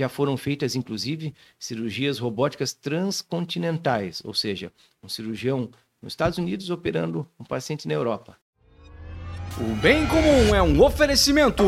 Já 0.00 0.08
foram 0.08 0.34
feitas, 0.34 0.74
inclusive, 0.74 1.34
cirurgias 1.58 2.18
robóticas 2.18 2.72
transcontinentais, 2.72 4.22
ou 4.24 4.32
seja, 4.32 4.72
um 5.02 5.10
cirurgião 5.10 5.68
nos 6.00 6.14
Estados 6.14 6.38
Unidos 6.38 6.70
operando 6.70 7.28
um 7.38 7.44
paciente 7.44 7.86
na 7.86 7.92
Europa. 7.92 8.34
O 9.58 9.74
bem 9.74 10.06
comum 10.06 10.54
é 10.54 10.62
um 10.62 10.82
oferecimento. 10.82 11.66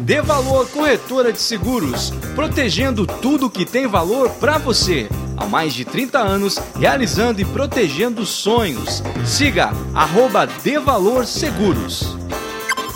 Dê 0.00 0.22
valor 0.22 0.66
corretora 0.70 1.30
de 1.30 1.38
seguros, 1.38 2.10
protegendo 2.34 3.06
tudo 3.06 3.50
que 3.50 3.66
tem 3.66 3.86
valor 3.86 4.30
para 4.36 4.56
você. 4.56 5.06
Há 5.36 5.44
mais 5.44 5.74
de 5.74 5.84
30 5.84 6.18
anos, 6.18 6.56
realizando 6.74 7.38
e 7.38 7.44
protegendo 7.44 8.24
sonhos. 8.24 9.02
Siga 9.26 9.72
arroba 9.94 10.46
Dê 10.46 10.78
Valor 10.78 11.26
Seguros. 11.26 12.16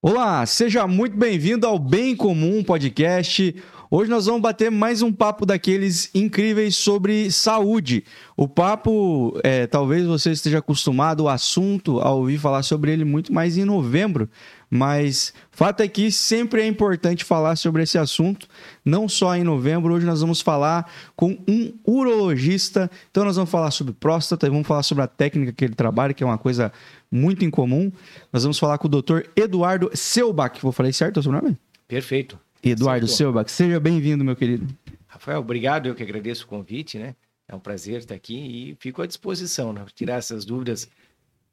Olá, 0.00 0.46
seja 0.46 0.86
muito 0.86 1.16
bem-vindo 1.16 1.66
ao 1.66 1.76
Bem 1.76 2.14
Comum 2.14 2.62
Podcast. 2.62 3.52
Hoje 3.90 4.08
nós 4.08 4.26
vamos 4.26 4.40
bater 4.40 4.70
mais 4.70 5.02
um 5.02 5.12
papo 5.12 5.44
daqueles 5.44 6.08
incríveis 6.14 6.76
sobre 6.76 7.32
saúde. 7.32 8.04
O 8.36 8.46
papo, 8.46 9.36
é, 9.42 9.66
talvez 9.66 10.06
você 10.06 10.30
esteja 10.30 10.58
acostumado 10.58 11.24
ao 11.24 11.28
assunto, 11.30 11.98
a 12.00 12.12
ouvir 12.12 12.38
falar 12.38 12.62
sobre 12.62 12.92
ele 12.92 13.04
muito 13.04 13.32
mais 13.32 13.58
em 13.58 13.64
novembro, 13.64 14.28
mas 14.70 15.32
fato 15.50 15.82
é 15.82 15.88
que 15.88 16.12
sempre 16.12 16.60
é 16.62 16.66
importante 16.66 17.24
falar 17.24 17.56
sobre 17.56 17.82
esse 17.82 17.98
assunto, 17.98 18.46
não 18.84 19.08
só 19.08 19.34
em 19.34 19.42
novembro. 19.42 19.94
Hoje 19.94 20.06
nós 20.06 20.20
vamos 20.20 20.40
falar 20.40 20.88
com 21.16 21.36
um 21.48 21.72
urologista. 21.84 22.88
Então 23.10 23.24
nós 23.24 23.34
vamos 23.34 23.50
falar 23.50 23.72
sobre 23.72 23.94
próstata, 23.94 24.48
vamos 24.48 24.68
falar 24.68 24.84
sobre 24.84 25.02
a 25.02 25.08
técnica 25.08 25.50
que 25.50 25.64
ele 25.64 25.74
trabalha, 25.74 26.14
que 26.14 26.22
é 26.22 26.26
uma 26.26 26.38
coisa 26.38 26.70
muito 27.10 27.44
incomum. 27.44 27.90
Nós 28.32 28.42
vamos 28.42 28.58
falar 28.58 28.78
com 28.78 28.86
o 28.86 28.90
Dr. 28.90 29.22
Eduardo 29.36 29.90
Selbach. 29.94 30.60
Vou 30.60 30.72
falar 30.72 30.92
certo 30.92 31.18
o 31.18 31.22
seu 31.22 31.32
nome? 31.32 31.56
Perfeito. 31.86 32.38
Eduardo 32.62 33.06
Selbach, 33.06 33.50
seja 33.50 33.78
bem-vindo, 33.78 34.24
meu 34.24 34.34
querido. 34.34 34.66
Rafael, 35.06 35.40
obrigado. 35.40 35.86
Eu 35.86 35.94
que 35.94 36.02
agradeço 36.02 36.44
o 36.44 36.48
convite, 36.48 36.98
né? 36.98 37.14
É 37.48 37.54
um 37.54 37.60
prazer 37.60 37.98
estar 37.98 38.14
aqui 38.14 38.36
e 38.36 38.76
fico 38.78 39.00
à 39.00 39.06
disposição, 39.06 39.72
né? 39.72 39.84
Tirar 39.94 40.16
essas 40.16 40.44
dúvidas 40.44 40.88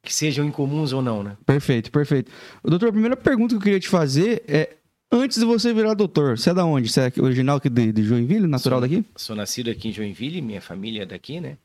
que 0.02 0.12
sejam 0.12 0.44
incomuns 0.44 0.92
ou 0.92 1.00
não, 1.00 1.22
né? 1.22 1.36
Perfeito, 1.46 1.90
perfeito. 1.90 2.30
Doutor, 2.62 2.90
a 2.90 2.92
primeira 2.92 3.16
pergunta 3.16 3.54
que 3.54 3.56
eu 3.56 3.62
queria 3.62 3.80
te 3.80 3.88
fazer 3.88 4.42
é: 4.46 4.76
antes 5.10 5.38
de 5.38 5.44
você 5.44 5.72
virar 5.72 5.94
doutor, 5.94 6.38
você 6.38 6.50
é 6.50 6.54
da 6.54 6.64
onde? 6.64 6.88
Você 6.88 7.00
é 7.00 7.12
original 7.20 7.56
aqui 7.56 7.70
de, 7.70 7.92
de 7.92 8.02
Joinville, 8.02 8.46
natural 8.46 8.80
sou, 8.80 8.88
daqui? 8.88 9.04
Sou 9.16 9.36
nascido 9.36 9.70
aqui 9.70 9.88
em 9.88 9.92
Joinville, 9.92 10.42
minha 10.42 10.60
família 10.60 11.02
é 11.02 11.06
daqui, 11.06 11.40
né? 11.40 11.56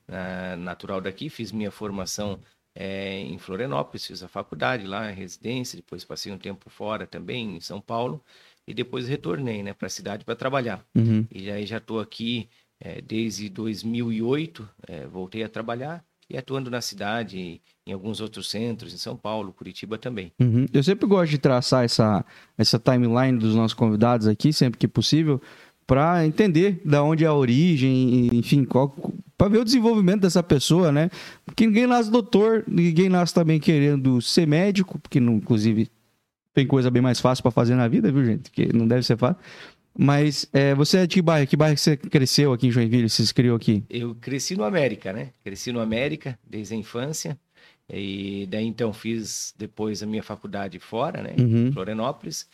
natural 0.57 1.01
daqui, 1.01 1.29
fiz 1.29 1.51
minha 1.51 1.71
formação 1.71 2.39
é, 2.75 3.19
em 3.19 3.37
Florianópolis, 3.37 4.05
fiz 4.05 4.23
a 4.23 4.27
faculdade 4.27 4.85
lá, 4.85 5.07
a 5.07 5.11
residência, 5.11 5.75
depois 5.75 6.05
passei 6.05 6.31
um 6.31 6.37
tempo 6.37 6.69
fora 6.69 7.05
também, 7.05 7.57
em 7.57 7.61
São 7.61 7.81
Paulo, 7.81 8.23
e 8.67 8.73
depois 8.73 9.07
retornei 9.07 9.61
né, 9.61 9.73
para 9.73 9.87
a 9.87 9.89
cidade 9.89 10.23
para 10.23 10.35
trabalhar. 10.35 10.83
Uhum. 10.95 11.25
E 11.31 11.51
aí 11.51 11.65
já 11.65 11.77
estou 11.77 11.99
aqui 11.99 12.49
é, 12.79 13.01
desde 13.01 13.49
2008, 13.49 14.67
é, 14.87 15.07
voltei 15.07 15.43
a 15.43 15.49
trabalhar 15.49 16.03
e 16.29 16.37
atuando 16.37 16.71
na 16.71 16.79
cidade, 16.79 17.61
em 17.85 17.91
alguns 17.91 18.21
outros 18.21 18.49
centros, 18.49 18.93
em 18.93 18.97
São 18.97 19.17
Paulo, 19.17 19.51
Curitiba 19.51 19.97
também. 19.97 20.31
Uhum. 20.39 20.65
Eu 20.73 20.81
sempre 20.81 21.05
gosto 21.05 21.31
de 21.31 21.37
traçar 21.37 21.83
essa, 21.83 22.25
essa 22.57 22.79
timeline 22.79 23.37
dos 23.37 23.53
nossos 23.53 23.73
convidados 23.73 24.27
aqui, 24.27 24.53
sempre 24.53 24.79
que 24.79 24.87
possível, 24.87 25.41
para 25.85 26.25
entender 26.25 26.81
da 26.85 27.03
onde 27.03 27.25
é 27.25 27.27
a 27.27 27.33
origem, 27.33 28.29
enfim, 28.31 28.63
para 29.41 29.49
ver 29.49 29.57
o 29.57 29.65
desenvolvimento 29.65 30.21
dessa 30.21 30.43
pessoa, 30.43 30.91
né? 30.91 31.09
Porque 31.43 31.65
ninguém 31.65 31.87
nasce 31.87 32.11
doutor, 32.11 32.63
ninguém 32.67 33.09
nasce 33.09 33.33
também 33.33 33.59
querendo 33.59 34.21
ser 34.21 34.45
médico, 34.45 34.99
porque 34.99 35.19
não, 35.19 35.37
inclusive 35.37 35.89
tem 36.53 36.67
coisa 36.67 36.91
bem 36.91 37.01
mais 37.01 37.19
fácil 37.19 37.41
para 37.41 37.49
fazer 37.49 37.73
na 37.73 37.87
vida, 37.87 38.11
viu, 38.11 38.23
gente? 38.23 38.51
Que 38.51 38.71
não 38.71 38.87
deve 38.87 39.01
ser 39.01 39.17
fácil. 39.17 39.41
Mas 39.97 40.47
é, 40.53 40.75
você 40.75 40.99
é 40.99 41.07
de 41.07 41.15
que 41.15 41.23
bairro? 41.23 41.47
Que 41.47 41.57
bairro 41.57 41.73
que 41.73 41.81
você 41.81 41.97
cresceu 41.97 42.53
aqui 42.53 42.67
em 42.67 42.71
Joinville? 42.71 43.09
Você 43.09 43.25
se 43.25 43.33
criou 43.33 43.57
aqui? 43.57 43.83
Eu 43.89 44.13
cresci 44.13 44.55
no 44.55 44.63
América, 44.63 45.11
né? 45.11 45.31
Cresci 45.43 45.71
no 45.71 45.79
América 45.79 46.37
desde 46.47 46.75
a 46.75 46.77
infância. 46.77 47.35
E 47.91 48.45
daí 48.47 48.67
então 48.67 48.93
fiz 48.93 49.55
depois 49.57 50.03
a 50.03 50.05
minha 50.05 50.21
faculdade 50.21 50.77
fora, 50.77 51.23
né? 51.23 51.33
Uhum. 51.39 51.69
Em 51.69 51.71
Florianópolis. 51.71 52.47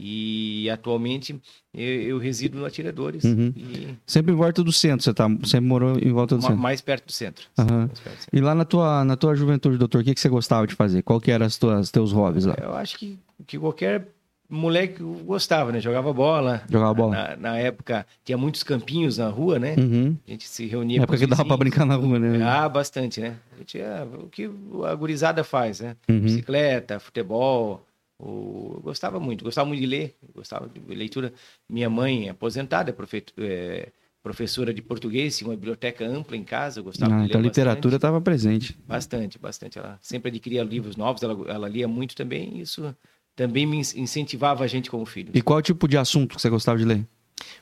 E 0.00 0.70
atualmente 0.70 1.40
eu, 1.74 2.02
eu 2.02 2.18
resido 2.18 2.58
no 2.58 2.64
Atiradores. 2.64 3.24
Uhum. 3.24 3.52
E... 3.56 3.88
Sempre 4.06 4.32
em 4.32 4.36
volta 4.36 4.62
do 4.62 4.72
centro, 4.72 5.02
você 5.02 5.12
tá, 5.12 5.28
sempre 5.44 5.66
morou 5.66 5.98
em 5.98 6.12
volta 6.12 6.36
do 6.36 6.42
centro? 6.42 6.56
Mais 6.56 6.80
perto 6.80 7.06
do 7.06 7.12
centro. 7.12 7.44
Uhum. 7.58 7.66
Perto 7.66 7.92
do 7.92 7.98
centro. 7.98 8.28
E 8.32 8.40
lá 8.40 8.54
na 8.54 8.64
tua, 8.64 9.04
na 9.04 9.16
tua 9.16 9.34
juventude, 9.34 9.76
doutor, 9.76 10.02
o 10.02 10.04
que, 10.04 10.14
que 10.14 10.20
você 10.20 10.28
gostava 10.28 10.66
de 10.66 10.74
fazer? 10.74 11.02
Qual 11.02 11.20
que 11.20 11.30
eram 11.30 11.46
os 11.46 11.90
teus 11.90 12.12
hobbies 12.12 12.44
lá? 12.44 12.56
Eu 12.62 12.74
acho 12.74 12.96
que, 12.96 13.18
que 13.46 13.58
qualquer 13.58 14.06
moleque 14.48 15.02
gostava, 15.02 15.70
né? 15.70 15.80
Jogava 15.80 16.12
bola. 16.12 16.62
Jogava 16.70 16.94
bola. 16.94 17.14
Na, 17.14 17.36
na, 17.36 17.58
época 17.58 18.06
tinha 18.24 18.38
muitos 18.38 18.62
campinhos 18.62 19.18
na 19.18 19.28
rua, 19.28 19.58
né? 19.58 19.74
Uhum. 19.78 20.16
A 20.26 20.30
gente 20.30 20.48
se 20.48 20.66
reunia. 20.66 20.98
Na 20.98 21.02
época 21.02 21.18
que 21.18 21.26
dava 21.26 21.44
pra 21.44 21.56
brincar 21.56 21.84
na 21.84 21.96
rua, 21.96 22.18
né? 22.18 22.42
Ah, 22.42 22.68
bastante, 22.68 23.20
né? 23.20 23.36
A 23.54 23.58
gente, 23.58 23.78
é, 23.78 24.06
o 24.14 24.28
que 24.28 24.50
a 24.86 24.94
gurizada 24.94 25.44
faz, 25.44 25.80
né? 25.80 25.96
Uhum. 26.08 26.20
Bicicleta, 26.20 26.98
futebol. 26.98 27.84
Eu 28.20 28.80
gostava 28.82 29.20
muito, 29.20 29.44
gostava 29.44 29.68
muito 29.68 29.80
de 29.80 29.86
ler, 29.86 30.16
gostava 30.34 30.68
de 30.68 30.80
leitura. 30.94 31.32
Minha 31.68 31.88
mãe, 31.88 32.28
aposentada, 32.28 32.94
é, 33.38 33.88
professora 34.22 34.74
de 34.74 34.82
português, 34.82 35.38
tinha 35.38 35.48
uma 35.48 35.56
biblioteca 35.56 36.04
ampla 36.04 36.36
em 36.36 36.42
casa, 36.42 36.82
gostava 36.82 37.12
ah, 37.12 37.16
de 37.16 37.22
ler. 37.22 37.28
Então 37.28 37.40
a 37.40 37.44
literatura 37.44 37.96
estava 37.96 38.20
presente. 38.20 38.76
Bastante, 38.86 39.38
bastante. 39.38 39.78
Ela 39.78 39.98
sempre 40.02 40.30
adquiria 40.30 40.64
livros 40.64 40.96
novos, 40.96 41.22
ela, 41.22 41.48
ela 41.48 41.68
lia 41.68 41.86
muito 41.86 42.16
também, 42.16 42.58
isso 42.60 42.94
também 43.36 43.64
me 43.64 43.78
incentivava 43.78 44.64
a 44.64 44.66
gente 44.66 44.90
como 44.90 45.06
filho. 45.06 45.30
E 45.32 45.40
qual 45.40 45.62
tipo 45.62 45.86
de 45.86 45.96
assunto 45.96 46.34
que 46.34 46.42
você 46.42 46.50
gostava 46.50 46.76
de 46.76 46.84
ler? 46.84 47.06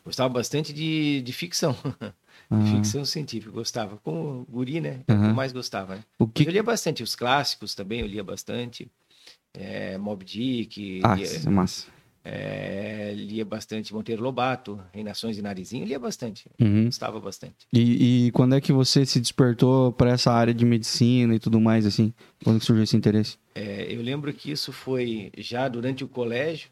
Gostava 0.03 0.33
bastante 0.33 0.73
de, 0.73 1.21
de 1.23 1.33
ficção. 1.33 1.77
Ah. 2.49 2.61
Ficção 2.61 3.05
científica, 3.05 3.50
gostava. 3.50 3.97
Como 4.05 4.47
guri, 4.49 4.81
né? 4.81 5.00
Uhum. 5.09 5.31
Eu 5.31 5.34
mais 5.34 5.53
gostava, 5.53 5.97
né? 5.97 6.05
O 6.17 6.28
que... 6.28 6.44
Eu 6.44 6.53
lia 6.53 6.62
bastante, 6.62 7.03
os 7.03 7.17
clássicos 7.17 7.75
também 7.75 8.00
eu 8.00 8.06
lia 8.06 8.23
bastante 8.23 8.88
é, 9.59 9.99
Mob 9.99 10.25
Dick. 10.25 11.00
Ah, 11.05 11.15
lia, 11.15 11.27
é 11.27 11.50
massa. 11.50 11.87
É, 12.28 13.12
lia 13.15 13.44
bastante 13.44 13.94
Monteiro 13.94 14.21
Lobato, 14.21 14.81
Reinações 14.93 15.37
de 15.37 15.43
Narizinho, 15.43 15.87
lia 15.87 15.99
bastante, 15.99 16.50
uhum. 16.61 16.87
gostava 16.87 17.20
bastante. 17.20 17.69
E, 17.73 18.26
e, 18.26 18.31
quando 18.32 18.56
é 18.56 18.61
que 18.61 18.73
você 18.73 19.06
se 19.06 19.20
despertou 19.20 19.93
para 19.93 20.11
essa 20.11 20.32
área 20.32 20.53
de 20.53 20.64
medicina 20.64 21.37
e 21.37 21.38
tudo 21.38 21.61
mais, 21.61 21.87
assim? 21.87 22.12
Quando 22.43 22.61
surgiu 22.61 22.82
esse 22.82 22.97
interesse? 22.97 23.38
É, 23.55 23.87
eu 23.88 24.03
lembro 24.03 24.32
que 24.32 24.50
isso 24.50 24.73
foi 24.73 25.31
já 25.38 25.69
durante 25.69 26.03
o 26.03 26.08
colégio, 26.08 26.70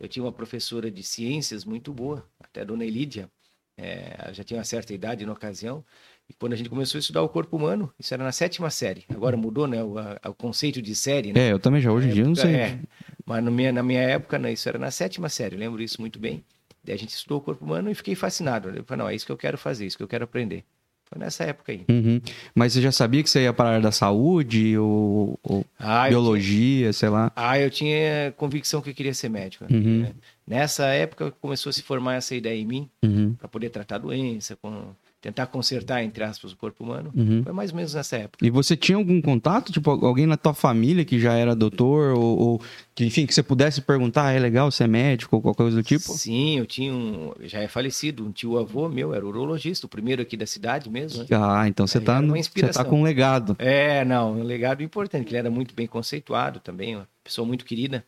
eu 0.00 0.08
tinha 0.08 0.24
uma 0.24 0.32
professora 0.32 0.90
de 0.90 1.02
ciências 1.02 1.66
muito 1.66 1.92
boa, 1.92 2.26
até 2.40 2.62
a 2.62 2.64
dona 2.64 2.86
Elídia, 2.86 3.28
é, 3.76 4.32
já 4.32 4.42
tinha 4.42 4.58
uma 4.58 4.64
certa 4.64 4.94
idade 4.94 5.26
na 5.26 5.32
ocasião, 5.32 5.84
e 6.28 6.32
quando 6.34 6.54
a 6.54 6.56
gente 6.56 6.70
começou 6.70 6.98
a 6.98 7.00
estudar 7.00 7.22
o 7.22 7.28
corpo 7.28 7.56
humano, 7.56 7.92
isso 7.98 8.14
era 8.14 8.24
na 8.24 8.32
sétima 8.32 8.70
série. 8.70 9.04
Agora 9.10 9.36
mudou, 9.36 9.66
né? 9.66 9.82
O, 9.82 9.98
a, 9.98 10.30
o 10.30 10.34
conceito 10.34 10.80
de 10.80 10.94
série, 10.94 11.32
né? 11.32 11.48
É, 11.48 11.52
eu 11.52 11.58
também 11.58 11.80
já, 11.80 11.92
hoje 11.92 12.08
em 12.08 12.12
dia 12.12 12.24
não 12.24 12.34
sei. 12.34 12.54
É, 12.54 12.78
mas 13.26 13.44
minha, 13.44 13.72
na 13.72 13.82
minha 13.82 14.00
época, 14.00 14.38
né, 14.38 14.52
isso 14.52 14.68
era 14.68 14.78
na 14.78 14.90
sétima 14.90 15.28
série, 15.28 15.54
eu 15.54 15.58
lembro 15.58 15.82
isso 15.82 16.00
muito 16.00 16.18
bem. 16.18 16.42
Daí 16.82 16.94
a 16.94 16.98
gente 16.98 17.10
estudou 17.10 17.38
o 17.38 17.40
corpo 17.40 17.64
humano 17.64 17.90
e 17.90 17.94
fiquei 17.94 18.14
fascinado. 18.14 18.68
Eu 18.68 18.84
falei, 18.84 19.02
não, 19.04 19.10
é 19.10 19.14
isso 19.14 19.24
que 19.24 19.32
eu 19.32 19.36
quero 19.38 19.56
fazer, 19.56 19.84
é 19.84 19.86
isso 19.86 19.96
que 19.96 20.02
eu 20.02 20.08
quero 20.08 20.24
aprender. 20.24 20.64
Foi 21.06 21.18
nessa 21.18 21.44
época 21.44 21.72
aí. 21.72 21.84
Uhum. 21.88 22.20
Mas 22.54 22.72
você 22.72 22.80
já 22.80 22.90
sabia 22.90 23.22
que 23.22 23.28
você 23.28 23.42
ia 23.42 23.52
para 23.52 23.68
a 23.68 23.72
área 23.72 23.82
da 23.82 23.92
saúde 23.92 24.76
ou, 24.78 25.38
ou 25.42 25.64
ah, 25.78 26.08
biologia, 26.08 26.80
tinha... 26.80 26.92
sei 26.92 27.08
lá? 27.08 27.30
Ah, 27.36 27.58
eu 27.58 27.70
tinha 27.70 28.32
convicção 28.36 28.80
que 28.80 28.90
eu 28.90 28.94
queria 28.94 29.14
ser 29.14 29.28
médico. 29.28 29.66
Uhum. 29.70 30.02
Né? 30.02 30.12
Nessa 30.46 30.86
época 30.86 31.30
começou 31.30 31.70
a 31.70 31.72
se 31.72 31.82
formar 31.82 32.14
essa 32.16 32.34
ideia 32.34 32.58
em 32.58 32.66
mim, 32.66 32.90
Uhum. 33.02 33.34
para 33.34 33.48
poder 33.48 33.70
tratar 33.70 33.98
doença, 33.98 34.56
com, 34.56 34.94
tentar 35.24 35.46
consertar, 35.46 36.04
entre 36.04 36.22
aspas, 36.22 36.52
o 36.52 36.56
corpo 36.56 36.84
humano. 36.84 37.10
Uhum. 37.16 37.42
Foi 37.42 37.52
mais 37.54 37.70
ou 37.70 37.76
menos 37.76 37.94
nessa 37.94 38.16
época. 38.18 38.44
E 38.44 38.50
você 38.50 38.76
tinha 38.76 38.98
algum 38.98 39.22
contato? 39.22 39.72
Tipo, 39.72 39.90
alguém 40.04 40.26
na 40.26 40.36
tua 40.36 40.52
família 40.52 41.02
que 41.02 41.18
já 41.18 41.32
era 41.32 41.56
doutor? 41.56 42.14
Ou, 42.14 42.38
ou 42.38 42.62
que, 42.94 43.06
enfim, 43.06 43.24
que 43.24 43.32
você 43.32 43.42
pudesse 43.42 43.80
perguntar, 43.80 44.26
ah, 44.26 44.32
é 44.32 44.38
legal, 44.38 44.70
você 44.70 44.84
é 44.84 44.86
médico 44.86 45.36
ou 45.36 45.40
qualquer 45.40 45.62
coisa 45.62 45.78
do 45.78 45.82
tipo? 45.82 46.12
Sim, 46.12 46.58
eu 46.58 46.66
tinha 46.66 46.92
um. 46.92 47.32
Já 47.44 47.60
é 47.60 47.68
falecido, 47.68 48.22
um 48.22 48.30
tio 48.30 48.58
avô 48.58 48.86
meu, 48.86 49.14
era 49.14 49.24
urologista, 49.26 49.86
o 49.86 49.88
primeiro 49.88 50.20
aqui 50.20 50.36
da 50.36 50.46
cidade 50.46 50.90
mesmo. 50.90 51.20
Né? 51.22 51.26
Ah, 51.32 51.66
então 51.66 51.86
você 51.86 51.98
tá, 52.02 52.20
no- 52.20 52.26
você 52.28 52.32
tá 52.34 52.38
inspiração. 52.40 52.84
com 52.84 53.00
um 53.00 53.02
legado. 53.02 53.56
É, 53.58 54.04
não, 54.04 54.34
um 54.34 54.42
legado 54.42 54.82
importante, 54.82 55.24
que 55.24 55.30
ele 55.30 55.38
era 55.38 55.50
muito 55.50 55.74
bem 55.74 55.86
conceituado 55.86 56.60
também, 56.60 56.96
uma 56.96 57.08
pessoa 57.24 57.48
muito 57.48 57.64
querida. 57.64 58.04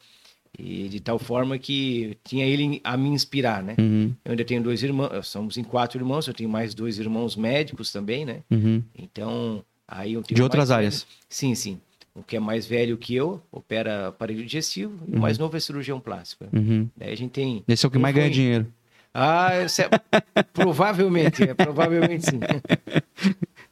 E 0.59 0.89
de 0.89 1.01
tal 1.01 1.19
forma 1.19 1.59
que 1.59 2.17
tinha 2.25 2.47
ele 2.47 2.81
a 2.83 2.97
me 2.97 3.09
inspirar, 3.11 3.63
né? 3.63 3.75
Uhum, 3.79 4.13
Eu 4.25 4.31
ainda 4.31 4.45
tenho 4.45 4.63
dois 4.63 4.83
irmãos, 4.83 5.27
somos 5.29 5.57
em 5.59 5.63
quatro 5.65 5.99
irmãos, 5.99 6.27
eu 6.27 6.33
tenho 6.35 6.49
mais 6.49 6.75
dois 6.75 6.99
irmãos 6.99 7.37
médicos 7.37 7.93
também, 7.93 8.25
né? 8.25 8.39
uhum. 8.51 8.83
Então, 8.97 9.63
aí 9.87 10.15
eu 10.15 10.23
tenho 10.23 10.37
De 10.37 10.43
outras 10.43 10.71
mais 10.71 10.79
áreas. 10.79 10.95
velho- 11.03 11.07
Sim, 11.29 11.55
sim. 11.55 11.79
O 12.15 12.23
que 12.23 12.37
é 12.37 12.41
mais 12.41 12.65
velho 12.67 12.97
que 12.97 13.15
eu, 13.15 13.43
opera 13.53 14.09
aparelho 14.09 14.43
digestivo, 14.43 14.95
e 15.07 15.11
o 15.11 15.15
Uhum. 15.17 15.21
mais 15.21 15.37
novo 15.37 15.55
é 15.57 15.61
cirurgião 15.61 16.01
plástico. 16.01 16.47
Uhum. 16.51 16.89
Daí 16.97 17.13
a 17.13 17.17
gente 17.17 17.33
tem. 17.33 17.63
Esse 17.69 17.85
é 17.85 17.89
o 17.89 17.91
que 17.91 17.99
mais 17.99 18.15
ganha 18.15 18.31
dinheiro. 18.31 18.67
Ah, 19.13 19.51
é... 19.53 19.67
provavelmente, 20.55 21.43
é, 21.43 21.53
provavelmente 21.55 22.25
sim. 22.31 22.41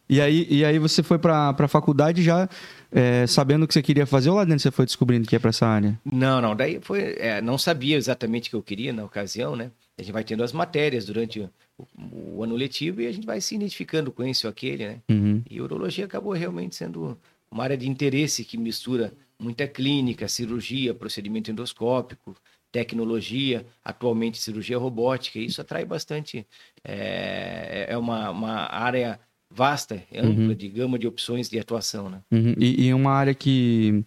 E 0.06 0.20
aí, 0.20 0.46
e 0.50 0.62
aí 0.66 0.78
você 0.78 1.02
foi 1.02 1.18
pra, 1.18 1.54
pra 1.54 1.66
faculdade 1.66 2.22
já 2.22 2.46
é, 2.94 3.26
sabendo 3.26 3.64
o 3.64 3.68
que 3.68 3.74
você 3.74 3.82
queria 3.82 4.06
fazer 4.06 4.30
ou 4.30 4.36
lá 4.36 4.44
dentro 4.44 4.60
você 4.60 4.70
foi 4.70 4.86
descobrindo 4.86 5.26
que 5.26 5.34
ia 5.34 5.40
pra 5.40 5.50
essa 5.50 5.66
área? 5.66 5.98
Não, 6.04 6.40
não, 6.40 6.54
daí 6.54 6.78
foi. 6.80 7.16
é, 7.18 7.42
não 7.42 7.58
sabia 7.58 7.96
exatamente 7.96 8.48
o 8.48 8.50
que 8.50 8.56
eu 8.56 8.62
queria 8.62 8.92
na 8.92 9.04
ocasião, 9.04 9.56
né? 9.56 9.72
A 9.98 10.02
gente 10.02 10.12
vai 10.12 10.22
tendo 10.22 10.44
as 10.44 10.52
matérias 10.52 11.04
durante 11.04 11.40
o, 11.40 11.50
o 12.36 12.44
ano 12.44 12.54
letivo 12.54 13.00
e 13.00 13.08
a 13.08 13.12
gente 13.12 13.26
vai 13.26 13.40
se 13.40 13.56
identificando 13.56 14.12
com 14.12 14.22
esse 14.22 14.46
ou 14.46 14.50
aquele, 14.50 14.86
né? 14.86 15.00
Uhum. 15.10 15.42
E 15.50 15.60
urologia 15.60 16.04
acabou 16.04 16.32
realmente 16.32 16.76
sendo 16.76 17.18
uma 17.50 17.64
área 17.64 17.76
de 17.76 17.88
interesse 17.88 18.44
que 18.44 18.56
mistura 18.56 19.12
muita 19.38 19.66
clínica, 19.66 20.28
cirurgia, 20.28 20.94
procedimento 20.94 21.50
endoscópico, 21.50 22.36
tecnologia, 22.70 23.66
atualmente 23.84 24.38
cirurgia 24.38 24.78
robótica. 24.78 25.38
E 25.38 25.46
isso 25.46 25.60
atrai 25.60 25.84
bastante. 25.84 26.46
É, 26.84 27.86
é 27.88 27.98
uma, 27.98 28.30
uma 28.30 28.72
área 28.72 29.18
vasta, 29.54 30.02
ampla, 30.14 30.30
Uhum. 30.48 30.54
de 30.54 30.68
gama 30.68 30.98
de 30.98 31.06
opções 31.06 31.48
de 31.48 31.58
atuação, 31.58 32.10
né? 32.10 32.18
Uhum. 32.32 32.54
E, 32.58 32.86
e 32.86 32.94
uma 32.94 33.12
área 33.12 33.32
que 33.34 34.04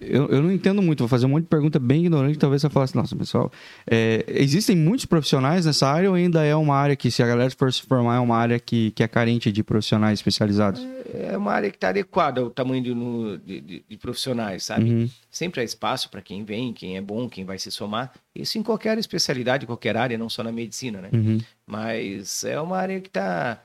eu, 0.00 0.26
eu 0.28 0.42
não 0.42 0.50
entendo 0.50 0.80
muito, 0.82 1.00
vou 1.00 1.08
fazer 1.08 1.26
um 1.26 1.28
monte 1.30 1.42
de 1.44 1.48
pergunta 1.48 1.78
bem 1.78 2.00
ignorante, 2.00 2.38
talvez 2.38 2.62
você 2.62 2.68
falasse, 2.70 2.96
nossa, 2.96 3.14
pessoal, 3.14 3.52
é, 3.88 4.24
existem 4.28 4.74
muitos 4.76 5.06
profissionais 5.06 5.64
nessa 5.66 5.86
área 5.88 6.08
ou 6.08 6.16
ainda 6.16 6.42
é 6.44 6.56
uma 6.56 6.74
área 6.74 6.96
que, 6.96 7.10
se 7.10 7.22
a 7.22 7.26
galera 7.26 7.50
for 7.50 7.72
se 7.72 7.82
formar, 7.82 8.16
é 8.16 8.20
uma 8.20 8.36
área 8.36 8.58
que, 8.58 8.90
que 8.92 9.02
é 9.02 9.08
carente 9.08 9.52
de 9.52 9.62
profissionais 9.62 10.18
especializados? 10.18 10.80
É 11.14 11.36
uma 11.36 11.52
área 11.52 11.70
que 11.70 11.76
está 11.76 11.90
adequada 11.90 12.40
ao 12.40 12.50
tamanho 12.50 12.82
de, 12.82 12.94
no- 12.94 13.38
de- 13.38 13.60
de- 13.60 13.84
de 13.88 13.96
profissionais, 13.96 14.64
sabe? 14.64 14.90
Uhum. 14.90 15.10
Sempre 15.30 15.60
há 15.60 15.64
espaço 15.64 16.10
para 16.10 16.20
quem 16.20 16.44
vem, 16.44 16.72
quem 16.72 16.96
é 16.96 17.00
bom, 17.00 17.28
quem 17.28 17.44
vai 17.44 17.58
se 17.58 17.70
somar. 17.70 18.12
Isso 18.34 18.58
em 18.58 18.62
qualquer 18.62 18.98
especialidade, 18.98 19.66
qualquer 19.66 19.96
área, 19.96 20.18
não 20.18 20.28
só 20.28 20.42
na 20.42 20.50
medicina, 20.52 21.00
né? 21.00 21.10
Uhum. 21.12 21.38
Mas 21.66 22.42
é 22.44 22.60
uma 22.60 22.76
área 22.76 23.00
que 23.00 23.08
está 23.08 23.60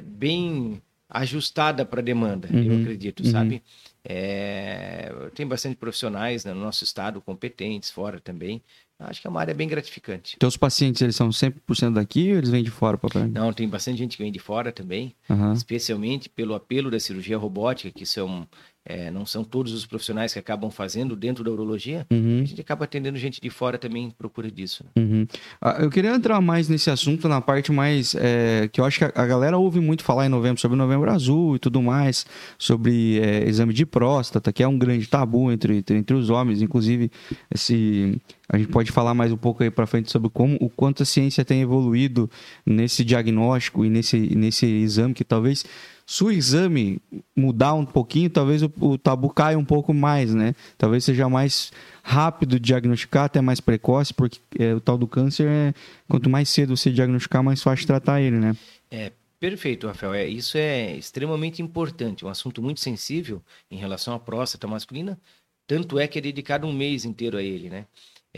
bem 0.00 0.82
ajustada 1.08 1.84
para 1.86 2.00
a 2.00 2.04
demanda, 2.04 2.48
Uhum, 2.52 2.62
eu 2.62 2.80
acredito, 2.80 3.24
uhum. 3.24 3.30
sabe? 3.30 3.62
É, 4.04 5.10
tem 5.34 5.46
bastante 5.46 5.76
profissionais 5.76 6.44
né, 6.44 6.52
no 6.52 6.60
nosso 6.60 6.84
estado, 6.84 7.20
competentes, 7.20 7.90
fora 7.90 8.20
também. 8.20 8.62
Acho 9.00 9.20
que 9.20 9.26
é 9.26 9.30
uma 9.30 9.40
área 9.40 9.54
bem 9.54 9.68
gratificante. 9.68 10.36
Teus 10.38 10.56
pacientes, 10.56 11.00
eles 11.02 11.14
são 11.14 11.28
100% 11.28 11.92
daqui 11.92 12.32
ou 12.32 12.38
eles 12.38 12.50
vêm 12.50 12.64
de 12.64 12.70
fora 12.70 12.98
para 12.98 13.26
Não, 13.28 13.52
tem 13.52 13.68
bastante 13.68 13.98
gente 13.98 14.16
que 14.16 14.22
vem 14.24 14.32
de 14.32 14.40
fora 14.40 14.72
também, 14.72 15.14
Aham. 15.30 15.52
especialmente 15.52 16.28
pelo 16.28 16.52
apelo 16.54 16.90
da 16.90 16.98
cirurgia 16.98 17.38
robótica, 17.38 17.92
que 17.96 18.04
são, 18.04 18.44
é, 18.84 19.08
não 19.12 19.24
são 19.24 19.44
todos 19.44 19.72
os 19.72 19.86
profissionais 19.86 20.32
que 20.32 20.38
acabam 20.40 20.68
fazendo 20.68 21.14
dentro 21.14 21.44
da 21.44 21.50
urologia. 21.52 22.04
Uhum. 22.10 22.40
A 22.42 22.44
gente 22.44 22.60
acaba 22.60 22.86
atendendo 22.86 23.16
gente 23.18 23.40
de 23.40 23.48
fora 23.50 23.78
também 23.78 24.06
em 24.06 24.10
procura 24.10 24.50
disso. 24.50 24.84
né? 24.84 24.90
Uhum. 25.00 25.26
Ah, 25.60 25.76
Eu 25.80 25.90
queria 25.90 26.10
entrar 26.12 26.40
mais 26.40 26.68
nesse 26.68 26.90
assunto, 26.90 27.28
na 27.28 27.40
parte 27.40 27.70
mais. 27.70 28.16
é, 28.16 28.68
que 28.72 28.80
eu 28.80 28.84
acho 28.84 28.98
que 28.98 29.04
a, 29.04 29.12
a 29.14 29.26
galera 29.26 29.56
ouve 29.58 29.78
muito 29.78 30.02
falar 30.02 30.26
em 30.26 30.28
novembro 30.28 30.60
sobre 30.60 30.76
novembro 30.76 31.08
azul 31.12 31.54
e 31.54 31.60
tudo 31.60 31.80
mais, 31.80 32.26
sobre 32.58 33.20
é, 33.20 33.48
exame 33.48 33.72
de 33.72 33.86
próstata, 33.86 34.52
que 34.52 34.60
é 34.62 34.66
um 34.66 34.76
grande 34.76 35.06
tabu 35.06 35.52
entre, 35.52 35.76
entre, 35.76 35.96
entre 35.98 36.16
os 36.16 36.30
homens. 36.30 36.60
Inclusive, 36.62 37.12
esse, 37.54 38.20
a 38.48 38.56
gente 38.56 38.70
pode 38.70 38.90
falar 38.90 39.12
mais 39.12 39.30
um 39.30 39.36
pouco 39.36 39.62
aí 39.62 39.70
para 39.70 39.86
frente 39.86 40.10
sobre 40.10 40.30
como 40.30 40.56
o 40.58 40.70
quanto 40.70 41.02
a 41.02 41.06
ciência 41.06 41.44
tem 41.44 41.60
evoluído 41.60 42.30
nesse 42.64 43.04
diagnóstico 43.04 43.84
e 43.84 43.90
nesse, 43.90 44.18
nesse 44.18 44.66
exame, 44.66 45.12
que 45.12 45.24
talvez. 45.24 45.66
Se 46.06 46.24
o 46.24 46.30
exame 46.30 47.02
mudar 47.36 47.74
um 47.74 47.84
pouquinho, 47.84 48.30
talvez 48.30 48.62
o, 48.62 48.72
o 48.80 48.96
tabu 48.96 49.28
caia 49.28 49.58
um 49.58 49.64
pouco 49.64 49.92
mais, 49.92 50.32
né? 50.32 50.54
Talvez 50.78 51.04
seja 51.04 51.28
mais 51.28 51.70
rápido 52.02 52.58
de 52.58 52.60
diagnosticar, 52.60 53.24
até 53.24 53.42
mais 53.42 53.60
precoce, 53.60 54.14
porque 54.14 54.40
é, 54.58 54.74
o 54.74 54.80
tal 54.80 54.96
do 54.96 55.06
câncer 55.06 55.46
é 55.46 55.74
quanto 56.08 56.30
mais 56.30 56.48
cedo 56.48 56.74
você 56.74 56.90
diagnosticar, 56.90 57.42
mais 57.42 57.62
fácil 57.62 57.86
tratar 57.86 58.22
ele, 58.22 58.38
né? 58.38 58.56
É, 58.90 59.12
perfeito, 59.38 59.86
Rafael. 59.86 60.14
É, 60.14 60.26
isso 60.26 60.56
é 60.56 60.96
extremamente 60.96 61.60
importante, 61.60 62.24
um 62.24 62.28
assunto 62.28 62.62
muito 62.62 62.80
sensível 62.80 63.42
em 63.70 63.76
relação 63.76 64.14
à 64.14 64.18
próstata 64.18 64.66
masculina, 64.66 65.20
tanto 65.66 65.98
é 65.98 66.08
que 66.08 66.18
é 66.18 66.22
dedicado 66.22 66.66
um 66.66 66.72
mês 66.72 67.04
inteiro 67.04 67.36
a 67.36 67.42
ele, 67.42 67.68
né? 67.68 67.84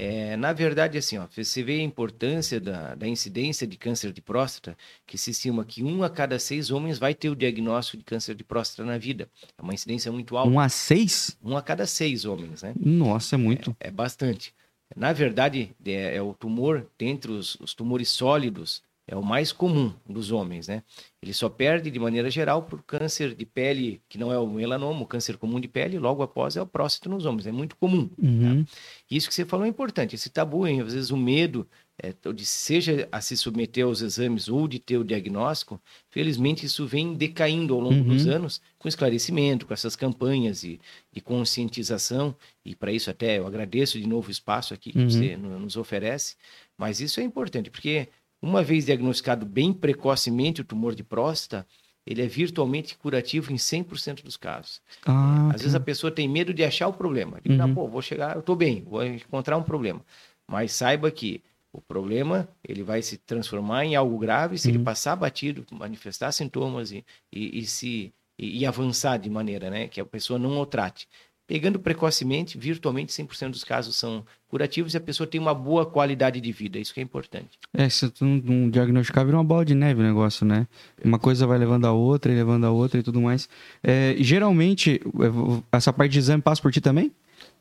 É, 0.02 0.34
na 0.34 0.54
verdade, 0.54 0.96
assim, 0.96 1.18
ó, 1.18 1.26
você 1.30 1.62
vê 1.62 1.80
a 1.80 1.82
importância 1.82 2.58
da, 2.58 2.94
da 2.94 3.06
incidência 3.06 3.66
de 3.66 3.76
câncer 3.76 4.14
de 4.14 4.22
próstata, 4.22 4.74
que 5.06 5.18
se 5.18 5.30
estima 5.30 5.62
que 5.62 5.82
um 5.82 6.02
a 6.02 6.08
cada 6.08 6.38
seis 6.38 6.70
homens 6.70 6.98
vai 6.98 7.14
ter 7.14 7.28
o 7.28 7.36
diagnóstico 7.36 7.98
de 7.98 8.04
câncer 8.04 8.34
de 8.34 8.42
próstata 8.42 8.82
na 8.82 8.96
vida. 8.96 9.28
É 9.58 9.62
uma 9.62 9.74
incidência 9.74 10.10
muito 10.10 10.38
alta. 10.38 10.50
Um 10.50 10.58
a 10.58 10.70
seis? 10.70 11.36
Um 11.44 11.54
a 11.54 11.60
cada 11.60 11.86
seis 11.86 12.24
homens, 12.24 12.62
né? 12.62 12.72
Nossa, 12.80 13.34
é 13.34 13.38
muito. 13.38 13.76
É 13.78 13.90
bastante. 13.90 14.54
Na 14.96 15.12
verdade, 15.12 15.76
é, 15.84 16.16
é 16.16 16.22
o 16.22 16.32
tumor, 16.32 16.86
dentre 16.98 17.30
os, 17.30 17.56
os 17.56 17.74
tumores 17.74 18.08
sólidos, 18.08 18.82
é 19.10 19.16
o 19.16 19.22
mais 19.24 19.50
comum 19.50 19.92
dos 20.08 20.30
homens, 20.30 20.68
né? 20.68 20.84
Ele 21.20 21.32
só 21.34 21.48
perde, 21.48 21.90
de 21.90 21.98
maneira 21.98 22.30
geral, 22.30 22.62
por 22.62 22.80
câncer 22.84 23.34
de 23.34 23.44
pele, 23.44 24.00
que 24.08 24.16
não 24.16 24.32
é 24.32 24.38
o 24.38 24.46
melanoma, 24.46 25.02
o 25.02 25.06
câncer 25.06 25.36
comum 25.36 25.58
de 25.58 25.66
pele, 25.66 25.98
logo 25.98 26.22
após 26.22 26.56
é 26.56 26.62
o 26.62 26.66
próstata 26.66 27.08
nos 27.10 27.26
homens. 27.26 27.46
É 27.46 27.52
muito 27.52 27.74
comum. 27.76 28.08
Uhum. 28.16 28.64
Isso 29.10 29.28
que 29.28 29.34
você 29.34 29.44
falou 29.44 29.66
é 29.66 29.68
importante. 29.68 30.14
Esse 30.14 30.30
tabu, 30.30 30.64
hein? 30.66 30.80
às 30.80 30.94
vezes 30.94 31.10
o 31.10 31.16
medo, 31.16 31.66
é, 32.02 32.14
de 32.32 32.46
seja 32.46 33.08
a 33.12 33.20
se 33.20 33.36
submeter 33.36 33.84
aos 33.84 34.00
exames 34.00 34.48
ou 34.48 34.66
de 34.68 34.78
ter 34.78 34.96
o 34.96 35.04
diagnóstico, 35.04 35.78
felizmente 36.08 36.64
isso 36.64 36.86
vem 36.86 37.12
decaindo 37.12 37.74
ao 37.74 37.80
longo 37.80 37.96
Uhum. 38.02 38.14
dos 38.14 38.26
anos, 38.28 38.60
com 38.78 38.88
esclarecimento, 38.88 39.66
com 39.66 39.74
essas 39.74 39.96
campanhas 39.96 40.60
de, 40.62 40.80
de 41.12 41.20
conscientização, 41.20 42.34
e 42.64 42.74
para 42.74 42.92
isso 42.92 43.10
até 43.10 43.38
eu 43.38 43.46
agradeço 43.46 44.00
de 44.00 44.06
novo 44.06 44.28
o 44.28 44.30
espaço 44.30 44.72
aqui 44.72 44.92
que 44.92 44.98
Uhum. 44.98 45.10
você 45.10 45.36
no- 45.36 45.58
nos 45.58 45.76
oferece, 45.76 46.36
mas 46.78 47.00
isso 47.00 47.20
é 47.20 47.22
importante, 47.22 47.70
porque 47.70 48.08
uma 48.42 48.62
vez 48.62 48.86
diagnosticado 48.86 49.44
bem 49.46 49.72
precocemente 49.72 50.60
o 50.60 50.64
tumor 50.64 50.94
de 50.94 51.04
próstata, 51.04 51.66
ele 52.06 52.22
é 52.22 52.26
virtualmente 52.26 52.96
curativo 52.96 53.52
em 53.52 53.58
100% 53.58 54.22
dos 54.24 54.36
casos. 54.36 54.80
Ah, 55.06 55.50
Às 55.52 55.62
vezes 55.62 55.74
a 55.74 55.80
pessoa 55.80 56.10
tem 56.12 56.28
medo 56.28 56.54
de 56.54 56.64
achar 56.64 56.88
o 56.88 56.92
problema. 56.92 57.40
Diz, 57.42 57.58
Uhum. 57.58 57.64
"Ah, 57.64 57.68
pô, 57.68 57.88
vou 57.88 58.02
chegar, 58.02 58.36
eu 58.36 58.42
tô 58.42 58.54
bem, 58.56 58.82
vou 58.84 59.04
encontrar 59.04 59.56
um 59.56 59.62
problema. 59.62 60.04
Mas 60.46 60.72
saiba 60.72 61.10
que 61.10 61.42
o 61.72 61.80
problema 61.80 62.48
ele 62.66 62.82
vai 62.82 63.02
se 63.02 63.16
transformar 63.18 63.84
em 63.84 63.94
algo 63.96 64.18
grave 64.18 64.58
se 64.58 64.70
ele 64.70 64.78
Uhum. 64.78 64.84
passar 64.84 65.16
batido, 65.16 65.64
manifestar 65.72 66.32
sintomas 66.32 66.90
e, 66.92 67.04
e, 67.32 67.58
e 67.60 67.66
se 67.66 68.12
e, 68.38 68.60
e 68.60 68.66
avançar 68.66 69.18
de 69.18 69.28
maneira, 69.30 69.68
né, 69.70 69.86
que 69.88 70.00
a 70.00 70.04
pessoa 70.06 70.38
não 70.38 70.58
o 70.58 70.66
trate. 70.66 71.06
Pegando 71.50 71.80
precocemente, 71.80 72.56
virtualmente 72.56 73.12
100% 73.12 73.50
dos 73.50 73.64
casos 73.64 73.96
são 73.96 74.24
curativos 74.46 74.94
e 74.94 74.96
a 74.96 75.00
pessoa 75.00 75.26
tem 75.26 75.40
uma 75.40 75.52
boa 75.52 75.84
qualidade 75.84 76.40
de 76.40 76.52
vida. 76.52 76.78
Isso 76.78 76.94
que 76.94 77.00
é 77.00 77.02
importante. 77.02 77.58
é, 77.74 77.88
se 77.88 78.08
tu 78.08 78.24
não, 78.24 78.36
não 78.36 78.70
diagnosticar, 78.70 79.24
vira 79.24 79.36
uma 79.36 79.42
bola 79.42 79.64
de 79.64 79.74
neve 79.74 79.98
o 79.98 80.04
negócio, 80.04 80.46
né? 80.46 80.68
Uma 81.04 81.18
coisa 81.18 81.48
vai 81.48 81.58
levando 81.58 81.86
a 81.86 81.92
outra 81.92 82.30
e 82.30 82.36
levando 82.36 82.66
a 82.66 82.70
outra 82.70 83.00
e 83.00 83.02
tudo 83.02 83.20
mais. 83.20 83.48
É, 83.82 84.14
geralmente, 84.20 85.00
é, 85.02 85.76
essa 85.76 85.92
parte 85.92 86.12
de 86.12 86.20
exame 86.20 86.40
passa 86.40 86.62
por 86.62 86.70
ti 86.70 86.80
também? 86.80 87.10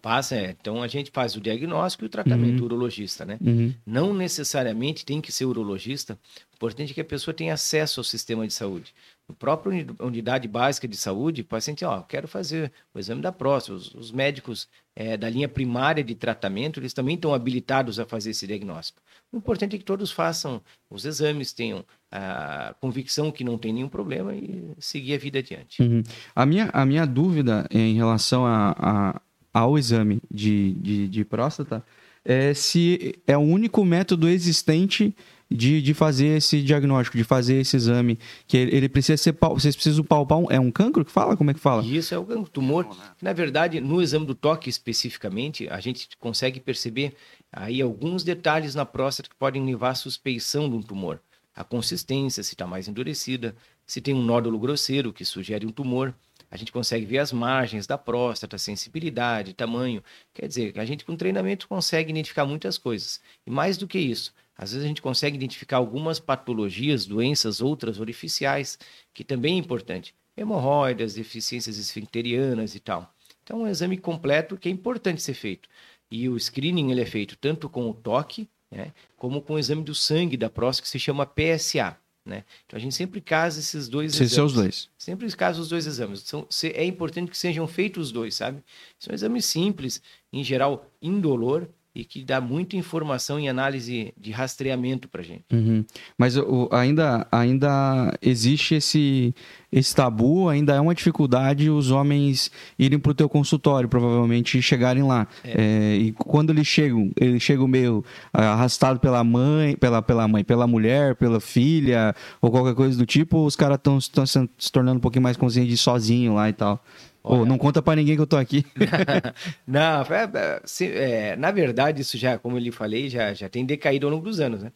Passa, 0.03 0.35
é. 0.35 0.55
Então 0.61 0.83
a 0.83 0.87
gente 0.87 1.09
faz 1.09 1.35
o 1.35 1.41
diagnóstico 1.41 2.03
e 2.03 2.05
o 2.05 2.09
tratamento, 2.09 2.61
o 2.61 2.65
urologista, 2.65 3.25
né? 3.25 3.39
Uhum. 3.41 3.73
Não 3.87 4.13
necessariamente 4.13 5.03
tem 5.03 5.19
que 5.19 5.31
ser 5.31 5.45
urologista. 5.45 6.13
O 6.53 6.55
importante 6.57 6.91
é 6.91 6.93
que 6.93 7.01
a 7.01 7.05
pessoa 7.05 7.33
tenha 7.33 7.55
acesso 7.55 7.99
ao 7.99 8.03
sistema 8.03 8.45
de 8.45 8.53
saúde. 8.53 8.93
No 9.29 9.35
próprio 9.35 9.71
uni- 9.71 9.85
unidade 9.99 10.47
básica 10.47 10.87
de 10.87 10.97
saúde, 10.97 11.41
o 11.41 11.45
paciente, 11.45 11.85
ó, 11.85 12.01
quero 12.01 12.27
fazer 12.27 12.71
o 12.91 12.97
exame 12.97 13.21
da 13.21 13.31
próstata. 13.31 13.77
Os, 13.77 13.93
os 13.93 14.11
médicos 14.11 14.67
eh, 14.95 15.15
da 15.15 15.29
linha 15.29 15.47
primária 15.47 16.03
de 16.03 16.15
tratamento, 16.15 16.79
eles 16.79 16.93
também 16.93 17.13
estão 17.13 17.31
habilitados 17.31 17.99
a 17.99 18.05
fazer 18.07 18.31
esse 18.31 18.47
diagnóstico. 18.47 18.99
O 19.31 19.37
importante 19.37 19.75
é 19.75 19.79
que 19.79 19.85
todos 19.85 20.09
façam 20.11 20.59
os 20.89 21.05
exames, 21.05 21.53
tenham 21.53 21.85
a 22.11 22.73
convicção 22.81 23.31
que 23.31 23.43
não 23.43 23.55
tem 23.55 23.71
nenhum 23.71 23.87
problema 23.87 24.33
e 24.35 24.71
seguir 24.79 25.13
a 25.13 25.17
vida 25.19 25.37
adiante. 25.37 25.79
Uhum. 25.83 26.01
A, 26.35 26.43
minha, 26.43 26.69
a 26.73 26.83
minha 26.83 27.05
dúvida 27.05 27.67
em 27.69 27.93
relação 27.93 28.47
a, 28.47 28.75
a- 28.79 29.21
ao 29.53 29.77
exame 29.77 30.19
de, 30.31 30.73
de, 30.73 31.07
de 31.07 31.23
próstata 31.23 31.83
é, 32.25 32.53
se 32.55 33.15
é 33.27 33.37
o 33.37 33.41
único 33.41 33.85
método 33.85 34.27
existente 34.27 35.15
de, 35.49 35.81
de 35.81 35.93
fazer 35.93 36.37
esse 36.37 36.61
diagnóstico, 36.61 37.17
de 37.17 37.23
fazer 37.23 37.55
esse 37.55 37.75
exame, 37.75 38.19
que 38.47 38.55
ele, 38.55 38.75
ele 38.75 38.89
precisa 38.89 39.17
ser, 39.17 39.35
vocês 39.39 39.75
precisam 39.75 40.03
palpar, 40.03 40.37
um, 40.37 40.51
é 40.51 40.59
um 40.59 40.71
cancro 40.71 41.03
que 41.03 41.11
fala? 41.11 41.35
Como 41.35 41.49
é 41.49 41.53
que 41.53 41.59
fala? 41.59 41.83
Isso, 41.83 42.13
é 42.13 42.17
o 42.17 42.25
cancro, 42.25 42.49
tumor. 42.49 42.87
Na 43.21 43.33
verdade, 43.33 43.81
no 43.81 44.01
exame 44.01 44.25
do 44.25 44.35
toque 44.35 44.69
especificamente, 44.69 45.67
a 45.69 45.79
gente 45.79 46.09
consegue 46.19 46.59
perceber 46.59 47.13
aí 47.51 47.81
alguns 47.81 48.23
detalhes 48.23 48.75
na 48.75 48.85
próstata 48.85 49.29
que 49.29 49.35
podem 49.35 49.65
levar 49.65 49.89
à 49.89 49.95
suspeição 49.95 50.69
de 50.69 50.75
um 50.75 50.81
tumor. 50.81 51.19
A 51.55 51.63
consistência, 51.63 52.43
se 52.43 52.53
está 52.53 52.67
mais 52.67 52.87
endurecida, 52.87 53.55
se 53.85 53.99
tem 53.99 54.13
um 54.13 54.21
nódulo 54.21 54.59
grosseiro, 54.59 55.11
que 55.11 55.25
sugere 55.25 55.65
um 55.65 55.71
tumor. 55.71 56.13
A 56.51 56.57
gente 56.57 56.71
consegue 56.71 57.05
ver 57.05 57.19
as 57.19 57.31
margens 57.31 57.85
da 57.85 57.97
próstata, 57.97 58.57
sensibilidade, 58.57 59.53
tamanho. 59.53 60.03
Quer 60.33 60.47
dizer, 60.47 60.79
a 60.79 60.85
gente 60.85 61.03
com 61.03 61.15
treinamento 61.15 61.67
consegue 61.67 62.11
identificar 62.11 62.45
muitas 62.45 62.77
coisas. 62.77 63.19
E 63.45 63.51
mais 63.51 63.77
do 63.77 63.87
que 63.87 63.99
isso, 63.99 64.33
às 64.59 64.73
vezes 64.73 64.83
a 64.83 64.87
gente 64.89 65.01
consegue 65.01 65.37
identificar 65.37 65.77
algumas 65.77 66.19
patologias, 66.19 67.05
doenças 67.05 67.61
outras 67.61 67.97
orificiais, 67.97 68.77
que 69.13 69.23
também 69.23 69.55
é 69.55 69.57
importante. 69.57 70.13
Hemorroidas, 70.35 71.13
deficiências 71.13 71.77
esfincterianas 71.77 72.75
e 72.75 72.79
tal. 72.81 73.09
Então, 73.41 73.61
é 73.61 73.63
um 73.63 73.67
exame 73.67 73.97
completo 73.97 74.57
que 74.57 74.67
é 74.67 74.71
importante 74.71 75.21
ser 75.21 75.33
feito. 75.33 75.69
E 76.11 76.27
o 76.27 76.37
screening 76.37 76.91
ele 76.91 76.99
é 76.99 77.05
feito 77.05 77.37
tanto 77.37 77.69
com 77.69 77.89
o 77.89 77.93
toque, 77.93 78.49
né, 78.69 78.91
como 79.15 79.41
com 79.41 79.53
o 79.53 79.59
exame 79.59 79.81
do 79.81 79.95
sangue 79.95 80.35
da 80.35 80.49
próstata, 80.49 80.83
que 80.83 80.89
se 80.89 80.99
chama 80.99 81.25
PSA. 81.25 81.95
Né? 82.25 82.43
Então 82.65 82.75
a 82.75 82.81
gente 82.81 82.93
sempre 82.93 83.21
casa 83.21 83.61
esses 83.61 83.87
dois 83.87 84.13
se 84.13 84.23
exames. 84.23 84.51
os 84.51 84.53
dois. 84.53 84.89
Sempre 84.97 85.31
casa 85.31 85.61
os 85.61 85.69
dois 85.69 85.87
exames. 85.87 86.19
São, 86.19 86.45
é 86.73 86.83
importante 86.83 87.31
que 87.31 87.37
sejam 87.37 87.65
feitos 87.65 88.07
os 88.07 88.11
dois, 88.11 88.35
sabe? 88.35 88.61
São 88.99 89.13
exames 89.13 89.45
simples, 89.45 90.01
em 90.33 90.43
geral 90.43 90.85
indolor, 91.01 91.69
e 91.93 92.05
que 92.05 92.23
dá 92.23 92.39
muita 92.39 92.75
informação 92.75 93.39
em 93.39 93.49
análise 93.49 94.13
de 94.15 94.31
rastreamento 94.31 95.07
para 95.07 95.23
gente. 95.23 95.43
Uhum. 95.51 95.83
Mas 96.17 96.37
o, 96.37 96.69
ainda, 96.71 97.27
ainda 97.31 98.15
existe 98.21 98.75
esse, 98.75 99.33
esse 99.71 99.95
tabu, 99.95 100.47
ainda 100.47 100.75
é 100.75 100.79
uma 100.79 100.93
dificuldade 100.93 101.69
os 101.69 101.89
homens 101.89 102.51
irem 102.77 102.99
para 102.99 103.11
o 103.11 103.15
teu 103.15 103.27
consultório, 103.27 103.89
provavelmente, 103.89 104.57
e 104.57 104.61
chegarem 104.61 105.03
lá. 105.03 105.27
É. 105.43 105.53
É, 105.57 105.95
e 105.95 106.11
quando 106.11 106.51
eles 106.51 106.67
chegam, 106.67 107.11
eles 107.19 107.41
chegam 107.41 107.67
meio 107.67 108.03
arrastado 108.31 108.99
pela 108.99 109.23
mãe, 109.23 109.75
pela, 109.75 110.01
pela 110.01 110.27
mãe, 110.27 110.43
pela 110.43 110.67
mulher, 110.67 111.15
pela 111.15 111.39
filha, 111.39 112.15
ou 112.39 112.51
qualquer 112.51 112.75
coisa 112.75 112.97
do 112.97 113.05
tipo, 113.05 113.45
os 113.45 113.55
caras 113.55 113.77
estão 113.77 113.99
se 113.99 114.71
tornando 114.71 114.97
um 114.97 115.01
pouquinho 115.01 115.23
mais 115.23 115.37
conscientes 115.37 115.71
de 115.71 115.77
sozinho 115.77 116.35
lá 116.35 116.49
e 116.49 116.53
tal. 116.53 116.83
Olha, 117.31 117.41
oh, 117.41 117.45
não 117.45 117.59
conta 117.59 117.79
para 117.79 117.95
ninguém 117.97 118.15
que 118.15 118.21
eu 118.23 118.25
tô 118.25 118.37
aqui. 118.37 118.65
não, 119.67 120.01
é, 120.01 120.61
é, 120.95 121.35
na 121.35 121.51
verdade, 121.51 122.01
isso 122.01 122.17
já, 122.17 122.39
como 122.39 122.57
eu 122.57 122.59
lhe 122.59 122.71
falei, 122.71 123.07
já, 123.07 123.35
já 123.35 123.47
tem 123.47 123.63
decaído 123.63 124.07
ao 124.07 124.11
longo 124.11 124.23
dos 124.23 124.39
anos, 124.39 124.63
né? 124.63 124.71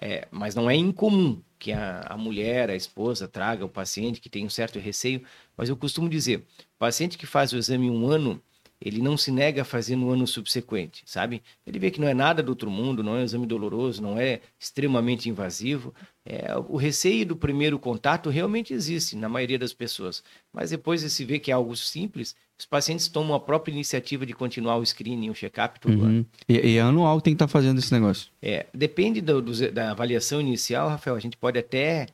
É, 0.00 0.26
mas 0.30 0.54
não 0.54 0.70
é 0.70 0.74
incomum 0.74 1.42
que 1.58 1.70
a, 1.70 2.00
a 2.08 2.16
mulher, 2.16 2.70
a 2.70 2.74
esposa, 2.74 3.28
traga 3.28 3.62
o 3.62 3.68
paciente 3.68 4.22
que 4.22 4.30
tem 4.30 4.46
um 4.46 4.48
certo 4.48 4.78
receio. 4.78 5.22
Mas 5.54 5.68
eu 5.68 5.76
costumo 5.76 6.08
dizer, 6.08 6.46
paciente 6.78 7.18
que 7.18 7.26
faz 7.26 7.52
o 7.52 7.58
exame 7.58 7.90
um 7.90 8.06
ano, 8.08 8.42
ele 8.80 9.02
não 9.02 9.16
se 9.16 9.30
nega 9.30 9.62
a 9.62 9.64
fazer 9.64 9.96
no 9.96 10.10
ano 10.10 10.26
subsequente, 10.26 11.02
sabe? 11.04 11.42
Ele 11.66 11.78
vê 11.78 11.90
que 11.90 12.00
não 12.00 12.06
é 12.06 12.14
nada 12.14 12.42
do 12.42 12.50
outro 12.50 12.70
mundo, 12.70 13.02
não 13.02 13.16
é 13.16 13.20
um 13.20 13.24
exame 13.24 13.46
doloroso, 13.46 14.00
não 14.00 14.18
é 14.18 14.40
extremamente 14.58 15.28
invasivo. 15.28 15.92
É, 16.24 16.54
o 16.68 16.76
receio 16.76 17.26
do 17.26 17.34
primeiro 17.34 17.78
contato 17.78 18.30
realmente 18.30 18.72
existe 18.72 19.16
na 19.16 19.28
maioria 19.28 19.58
das 19.58 19.72
pessoas, 19.72 20.22
mas 20.52 20.70
depois 20.70 21.00
de 21.00 21.10
se 21.10 21.24
vê 21.24 21.38
que 21.38 21.50
é 21.50 21.54
algo 21.54 21.74
simples, 21.74 22.36
os 22.58 22.66
pacientes 22.66 23.08
tomam 23.08 23.34
a 23.34 23.40
própria 23.40 23.72
iniciativa 23.72 24.26
de 24.26 24.32
continuar 24.32 24.76
o 24.76 24.84
screening, 24.84 25.30
o 25.30 25.34
check-up 25.34 25.80
todo 25.80 25.98
uhum. 25.98 26.04
ano. 26.04 26.26
E, 26.48 26.74
e 26.74 26.78
anual 26.78 27.20
tem 27.20 27.32
que 27.32 27.36
estar 27.36 27.46
tá 27.46 27.52
fazendo 27.52 27.78
esse 27.78 27.92
negócio? 27.92 28.30
É, 28.42 28.66
depende 28.74 29.20
do, 29.20 29.40
do, 29.40 29.72
da 29.72 29.92
avaliação 29.92 30.40
inicial, 30.40 30.88
Rafael, 30.88 31.16
a 31.16 31.20
gente 31.20 31.36
pode 31.36 31.58
até 31.58 32.06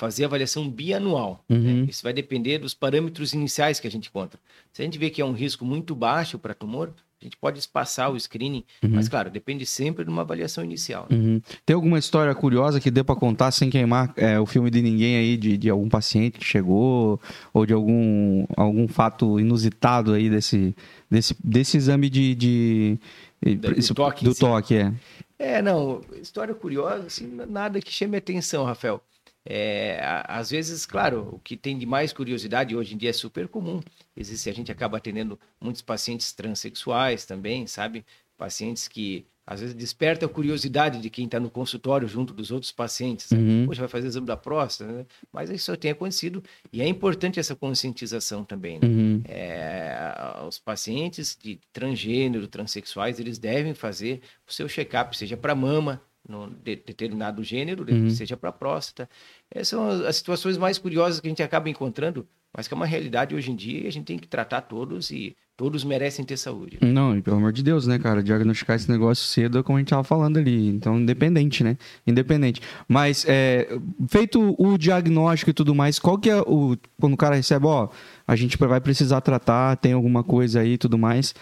fazer 0.00 0.24
avaliação 0.24 0.66
bianual. 0.66 1.44
Né? 1.46 1.56
Uhum. 1.56 1.80
Né? 1.82 1.86
Isso 1.90 2.02
vai 2.02 2.14
depender 2.14 2.58
dos 2.58 2.72
parâmetros 2.72 3.34
iniciais 3.34 3.78
que 3.78 3.86
a 3.86 3.90
gente 3.90 4.08
encontra. 4.08 4.40
Se 4.72 4.80
a 4.80 4.84
gente 4.84 4.98
vê 4.98 5.10
que 5.10 5.20
é 5.20 5.24
um 5.24 5.32
risco 5.32 5.62
muito 5.62 5.94
baixo 5.94 6.38
para 6.38 6.54
tumor, 6.54 6.90
a 7.20 7.24
gente 7.26 7.36
pode 7.36 7.58
espaçar 7.58 8.10
o 8.10 8.18
screening, 8.18 8.64
uhum. 8.82 8.92
mas 8.94 9.06
claro, 9.06 9.28
depende 9.28 9.66
sempre 9.66 10.02
de 10.02 10.10
uma 10.10 10.22
avaliação 10.22 10.64
inicial. 10.64 11.06
Né? 11.10 11.16
Uhum. 11.18 11.42
Tem 11.66 11.74
alguma 11.74 11.98
história 11.98 12.34
curiosa 12.34 12.80
que 12.80 12.90
dê 12.90 13.04
para 13.04 13.14
contar 13.14 13.50
sem 13.50 13.68
queimar 13.68 14.10
é, 14.16 14.40
o 14.40 14.46
filme 14.46 14.70
de 14.70 14.80
ninguém 14.80 15.16
aí, 15.18 15.36
de, 15.36 15.58
de 15.58 15.68
algum 15.68 15.90
paciente 15.90 16.38
que 16.38 16.46
chegou, 16.46 17.20
ou 17.52 17.66
de 17.66 17.74
algum, 17.74 18.46
algum 18.56 18.88
fato 18.88 19.38
inusitado 19.38 20.14
aí 20.14 20.30
desse, 20.30 20.74
desse, 21.10 21.36
desse 21.44 21.76
exame 21.76 22.08
de. 22.08 22.34
de 22.34 22.98
do, 23.42 23.78
esse, 23.78 23.92
toque. 23.92 24.24
Do 24.24 24.34
toque, 24.34 24.76
é. 24.76 24.92
É, 25.38 25.60
não, 25.60 26.00
história 26.22 26.54
curiosa, 26.54 27.06
assim, 27.06 27.30
nada 27.48 27.82
que 27.82 27.92
chame 27.92 28.16
atenção, 28.16 28.64
Rafael. 28.64 29.02
É, 29.44 29.98
às 30.26 30.50
vezes, 30.50 30.84
claro, 30.84 31.28
o 31.32 31.38
que 31.38 31.56
tem 31.56 31.78
de 31.78 31.86
mais 31.86 32.12
curiosidade 32.12 32.76
hoje 32.76 32.94
em 32.94 32.98
dia 32.98 33.10
é 33.10 33.12
super 33.12 33.48
comum. 33.48 33.80
Existe, 34.16 34.50
a 34.50 34.52
gente 34.52 34.70
acaba 34.70 34.98
atendendo 34.98 35.38
muitos 35.60 35.82
pacientes 35.82 36.32
transexuais 36.32 37.24
também, 37.24 37.66
sabe? 37.66 38.04
Pacientes 38.36 38.86
que 38.86 39.26
às 39.50 39.60
vezes 39.60 39.74
desperta 39.74 40.26
a 40.26 40.28
curiosidade 40.28 41.00
de 41.00 41.10
quem 41.10 41.24
está 41.24 41.40
no 41.40 41.50
consultório 41.50 42.06
junto 42.06 42.32
dos 42.32 42.52
outros 42.52 42.70
pacientes. 42.70 43.28
Uhum. 43.32 43.66
Poxa, 43.66 43.80
vai 43.80 43.88
fazer 43.88 44.06
exame 44.06 44.26
da 44.26 44.36
próstata, 44.36 44.92
né? 44.92 45.06
Mas 45.32 45.50
isso 45.50 45.76
tem 45.76 45.90
acontecido 45.90 46.40
e 46.72 46.80
é 46.80 46.86
importante 46.86 47.40
essa 47.40 47.56
conscientização 47.56 48.44
também. 48.44 48.78
Né? 48.78 48.86
Uhum. 48.86 49.22
É, 49.26 50.44
os 50.46 50.60
pacientes 50.60 51.36
de 51.36 51.58
transgênero, 51.72 52.46
transexuais, 52.46 53.18
eles 53.18 53.38
devem 53.38 53.74
fazer 53.74 54.20
o 54.48 54.52
seu 54.52 54.68
check-up, 54.68 55.16
seja 55.16 55.36
para 55.36 55.52
mama, 55.52 56.00
no 56.28 56.50
de, 56.50 56.76
determinado 56.76 57.42
gênero, 57.42 57.84
uhum. 57.88 58.10
seja 58.10 58.36
para 58.36 58.52
próstata. 58.52 59.08
Essas 59.50 59.68
são 59.68 59.88
as 59.88 60.16
situações 60.16 60.56
mais 60.56 60.78
curiosas 60.78 61.20
que 61.20 61.26
a 61.26 61.30
gente 61.30 61.42
acaba 61.42 61.68
encontrando, 61.68 62.26
mas 62.54 62.68
que 62.68 62.74
é 62.74 62.76
uma 62.76 62.86
realidade 62.86 63.34
hoje 63.34 63.50
em 63.50 63.56
dia 63.56 63.84
e 63.84 63.86
a 63.86 63.92
gente 63.92 64.06
tem 64.06 64.18
que 64.18 64.28
tratar 64.28 64.62
todos 64.62 65.10
e 65.10 65.36
todos 65.60 65.84
merecem 65.84 66.24
ter 66.24 66.38
saúde. 66.38 66.78
Não, 66.80 67.14
e 67.14 67.20
pelo 67.20 67.36
amor 67.36 67.52
de 67.52 67.62
Deus, 67.62 67.86
né, 67.86 67.98
cara? 67.98 68.22
Diagnosticar 68.22 68.76
esse 68.76 68.90
negócio 68.90 69.26
cedo 69.26 69.58
é 69.58 69.62
como 69.62 69.76
a 69.76 69.80
gente 69.80 69.90
tava 69.90 70.02
falando 70.02 70.38
ali. 70.38 70.68
Então, 70.68 70.98
independente, 70.98 71.62
né? 71.62 71.76
Independente. 72.06 72.62
Mas, 72.88 73.26
é, 73.28 73.68
feito 74.08 74.56
o 74.58 74.78
diagnóstico 74.78 75.50
e 75.50 75.52
tudo 75.52 75.74
mais, 75.74 75.98
qual 75.98 76.16
que 76.16 76.30
é 76.30 76.40
o. 76.40 76.78
Quando 76.98 77.12
o 77.12 77.16
cara 77.16 77.34
recebe, 77.34 77.66
ó, 77.66 77.90
a 78.26 78.34
gente 78.34 78.56
vai 78.56 78.80
precisar 78.80 79.20
tratar, 79.20 79.76
tem 79.76 79.92
alguma 79.92 80.24
coisa 80.24 80.60
aí 80.60 80.72
e 80.72 80.78
tudo 80.78 80.96
mais. 80.96 81.34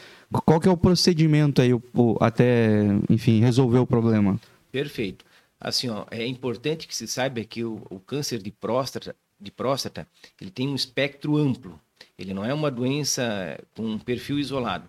Qual 0.45 0.59
que 0.59 0.69
é 0.69 0.71
o 0.71 0.77
procedimento 0.77 1.63
aí, 1.63 1.73
o, 1.73 1.81
o, 1.95 2.17
até, 2.21 2.81
enfim, 3.09 3.39
resolver 3.41 3.79
o 3.79 3.87
problema? 3.87 4.37
Perfeito. 4.71 5.25
Assim, 5.61 5.89
ó, 5.89 6.07
é 6.11 6.25
importante 6.27 6.87
que 6.87 6.95
se 6.95 7.07
saiba 7.09 7.43
que 7.43 7.65
o, 7.65 7.85
o 7.91 7.99
câncer 7.99 8.41
de 8.41 8.51
próstata, 8.51 9.17
de 9.41 9.51
próstata, 9.51 10.07
ele 10.41 10.51
tem 10.51 10.69
um 10.69 10.75
espectro 10.75 11.37
amplo. 11.37 11.81
Ele 12.19 12.33
não 12.33 12.45
é 12.45 12.55
uma 12.55 12.71
doença 12.71 13.59
com 13.75 13.83
um 13.83 13.99
perfil 13.99 14.39
isolado. 14.39 14.89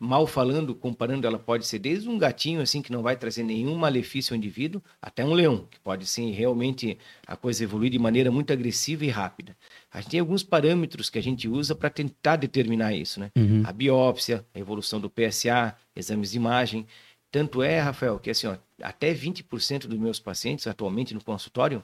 Mal 0.00 0.26
falando, 0.26 0.74
comparando, 0.74 1.24
ela 1.24 1.38
pode 1.38 1.66
ser 1.66 1.78
desde 1.78 2.08
um 2.08 2.18
gatinho 2.18 2.60
assim 2.60 2.82
que 2.82 2.90
não 2.90 3.00
vai 3.00 3.16
trazer 3.16 3.44
nenhum 3.44 3.76
malefício 3.76 4.34
ao 4.34 4.36
indivíduo, 4.36 4.82
até 5.00 5.24
um 5.24 5.32
leão, 5.32 5.68
que 5.70 5.78
pode 5.78 6.04
sim 6.04 6.32
realmente 6.32 6.98
a 7.24 7.36
coisa 7.36 7.62
evoluir 7.62 7.92
de 7.92 7.98
maneira 7.98 8.30
muito 8.30 8.52
agressiva 8.52 9.04
e 9.04 9.08
rápida. 9.08 9.56
A 9.92 10.00
gente 10.00 10.10
tem 10.10 10.20
alguns 10.20 10.42
parâmetros 10.42 11.08
que 11.08 11.18
a 11.18 11.22
gente 11.22 11.48
usa 11.48 11.76
para 11.76 11.88
tentar 11.90 12.34
determinar 12.34 12.92
isso, 12.92 13.20
né? 13.20 13.30
Uhum. 13.36 13.62
A 13.64 13.72
biópsia, 13.72 14.44
a 14.52 14.58
evolução 14.58 15.00
do 15.00 15.08
PSA, 15.08 15.76
exames 15.94 16.32
de 16.32 16.38
imagem. 16.38 16.86
Tanto 17.34 17.64
é, 17.64 17.80
Rafael, 17.80 18.16
que 18.20 18.30
assim, 18.30 18.46
ó, 18.46 18.56
até 18.80 19.12
20% 19.12 19.88
dos 19.88 19.98
meus 19.98 20.20
pacientes 20.20 20.68
atualmente 20.68 21.12
no 21.12 21.24
consultório, 21.24 21.82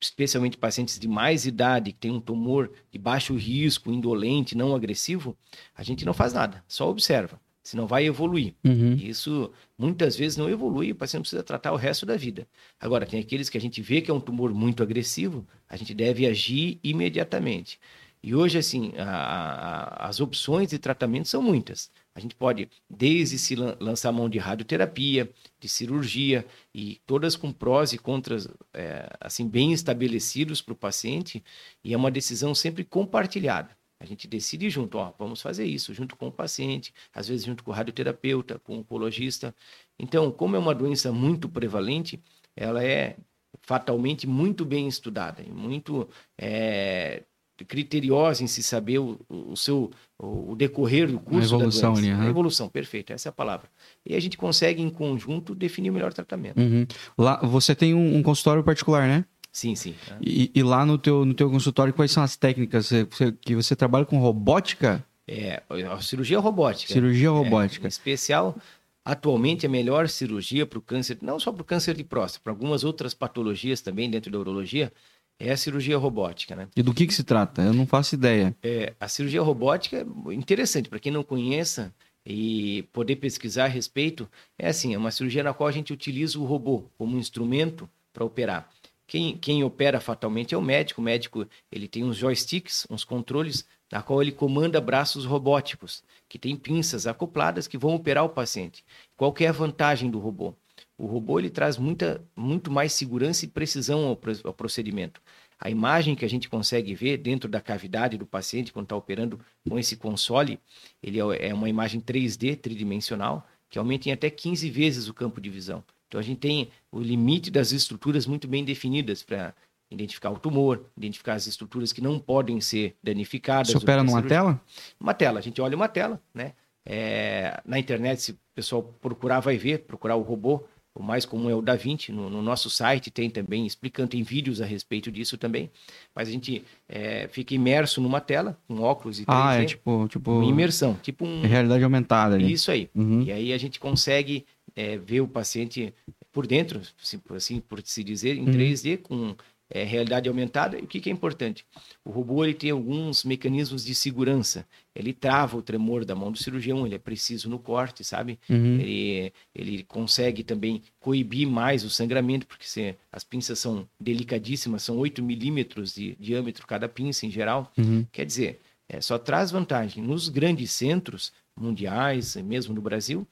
especialmente 0.00 0.56
pacientes 0.56 0.96
de 0.96 1.08
mais 1.08 1.44
idade, 1.44 1.90
que 1.90 1.98
tem 1.98 2.12
um 2.12 2.20
tumor 2.20 2.70
de 2.88 2.96
baixo 2.96 3.34
risco, 3.34 3.90
indolente, 3.90 4.56
não 4.56 4.72
agressivo, 4.72 5.36
a 5.74 5.82
gente 5.82 6.04
não 6.04 6.14
faz 6.14 6.32
nada, 6.32 6.62
só 6.68 6.88
observa, 6.88 7.40
senão 7.64 7.88
vai 7.88 8.04
evoluir. 8.04 8.54
Uhum. 8.62 8.94
Isso 8.94 9.50
muitas 9.76 10.14
vezes 10.14 10.38
não 10.38 10.48
evolui, 10.48 10.92
o 10.92 10.94
paciente 10.94 11.22
precisa 11.22 11.42
tratar 11.42 11.72
o 11.72 11.76
resto 11.76 12.06
da 12.06 12.16
vida. 12.16 12.46
Agora, 12.78 13.04
tem 13.04 13.18
aqueles 13.18 13.48
que 13.48 13.58
a 13.58 13.60
gente 13.60 13.82
vê 13.82 14.00
que 14.00 14.08
é 14.08 14.14
um 14.14 14.20
tumor 14.20 14.54
muito 14.54 14.84
agressivo, 14.84 15.44
a 15.68 15.76
gente 15.76 15.92
deve 15.92 16.28
agir 16.28 16.78
imediatamente. 16.80 17.80
E 18.22 18.36
hoje, 18.36 18.56
assim, 18.56 18.92
a, 18.96 19.04
a, 19.04 20.06
as 20.06 20.20
opções 20.20 20.70
de 20.70 20.78
tratamento 20.78 21.26
são 21.26 21.42
muitas. 21.42 21.90
A 22.14 22.20
gente 22.20 22.34
pode, 22.36 22.70
desde 22.88 23.38
se 23.38 23.56
lançar 23.56 24.12
mão 24.12 24.28
de 24.28 24.38
radioterapia, 24.38 25.28
de 25.58 25.68
cirurgia, 25.68 26.46
e 26.72 27.00
todas 27.06 27.34
com 27.34 27.52
prós 27.52 27.92
e 27.92 27.98
contras, 27.98 28.46
é, 28.72 29.08
assim, 29.20 29.48
bem 29.48 29.72
estabelecidos 29.72 30.62
para 30.62 30.72
o 30.72 30.76
paciente, 30.76 31.42
e 31.82 31.92
é 31.92 31.96
uma 31.96 32.12
decisão 32.12 32.54
sempre 32.54 32.84
compartilhada. 32.84 33.76
A 33.98 34.06
gente 34.06 34.28
decide 34.28 34.70
junto, 34.70 34.98
ó, 34.98 35.12
vamos 35.18 35.40
fazer 35.42 35.64
isso, 35.64 35.92
junto 35.94 36.14
com 36.14 36.28
o 36.28 36.32
paciente, 36.32 36.94
às 37.12 37.26
vezes 37.26 37.46
junto 37.46 37.64
com 37.64 37.70
o 37.70 37.74
radioterapeuta, 37.74 38.58
com 38.60 38.76
o 38.76 38.78
oncologista. 38.80 39.54
Então, 39.98 40.30
como 40.30 40.56
é 40.56 40.58
uma 40.58 40.74
doença 40.74 41.10
muito 41.10 41.48
prevalente, 41.48 42.22
ela 42.54 42.84
é 42.84 43.16
fatalmente 43.62 44.26
muito 44.26 44.64
bem 44.64 44.86
estudada 44.86 45.42
e 45.42 45.50
muito 45.50 46.08
é, 46.38 47.24
criteriosa 47.62 48.42
em 48.42 48.46
se 48.46 48.62
saber 48.62 48.98
o, 48.98 49.20
o 49.28 49.56
seu 49.56 49.90
o 50.18 50.54
decorrer 50.56 51.10
do 51.10 51.20
curso 51.20 51.54
a 51.54 51.58
evolução 51.58 51.92
da 51.92 52.00
doença. 52.00 52.16
Ali. 52.16 52.26
A 52.26 52.30
evolução, 52.30 52.68
perfeito, 52.68 53.12
essa 53.12 53.28
é 53.28 53.30
a 53.30 53.32
palavra. 53.32 53.68
E 54.04 54.16
a 54.16 54.20
gente 54.20 54.36
consegue, 54.36 54.82
em 54.82 54.90
conjunto, 54.90 55.54
definir 55.54 55.90
o 55.90 55.92
melhor 55.92 56.12
tratamento. 56.12 56.58
Uhum. 56.58 56.86
Lá, 57.18 57.36
você 57.42 57.74
tem 57.74 57.94
um, 57.94 58.16
um, 58.16 58.22
consultório 58.22 58.62
particular, 58.64 59.06
né? 59.06 59.24
Sim, 59.52 59.74
sim. 59.76 59.94
E, 60.20 60.50
e, 60.52 60.62
lá 60.62 60.84
no 60.84 60.98
teu, 60.98 61.24
no 61.24 61.34
teu 61.34 61.48
consultório, 61.48 61.92
quais 61.92 62.10
são 62.10 62.22
as 62.22 62.36
técnicas? 62.36 62.86
Você, 62.86 63.32
que 63.40 63.54
você 63.54 63.76
trabalha 63.76 64.04
com 64.04 64.18
robótica? 64.18 65.04
É, 65.28 65.62
a 65.90 66.00
cirurgia 66.00 66.40
robótica. 66.40 66.92
Cirurgia 66.92 67.30
robótica. 67.30 67.84
É, 67.84 67.86
em 67.86 67.88
especial, 67.88 68.56
atualmente, 69.04 69.64
a 69.64 69.68
melhor 69.68 70.08
cirurgia 70.08 70.66
para 70.66 70.78
o 70.78 70.82
câncer, 70.82 71.18
não 71.22 71.38
só 71.38 71.52
para 71.52 71.62
o 71.62 71.64
câncer 71.64 71.94
de 71.94 72.02
próstata, 72.02 72.42
para 72.42 72.52
algumas 72.52 72.82
outras 72.82 73.14
patologias 73.14 73.80
também 73.80 74.10
dentro 74.10 74.30
da 74.30 74.38
urologia, 74.38 74.92
é 75.38 75.50
a 75.52 75.56
cirurgia 75.56 75.98
robótica, 75.98 76.54
né? 76.54 76.68
E 76.76 76.82
do 76.82 76.94
que, 76.94 77.06
que 77.06 77.14
se 77.14 77.24
trata? 77.24 77.62
Eu 77.62 77.72
não 77.72 77.86
faço 77.86 78.14
ideia. 78.14 78.54
É, 78.62 78.94
a 79.00 79.08
cirurgia 79.08 79.42
robótica 79.42 79.98
é 79.98 80.34
interessante, 80.34 80.88
para 80.88 80.98
quem 80.98 81.12
não 81.12 81.22
conheça 81.22 81.92
e 82.24 82.84
poder 82.92 83.16
pesquisar 83.16 83.64
a 83.64 83.68
respeito, 83.68 84.28
é 84.58 84.68
assim, 84.68 84.94
é 84.94 84.98
uma 84.98 85.10
cirurgia 85.10 85.42
na 85.42 85.52
qual 85.52 85.68
a 85.68 85.72
gente 85.72 85.92
utiliza 85.92 86.38
o 86.38 86.44
robô 86.44 86.84
como 86.96 87.18
instrumento 87.18 87.88
para 88.12 88.24
operar. 88.24 88.70
Quem, 89.06 89.36
quem 89.36 89.62
opera 89.62 90.00
fatalmente 90.00 90.54
é 90.54 90.58
o 90.58 90.62
médico. 90.62 91.00
O 91.00 91.04
médico 91.04 91.46
ele 91.70 91.86
tem 91.86 92.04
uns 92.04 92.16
joysticks, 92.16 92.86
uns 92.88 93.04
controles, 93.04 93.66
na 93.92 94.02
qual 94.02 94.22
ele 94.22 94.32
comanda 94.32 94.80
braços 94.80 95.26
robóticos, 95.26 96.02
que 96.28 96.38
tem 96.38 96.56
pinças 96.56 97.06
acopladas 97.06 97.68
que 97.68 97.76
vão 97.76 97.94
operar 97.94 98.24
o 98.24 98.30
paciente. 98.30 98.82
Qual 99.16 99.34
é 99.40 99.46
a 99.46 99.52
vantagem 99.52 100.10
do 100.10 100.18
robô? 100.18 100.54
O 100.96 101.06
robô 101.06 101.38
ele 101.38 101.50
traz 101.50 101.76
muita, 101.76 102.24
muito 102.36 102.70
mais 102.70 102.92
segurança 102.92 103.44
e 103.44 103.48
precisão 103.48 104.04
ao, 104.06 104.18
ao 104.44 104.54
procedimento. 104.54 105.20
A 105.58 105.70
imagem 105.70 106.14
que 106.14 106.24
a 106.24 106.28
gente 106.28 106.48
consegue 106.48 106.94
ver 106.94 107.16
dentro 107.16 107.48
da 107.48 107.60
cavidade 107.60 108.18
do 108.18 108.26
paciente 108.26 108.72
quando 108.72 108.86
está 108.86 108.96
operando 108.96 109.40
com 109.68 109.78
esse 109.78 109.96
console, 109.96 110.58
ele 111.02 111.20
é, 111.20 111.48
é 111.48 111.54
uma 111.54 111.68
imagem 111.68 112.00
3D, 112.00 112.56
tridimensional, 112.56 113.46
que 113.70 113.78
aumenta 113.78 114.08
em 114.08 114.12
até 114.12 114.30
15 114.30 114.70
vezes 114.70 115.08
o 115.08 115.14
campo 115.14 115.40
de 115.40 115.50
visão. 115.50 115.82
Então 116.06 116.20
a 116.20 116.22
gente 116.22 116.38
tem 116.38 116.68
o 116.92 117.00
limite 117.00 117.50
das 117.50 117.72
estruturas 117.72 118.26
muito 118.26 118.46
bem 118.46 118.64
definidas 118.64 119.22
para 119.22 119.54
identificar 119.90 120.30
o 120.30 120.38
tumor, 120.38 120.84
identificar 120.96 121.34
as 121.34 121.46
estruturas 121.46 121.92
que 121.92 122.00
não 122.00 122.18
podem 122.18 122.60
ser 122.60 122.96
danificadas. 123.02 123.72
Você 123.72 123.78
opera 123.78 124.02
numa 124.02 124.22
tela? 124.22 124.60
Uma 125.00 125.14
tela, 125.14 125.38
a 125.38 125.42
gente 125.42 125.60
olha 125.60 125.76
uma 125.76 125.88
tela, 125.88 126.20
né? 126.32 126.52
É, 126.86 127.60
na 127.64 127.78
internet, 127.78 128.20
se 128.20 128.32
o 128.32 128.38
pessoal 128.54 128.82
procurar, 129.00 129.40
vai 129.40 129.56
ver, 129.56 129.84
procurar 129.84 130.16
o 130.16 130.22
robô, 130.22 130.64
o 130.94 131.02
mais 131.02 131.26
comum 131.26 131.50
é 131.50 131.54
o 131.54 131.60
Da 131.60 131.74
Vinci, 131.74 132.12
no, 132.12 132.30
no, 132.30 132.40
nosso 132.40 132.70
site 132.70 133.10
tem 133.10 133.28
também, 133.28 133.66
explicando, 133.66 134.10
tem 134.10 134.22
vídeos 134.22 134.60
a 134.60 134.64
respeito 134.64 135.10
disso 135.10 135.36
também. 135.36 135.68
Mas 136.14 136.28
a 136.28 136.30
gente 136.30 136.64
é, 136.88 137.26
fica 137.28 137.52
imerso 137.52 138.00
numa 138.00 138.20
tela, 138.20 138.56
com 138.68 138.80
óculos 138.80 139.18
e 139.18 139.24
3D. 139.24 139.26
Ah, 139.28 139.54
é 139.56 139.64
tipo... 139.64 140.06
tipo... 140.08 140.30
Uma 140.30 140.44
imersão, 140.44 140.94
tipo 141.02 141.26
um... 141.26 141.42
Realidade 141.42 141.82
aumentada 141.82 142.36
ali. 142.36 142.52
Isso 142.52 142.70
aí. 142.70 142.88
Uhum. 142.94 143.22
E 143.22 143.32
aí 143.32 143.52
a 143.52 143.58
gente 143.58 143.80
consegue 143.80 144.46
é, 144.76 144.96
ver 144.96 145.20
o 145.20 145.26
paciente 145.26 145.92
por 146.32 146.46
dentro, 146.46 146.80
assim, 147.02 147.20
assim 147.30 147.60
por 147.60 147.80
se 147.82 148.04
dizer, 148.04 148.36
em 148.36 148.46
uhum. 148.46 148.52
3D, 148.52 148.98
com 148.98 149.34
é, 149.74 149.82
realidade 149.82 150.28
aumentada. 150.28 150.78
E 150.78 150.82
o 150.82 150.86
que, 150.86 151.00
que, 151.00 151.10
é 151.10 151.12
importante? 151.12 151.66
O 152.04 152.10
robô 152.10 152.44
ele 152.44 152.54
tem 152.54 152.70
alguns 152.70 153.24
mecanismos 153.24 153.84
de 153.84 153.92
segurança. 153.92 154.64
Ele 154.94 155.12
trava 155.12 155.56
o 155.56 155.62
tremor 155.62 156.04
da 156.04 156.14
mão 156.14 156.30
do 156.30 156.38
cirurgião, 156.38 156.86
ele 156.86 156.94
é 156.94 156.98
preciso 156.98 157.50
no 157.50 157.58
corte, 157.58 158.04
sabe? 158.04 158.38
Uhum. 158.48 158.78
Ele, 158.78 159.32
ele 159.52 159.82
consegue 159.82 160.44
também 160.44 160.80
coibir 161.00 161.48
mais 161.48 161.84
o 161.84 161.90
sangramento, 161.90 162.46
porque 162.46 162.64
se, 162.64 162.94
as 163.10 163.24
pinças 163.24 163.58
são 163.58 163.88
delicadíssimas, 163.98 164.84
são 164.84 164.96
8 164.96 165.20
milímetros 165.20 165.96
de 165.96 166.14
diâmetro 166.20 166.64
cada 166.68 166.88
pinça 166.88 167.26
em 167.26 167.30
geral. 167.30 167.72
Uhum. 167.76 168.06
Quer 168.12 168.24
dizer, 168.24 168.60
é, 168.88 169.00
só 169.00 169.18
traz 169.18 169.50
vantagem. 169.50 170.04
Nos 170.04 170.28
grandes 170.28 170.70
centros 170.70 171.32
mundiais, 171.56 172.36
mesmo 172.36 172.72
no 172.72 172.80
Brasil, 172.80 173.26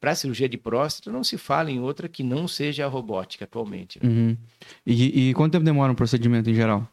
para 0.00 0.12
a 0.12 0.14
cirurgia 0.14 0.48
de 0.48 0.56
próstata, 0.56 1.10
não 1.10 1.24
se 1.24 1.36
fala 1.36 1.70
em 1.70 1.80
outra 1.80 2.08
que 2.08 2.22
não 2.22 2.46
seja 2.46 2.84
a 2.84 2.88
robótica 2.88 3.44
atualmente. 3.44 3.98
Né? 4.02 4.08
Uhum. 4.08 4.36
E, 4.86 5.30
e, 5.30 5.34
quanto 5.34 5.52
tempo 5.52 5.64
demora 5.64 5.92
um 5.92 5.96
procedimento 5.96 6.48
em 6.48 6.54
geral? 6.54 6.88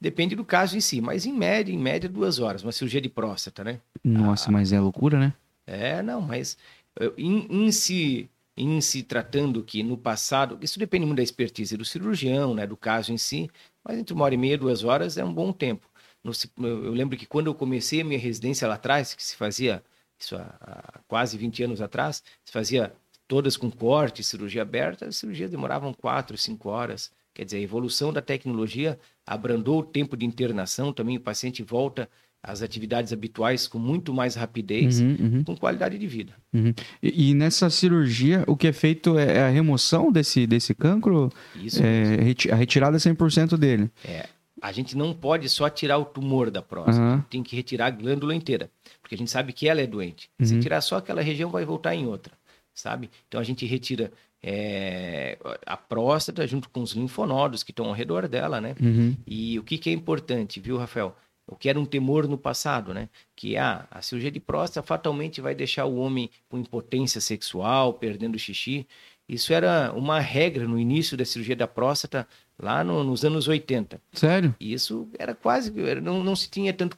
Depende 0.00 0.34
do 0.34 0.44
caso 0.44 0.76
em 0.76 0.80
si, 0.80 1.00
mas 1.00 1.24
em 1.24 1.32
média, 1.32 1.72
em 1.72 1.78
média, 1.78 2.08
duas 2.08 2.38
horas. 2.38 2.62
Uma 2.62 2.72
cirurgia 2.72 3.00
de 3.00 3.08
próstata, 3.08 3.64
né? 3.64 3.80
Nossa, 4.04 4.50
ah, 4.50 4.52
mas 4.52 4.72
é 4.72 4.80
loucura, 4.80 5.18
né? 5.18 5.32
É, 5.66 6.02
não, 6.02 6.20
mas 6.20 6.58
eh, 7.00 7.12
em, 7.16 7.66
em 7.66 7.72
se 7.72 8.28
em 8.54 8.80
se 8.82 9.02
tratando 9.02 9.62
que 9.62 9.82
no 9.82 9.96
passado, 9.96 10.58
isso 10.60 10.78
depende 10.78 11.06
muito 11.06 11.16
da 11.16 11.22
expertise 11.22 11.74
do 11.76 11.84
cirurgião, 11.86 12.54
né, 12.54 12.66
do 12.66 12.76
caso 12.76 13.10
em 13.10 13.16
si, 13.16 13.50
mas 13.82 13.96
entre 13.98 14.12
uma 14.12 14.24
hora 14.24 14.34
e 14.34 14.36
meia, 14.38 14.58
duas 14.58 14.84
horas 14.84 15.16
é 15.16 15.24
um 15.24 15.32
bom 15.32 15.52
tempo. 15.52 15.86
No, 16.22 16.32
eu 16.66 16.92
lembro 16.92 17.16
que 17.16 17.26
quando 17.26 17.46
eu 17.46 17.54
comecei 17.54 18.02
a 18.02 18.04
minha 18.04 18.18
residência 18.18 18.68
lá 18.68 18.74
atrás, 18.74 19.14
que 19.14 19.22
se 19.22 19.36
fazia 19.36 19.82
isso 20.24 20.36
há, 20.36 20.56
há 20.60 21.00
quase 21.06 21.36
20 21.36 21.64
anos 21.64 21.80
atrás, 21.80 22.22
se 22.44 22.52
fazia 22.52 22.92
todas 23.26 23.56
com 23.56 23.70
corte, 23.70 24.22
cirurgia 24.22 24.62
aberta, 24.62 25.06
as 25.06 25.16
cirurgias 25.16 25.50
demoravam 25.50 25.92
4, 25.92 26.36
5 26.36 26.68
horas. 26.68 27.10
Quer 27.34 27.46
dizer, 27.46 27.56
a 27.58 27.60
evolução 27.60 28.12
da 28.12 28.20
tecnologia 28.20 28.98
abrandou 29.26 29.80
o 29.80 29.82
tempo 29.82 30.16
de 30.16 30.26
internação, 30.26 30.92
também 30.92 31.16
o 31.16 31.20
paciente 31.20 31.62
volta 31.62 32.08
às 32.42 32.60
atividades 32.60 33.12
habituais 33.12 33.68
com 33.68 33.78
muito 33.78 34.12
mais 34.12 34.34
rapidez, 34.34 35.00
uhum, 35.00 35.16
uhum. 35.18 35.44
com 35.44 35.56
qualidade 35.56 35.96
de 35.96 36.06
vida. 36.06 36.34
Uhum. 36.52 36.74
E, 37.02 37.30
e, 37.30 37.34
nessa 37.34 37.70
cirurgia, 37.70 38.44
o 38.46 38.56
que 38.56 38.66
é 38.66 38.72
feito 38.72 39.16
é, 39.16 39.38
é 39.38 39.42
a 39.44 39.48
remoção 39.48 40.10
desse, 40.10 40.46
desse 40.46 40.74
cancro? 40.74 41.30
Isso. 41.54 41.80
É, 41.82 42.52
a 42.52 42.56
retirada 42.56 42.98
100% 42.98 43.56
dele. 43.56 43.90
É. 44.04 44.26
A 44.62 44.70
gente 44.72 44.96
não 44.96 45.12
pode 45.12 45.48
só 45.48 45.68
tirar 45.68 45.98
o 45.98 46.04
tumor 46.04 46.50
da 46.50 46.62
próstata, 46.62 47.26
tem 47.28 47.42
que 47.42 47.56
retirar 47.56 47.86
a 47.86 47.90
glândula 47.90 48.34
inteira 48.34 48.70
porque 49.12 49.16
a 49.16 49.18
gente 49.18 49.30
sabe 49.30 49.52
que 49.52 49.68
ela 49.68 49.80
é 49.80 49.86
doente. 49.86 50.30
Uhum. 50.40 50.46
Se 50.46 50.58
tirar 50.60 50.80
só 50.80 50.96
aquela 50.96 51.20
região, 51.20 51.50
vai 51.50 51.66
voltar 51.66 51.94
em 51.94 52.06
outra, 52.06 52.32
sabe? 52.72 53.10
Então 53.28 53.38
a 53.38 53.44
gente 53.44 53.66
retira 53.66 54.10
é, 54.42 55.36
a 55.66 55.76
próstata 55.76 56.46
junto 56.46 56.70
com 56.70 56.80
os 56.80 56.92
linfonodos 56.92 57.62
que 57.62 57.72
estão 57.72 57.86
ao 57.86 57.92
redor 57.92 58.26
dela, 58.26 58.58
né? 58.58 58.74
Uhum. 58.80 59.14
E 59.26 59.58
o 59.58 59.62
que, 59.62 59.76
que 59.76 59.90
é 59.90 59.92
importante, 59.92 60.60
viu, 60.60 60.78
Rafael? 60.78 61.14
O 61.46 61.56
que 61.56 61.68
era 61.68 61.78
um 61.78 61.84
temor 61.84 62.26
no 62.26 62.38
passado, 62.38 62.94
né? 62.94 63.08
Que 63.36 63.58
ah, 63.58 63.86
a 63.90 64.00
cirurgia 64.00 64.30
de 64.30 64.40
próstata 64.40 64.86
fatalmente 64.86 65.42
vai 65.42 65.54
deixar 65.54 65.84
o 65.84 65.96
homem 65.96 66.30
com 66.48 66.56
impotência 66.56 67.20
sexual, 67.20 67.92
perdendo 67.92 68.38
xixi. 68.38 68.86
Isso 69.28 69.52
era 69.52 69.92
uma 69.94 70.20
regra 70.20 70.66
no 70.66 70.78
início 70.78 71.16
da 71.16 71.24
cirurgia 71.24 71.56
da 71.56 71.68
próstata 71.68 72.26
lá 72.62 72.84
no, 72.84 73.02
nos 73.02 73.24
anos 73.24 73.48
80. 73.48 74.00
Sério? 74.12 74.54
E 74.60 74.72
isso 74.72 75.08
era 75.18 75.34
quase. 75.34 75.72
Não, 76.00 76.22
não 76.22 76.36
se 76.36 76.48
tinha 76.48 76.72
tanto 76.72 76.96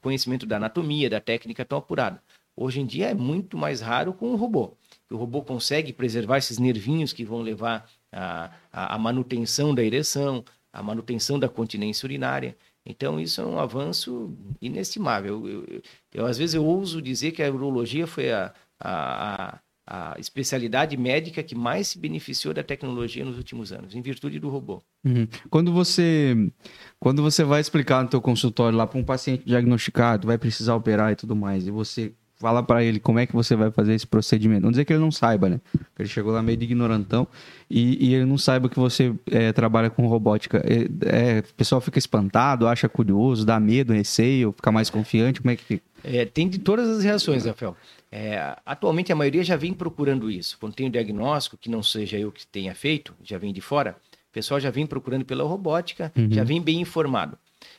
conhecimento 0.00 0.44
da 0.44 0.56
anatomia, 0.56 1.08
da 1.08 1.20
técnica 1.20 1.64
tão 1.64 1.78
apurada. 1.78 2.22
Hoje 2.54 2.80
em 2.80 2.86
dia 2.86 3.08
é 3.08 3.14
muito 3.14 3.56
mais 3.56 3.80
raro 3.80 4.12
com 4.12 4.30
o 4.30 4.36
robô. 4.36 4.76
O 5.10 5.16
robô 5.16 5.42
consegue 5.42 5.92
preservar 5.92 6.38
esses 6.38 6.58
nervinhos 6.58 7.12
que 7.12 7.24
vão 7.24 7.40
levar 7.40 7.88
à 8.12 8.50
a, 8.70 8.94
a, 8.96 8.98
manutenção 8.98 9.74
da 9.74 9.82
ereção, 9.82 10.44
a 10.72 10.82
manutenção 10.82 11.38
da 11.38 11.48
continência 11.48 12.04
urinária. 12.04 12.56
Então, 12.84 13.18
isso 13.18 13.40
é 13.40 13.46
um 13.46 13.58
avanço 13.58 14.36
inestimável. 14.60 15.48
Eu, 15.48 15.64
eu, 15.66 15.82
eu, 16.12 16.26
às 16.26 16.36
vezes, 16.36 16.54
eu 16.54 16.64
ouso 16.64 17.00
dizer 17.00 17.32
que 17.32 17.42
a 17.42 17.50
urologia 17.50 18.06
foi 18.06 18.32
a, 18.32 18.52
a, 18.80 19.58
a 19.90 20.16
especialidade 20.18 20.96
médica 20.98 21.42
que 21.42 21.54
mais 21.54 21.88
se 21.88 21.98
beneficiou 21.98 22.52
da 22.52 22.62
tecnologia 22.62 23.24
nos 23.24 23.38
últimos 23.38 23.72
anos, 23.72 23.94
em 23.94 24.02
virtude 24.02 24.38
do 24.38 24.50
robô. 24.50 24.82
Uhum. 25.02 25.26
Quando 25.48 25.72
você 25.72 26.36
quando 27.00 27.22
você 27.22 27.42
vai 27.42 27.60
explicar 27.60 28.02
no 28.02 28.08
teu 28.10 28.20
consultório 28.20 28.76
lá 28.76 28.86
para 28.86 28.98
um 28.98 29.04
paciente 29.04 29.44
diagnosticado, 29.46 30.26
vai 30.26 30.36
precisar 30.36 30.74
operar 30.74 31.12
e 31.12 31.16
tudo 31.16 31.34
mais, 31.34 31.66
e 31.66 31.70
você 31.70 32.12
fala 32.36 32.62
para 32.62 32.84
ele 32.84 33.00
como 33.00 33.18
é 33.18 33.26
que 33.26 33.32
você 33.32 33.56
vai 33.56 33.70
fazer 33.70 33.94
esse 33.94 34.06
procedimento. 34.06 34.62
Não 34.62 34.70
dizer 34.70 34.84
que 34.84 34.92
ele 34.92 35.00
não 35.00 35.10
saiba, 35.10 35.48
né? 35.48 35.60
Ele 35.98 36.08
chegou 36.08 36.32
lá 36.32 36.42
meio 36.42 36.56
de 36.56 36.64
ignorantão 36.64 37.26
e, 37.68 38.08
e 38.08 38.14
ele 38.14 38.24
não 38.24 38.38
saiba 38.38 38.68
que 38.68 38.78
você 38.78 39.12
é, 39.30 39.52
trabalha 39.52 39.90
com 39.90 40.06
robótica. 40.06 40.62
É, 40.64 41.36
é, 41.36 41.38
o 41.40 41.54
pessoal 41.54 41.80
fica 41.80 41.98
espantado, 41.98 42.68
acha 42.68 42.88
curioso, 42.88 43.44
dá 43.44 43.58
medo, 43.58 43.92
receio, 43.92 44.52
fica 44.52 44.70
mais 44.70 44.88
confiante. 44.88 45.40
Como 45.40 45.50
é 45.50 45.56
que 45.56 45.64
fica? 45.64 45.84
É, 46.04 46.24
tem 46.24 46.48
de 46.48 46.58
todas 46.58 46.88
as 46.88 47.02
reações, 47.02 47.44
Rafael. 47.44 47.76
É, 48.10 48.56
atualmente 48.64 49.12
a 49.12 49.16
maioria 49.16 49.44
já 49.44 49.56
vem 49.56 49.74
procurando 49.74 50.30
isso. 50.30 50.58
Quando 50.58 50.74
tem 50.74 50.86
um 50.86 50.90
diagnóstico 50.90 51.56
que 51.56 51.70
não 51.70 51.82
seja 51.82 52.18
eu 52.18 52.32
que 52.32 52.46
tenha 52.46 52.74
feito, 52.74 53.14
já 53.22 53.36
vem 53.38 53.52
de 53.52 53.60
fora, 53.60 53.96
o 54.30 54.32
pessoal 54.32 54.58
já 54.58 54.70
vem 54.70 54.86
procurando 54.86 55.24
pela 55.24 55.44
robótica, 55.44 56.12
uhum. 56.16 56.30
já 56.30 56.44
vem 56.44 56.60
bem 56.60 56.80
informado. 56.80 57.38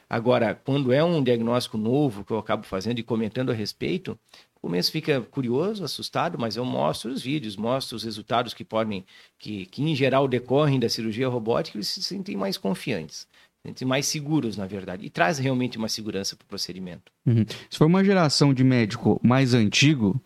Agora, 0.10 0.54
quando 0.54 0.92
é 0.92 1.04
um 1.04 1.24
diagnóstico 1.24 1.78
novo 1.78 2.24
que 2.24 2.32
eu 2.32 2.38
acabo 2.38 2.64
fazendo 2.64 3.00
e 3.00 3.04
comentando 3.04 3.52
a 3.52 3.56
respeito, 3.56 4.20
o 4.56 4.60
começo 4.62 4.92
fica 4.92 5.22
curioso, 5.22 5.84
assustado, 5.84 6.38
mas 6.38 6.58
eu 6.58 6.66
mostro 6.66 7.12
os 7.12 7.22
vídeos, 7.22 7.56
mostro 7.56 7.96
os 7.96 8.04
resultados 8.04 8.54
que 8.54 8.66
podem, 8.66 9.06
que, 9.38 9.66
que 9.68 9.82
em 9.82 9.96
geral 9.96 10.28
decorrem 10.28 10.80
da 10.80 10.90
cirurgia 10.90 11.30
robótica, 11.30 11.78
eles 11.78 11.88
se 11.88 12.04
sentem 12.04 12.36
mais 12.36 12.58
confiantes 12.58 13.28
sentem 13.66 13.88
mais 13.88 14.08
seguros, 14.08 14.58
na 14.58 14.66
verdade, 14.66 15.06
e 15.06 15.10
traz 15.10 15.38
realmente 15.38 15.78
uma 15.78 15.90
segurança 15.90 16.36
para 16.36 16.46
o 16.46 16.48
procedimento. 16.48 17.12
Uhum. 17.26 17.46
Se 17.70 17.78
for 17.78 17.86
uma 17.86 18.04
geração 18.04 18.54
de 18.54 18.64
médico 18.64 19.20
mais 19.24 19.54
antigo, 19.54 20.22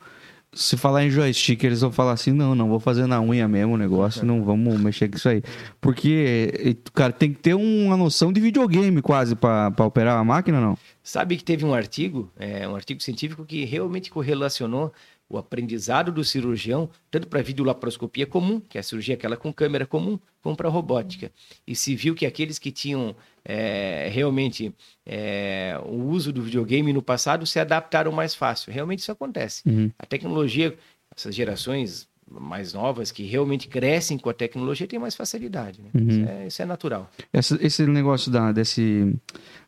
se 0.54 0.78
falar 0.78 1.04
em 1.04 1.10
joystick, 1.10 1.64
eles 1.64 1.82
vão 1.82 1.92
falar 1.92 2.14
assim: 2.14 2.32
não, 2.32 2.54
não 2.54 2.70
vou 2.70 2.80
fazer 2.80 3.08
na 3.08 3.22
unha 3.22 3.48
mesmo 3.48 3.74
o 3.74 3.78
negócio, 3.78 4.24
não 4.26 4.44
vamos 4.44 4.80
mexer 4.80 5.10
com 5.10 5.18
isso 5.18 5.28
aí. 5.28 5.42
Porque, 5.82 6.78
cara, 6.94 7.12
tem 7.12 7.34
que 7.34 7.40
ter 7.40 7.56
uma 7.56 7.98
noção 7.98 8.32
de 8.32 8.40
videogame 8.40 9.02
quase 9.02 9.36
para 9.36 9.74
operar 9.80 10.20
a 10.20 10.24
máquina, 10.24 10.62
não? 10.62 10.78
Sabe 11.02 11.36
que 11.36 11.44
teve 11.44 11.66
um 11.66 11.74
artigo, 11.74 12.32
é, 12.38 12.68
um 12.68 12.76
artigo 12.76 13.02
científico 13.02 13.46
que 13.46 13.66
realmente 13.66 14.10
correlacionou 14.10 14.94
o 15.34 15.38
aprendizado 15.38 16.12
do 16.12 16.24
cirurgião, 16.24 16.88
tanto 17.10 17.28
para 17.28 17.40
a 17.40 17.44
videolaparoscopia 17.44 18.28
comum, 18.28 18.60
que 18.60 18.78
é 18.78 18.82
a 18.82 18.84
cirurgia 18.84 19.16
aquela 19.16 19.36
com 19.36 19.52
câmera 19.52 19.84
comum, 19.84 20.20
como 20.44 20.56
para 20.56 20.68
a 20.68 20.72
robótica. 20.72 21.32
E 21.66 21.76
se 21.76 21.96
viu 21.96 22.14
que 22.14 22.24
aqueles 22.26 22.60
que 22.60 22.72
tinham 22.72 23.16
é, 23.44 24.10
realmente 24.12 24.72
é, 25.04 25.76
o 25.86 26.04
uso 26.04 26.32
do 26.32 26.44
videogame 26.44 26.94
no 26.94 27.02
passado 27.02 27.48
se 27.48 27.60
adaptaram 27.60 28.12
mais 28.12 28.36
fácil. 28.36 28.72
Realmente 28.72 29.00
isso 29.00 29.12
acontece. 29.12 29.64
Uhum. 29.66 29.90
A 29.98 30.06
tecnologia, 30.06 30.78
essas 31.16 31.34
gerações 31.34 32.08
mais 32.30 32.72
novas 32.74 33.12
que 33.12 33.24
realmente 33.24 33.68
crescem 33.68 34.20
com 34.20 34.30
a 34.30 34.34
tecnologia 34.34 34.86
têm 34.86 35.00
mais 35.00 35.16
facilidade. 35.16 35.82
Né? 35.82 35.90
Uhum. 35.96 36.08
Isso, 36.08 36.30
é, 36.30 36.48
isso, 36.48 36.62
é, 36.62 36.66
natural. 36.66 37.10
Essa, 37.34 37.58
esse 37.60 37.88
negócio 37.88 38.32
da, 38.32 38.52
desse, 38.52 39.16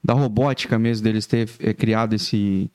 da 0.04 0.14
robótica 0.14 0.78
mesmo, 0.78 1.04
deles 1.04 1.26
ter 1.26 1.50
é, 1.60 1.74
criado 1.74 2.14
esse 2.14 2.70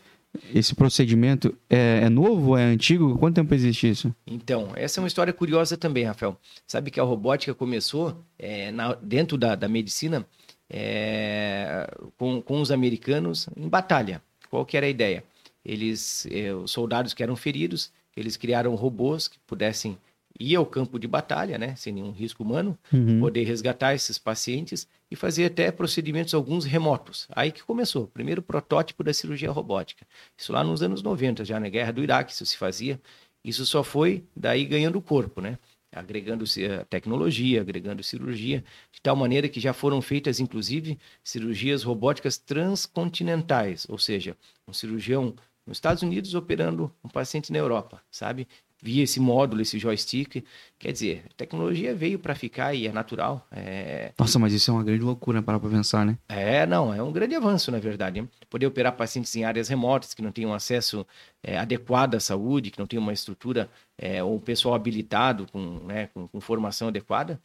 esse 0.55 0.75
procedimento 0.75 1.57
é, 1.69 2.01
é, 2.05 2.09
novo, 2.09 2.57
é 2.57 2.63
antigo? 2.63 3.19
Quanto 3.19 3.35
tempo 3.35 3.55
existe 3.55 3.89
isso? 3.89 4.15
Então, 4.27 4.71
essa 4.75 5.01
é 5.01 5.03
uma 5.03 5.09
história 5.09 5.33
curiosa 5.33 5.77
também, 5.77 6.05
Rafael. 6.05 6.37
Sabe 6.67 6.91
que 6.91 7.01
a 7.01 7.03
robótica 7.03 7.55
começou 7.55 8.23
é, 8.39 8.71
na, 8.71 8.95
dentro 8.95 9.37
da, 9.37 9.55
da 9.55 9.69
medicina 9.69 10.27
é, 10.69 11.89
com, 12.17 12.41
com 12.41 12.61
os 12.61 12.71
americanos 12.71 13.49
em 13.57 13.69
batalha. 13.69 14.23
Qual 14.49 14.65
que 14.65 14.77
era 14.77 14.87
a 14.87 14.91
ideia? 14.91 15.25
Eles, 15.65 16.27
é, 16.31 16.55
os 16.55 16.71
soldados 16.71 17.13
que 17.13 17.23
eram 17.23 17.37
feridos, 17.37 17.93
eles 18.17 18.37
criaram 18.37 18.75
robôs 18.75 19.29
que 19.29 19.39
pudessem 19.47 19.99
ir 20.41 20.57
ao 20.57 20.65
campo 20.65 20.99
de 20.99 21.07
batalha, 21.07 21.59
né, 21.59 21.77
sem 21.77 21.93
nenhum 21.93 22.11
risco 22.11 22.43
humano, 22.43 22.77
uhum. 22.93 23.21
poder 23.21 23.45
resgatar 23.45 23.95
esses 23.95 24.19
pacientes 24.19 24.89
e 25.11 25.15
fazer 25.15 25.45
até 25.45 25.71
procedimentos 25.71 26.33
alguns 26.33 26.65
remotos. 26.65 27.29
Aí 27.31 27.53
que 27.53 27.63
começou, 27.63 28.05
o 28.05 28.09
primeiro 28.09 28.41
protótipo 28.41 29.05
da 29.05 29.13
cirurgia 29.13 29.51
robótica. 29.51 30.07
Isso 30.37 30.53
lá 30.53 30.65
nos 30.65 30.83
anos 30.83 31.03
90, 31.03 31.45
já 31.45 31.61
na 31.61 31.69
guerra 31.69 31.93
do 31.93 32.03
Iraque, 32.03 32.33
isso 32.33 32.47
se 32.47 32.57
fazia. 32.57 32.99
Isso 33.45 33.67
só 33.67 33.83
foi 33.83 34.25
daí 34.35 34.65
ganhando 34.65 35.01
corpo, 35.01 35.41
né? 35.41 35.59
Agregando 35.93 36.45
tecnologia, 36.89 37.61
agregando 37.61 38.03
cirurgia, 38.03 38.65
de 38.93 39.01
tal 39.03 39.17
maneira 39.17 39.49
que 39.49 39.59
já 39.59 39.73
foram 39.73 40.01
feitas, 40.01 40.39
inclusive, 40.39 40.99
cirurgias 41.25 41.83
robóticas 41.83 42.39
transcontinentais, 42.39 43.87
ou 43.89 43.99
seja, 43.99 44.37
um 44.69 44.73
cirurgião 44.73 45.35
nos 45.67 45.79
Estados 45.79 46.03
Unidos 46.03 46.35
operando 46.35 46.93
um 47.03 47.09
paciente 47.09 47.51
na 47.51 47.59
Europa, 47.59 48.01
sabe? 48.11 48.47
Via 48.83 49.03
esse 49.03 49.21
módulo, 49.21 49.63
esse 49.63 49.79
joystick. 49.79 50.45
Quer 50.79 50.93
dizer, 50.93 51.25
a 51.31 51.35
tecnologia 51.35 51.95
veio 51.95 52.19
para 52.19 52.35
ficar 52.35 52.75
e 52.75 52.87
é 52.87 52.93
natural. 52.93 53.47
É... 53.51 54.13
Nossa, 54.19 54.39
mas 54.39 54.53
isso 54.53 54.71
é 54.71 54.75
uma 54.75 54.85
grande 54.85 55.03
loucura 55.03 55.43
para 55.43 55.61
pensar, 55.61 56.07
né? 56.07 56.17
É, 56.29 56.67
não, 56.67 56.93
é 56.93 57.03
um 57.03 57.13
grande 57.13 57.35
avanço, 57.35 57.71
na 57.71 57.79
verdade. 57.79 58.27
Poder 58.49 58.67
operar 58.67 58.97
pacientes 58.97 59.35
em 59.37 59.45
áreas 59.45 59.69
remotas 59.69 60.15
que 60.15 60.23
não 60.23 60.33
tenham 60.33 60.55
acesso 60.55 61.07
é, 61.43 61.59
adequado 61.59 62.15
à 62.15 62.21
saúde, 62.21 62.71
que 62.71 62.79
não 62.79 62.87
tenham 62.87 63.03
uma 63.03 63.13
estrutura 63.13 63.71
é, 63.99 64.23
ou 64.23 64.37
um 64.37 64.41
pessoal 64.41 64.75
habilitado 64.75 65.47
com, 65.53 65.81
né, 65.85 66.09
com, 66.15 66.27
com 66.27 66.41
formação 66.41 66.89
adequada. 66.89 67.41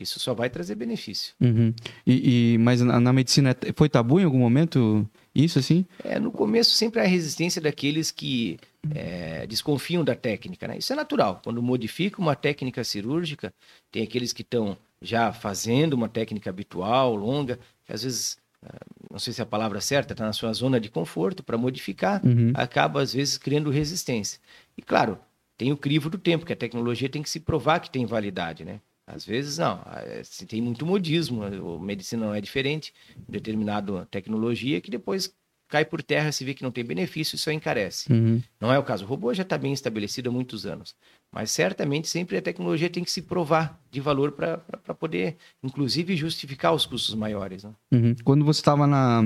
Isso 0.00 0.20
só 0.20 0.34
vai 0.34 0.48
trazer 0.48 0.74
benefício. 0.74 1.34
Uhum. 1.40 1.74
E, 2.06 2.54
e, 2.54 2.58
mas 2.58 2.80
na, 2.80 3.00
na, 3.00 3.12
medicina 3.12 3.56
foi 3.74 3.88
tabu 3.88 4.20
em 4.20 4.24
algum 4.24 4.38
momento 4.38 5.08
isso 5.34 5.58
assim? 5.58 5.84
É, 6.04 6.18
no 6.18 6.30
começo 6.30 6.72
sempre 6.72 7.00
há 7.00 7.04
resistência 7.04 7.60
daqueles 7.60 8.10
que 8.10 8.58
é, 8.94 9.46
desconfiam 9.46 10.04
da 10.04 10.14
técnica, 10.14 10.66
né? 10.68 10.78
Isso 10.78 10.92
é 10.92 10.96
natural. 10.96 11.40
Quando 11.42 11.62
modifica 11.62 12.20
uma 12.20 12.34
técnica 12.34 12.82
cirúrgica, 12.84 13.52
tem 13.90 14.02
aqueles 14.02 14.32
que 14.32 14.42
estão 14.42 14.76
já 15.00 15.32
fazendo 15.32 15.94
uma 15.94 16.08
técnica 16.08 16.50
habitual, 16.50 17.14
longa, 17.14 17.58
que 17.84 17.92
às 17.92 18.02
vezes 18.02 18.36
é, 18.64 18.68
não 19.10 19.18
sei 19.18 19.32
se 19.32 19.40
é 19.40 19.44
a 19.44 19.46
palavra 19.46 19.80
certa, 19.80 20.12
está 20.14 20.24
na 20.24 20.32
sua 20.32 20.52
zona 20.52 20.80
de 20.80 20.88
conforto 20.88 21.42
para 21.42 21.56
modificar, 21.56 22.24
uhum. 22.24 22.52
acaba 22.54 23.00
às 23.00 23.12
vezes 23.12 23.38
criando 23.38 23.70
resistência. 23.70 24.40
E 24.76 24.82
claro, 24.82 25.18
tem 25.56 25.72
o 25.72 25.76
crivo 25.76 26.10
do 26.10 26.18
tempo, 26.18 26.46
que 26.46 26.52
a 26.52 26.56
tecnologia 26.56 27.08
tem 27.08 27.22
que 27.22 27.30
se 27.30 27.40
provar 27.40 27.80
que 27.80 27.90
tem 27.90 28.06
validade, 28.06 28.64
né? 28.64 28.80
Às 29.08 29.24
vezes 29.24 29.58
não, 29.58 29.80
é, 29.86 30.22
se 30.22 30.44
tem 30.44 30.60
muito 30.60 30.84
modismo, 30.84 31.42
a 31.42 31.78
medicina 31.80 32.26
não 32.26 32.34
é 32.34 32.40
diferente, 32.40 32.92
determinada 33.28 34.06
tecnologia 34.10 34.80
que 34.80 34.90
depois 34.90 35.32
cai 35.68 35.84
por 35.84 36.02
terra, 36.02 36.32
se 36.32 36.44
vê 36.44 36.54
que 36.54 36.62
não 36.62 36.70
tem 36.70 36.84
benefício, 36.84 37.36
isso 37.36 37.50
encarece. 37.50 38.10
Uhum. 38.12 38.42
Não 38.60 38.72
é 38.72 38.78
o 38.78 38.82
caso. 38.82 39.04
O 39.04 39.08
robô 39.08 39.32
já 39.34 39.42
está 39.42 39.58
bem 39.58 39.72
estabelecido 39.72 40.30
há 40.30 40.32
muitos 40.32 40.64
anos. 40.64 40.94
Mas 41.30 41.50
certamente 41.50 42.08
sempre 42.08 42.38
a 42.38 42.42
tecnologia 42.42 42.88
tem 42.88 43.04
que 43.04 43.10
se 43.10 43.20
provar 43.20 43.78
de 43.90 44.00
valor 44.00 44.32
para 44.32 44.58
poder, 44.98 45.36
inclusive, 45.62 46.16
justificar 46.16 46.72
os 46.72 46.86
custos 46.86 47.14
maiores. 47.14 47.64
Né? 47.64 47.70
Uhum. 47.92 48.16
Quando 48.24 48.46
você 48.46 48.60
estava 48.60 48.86
na, 48.86 49.22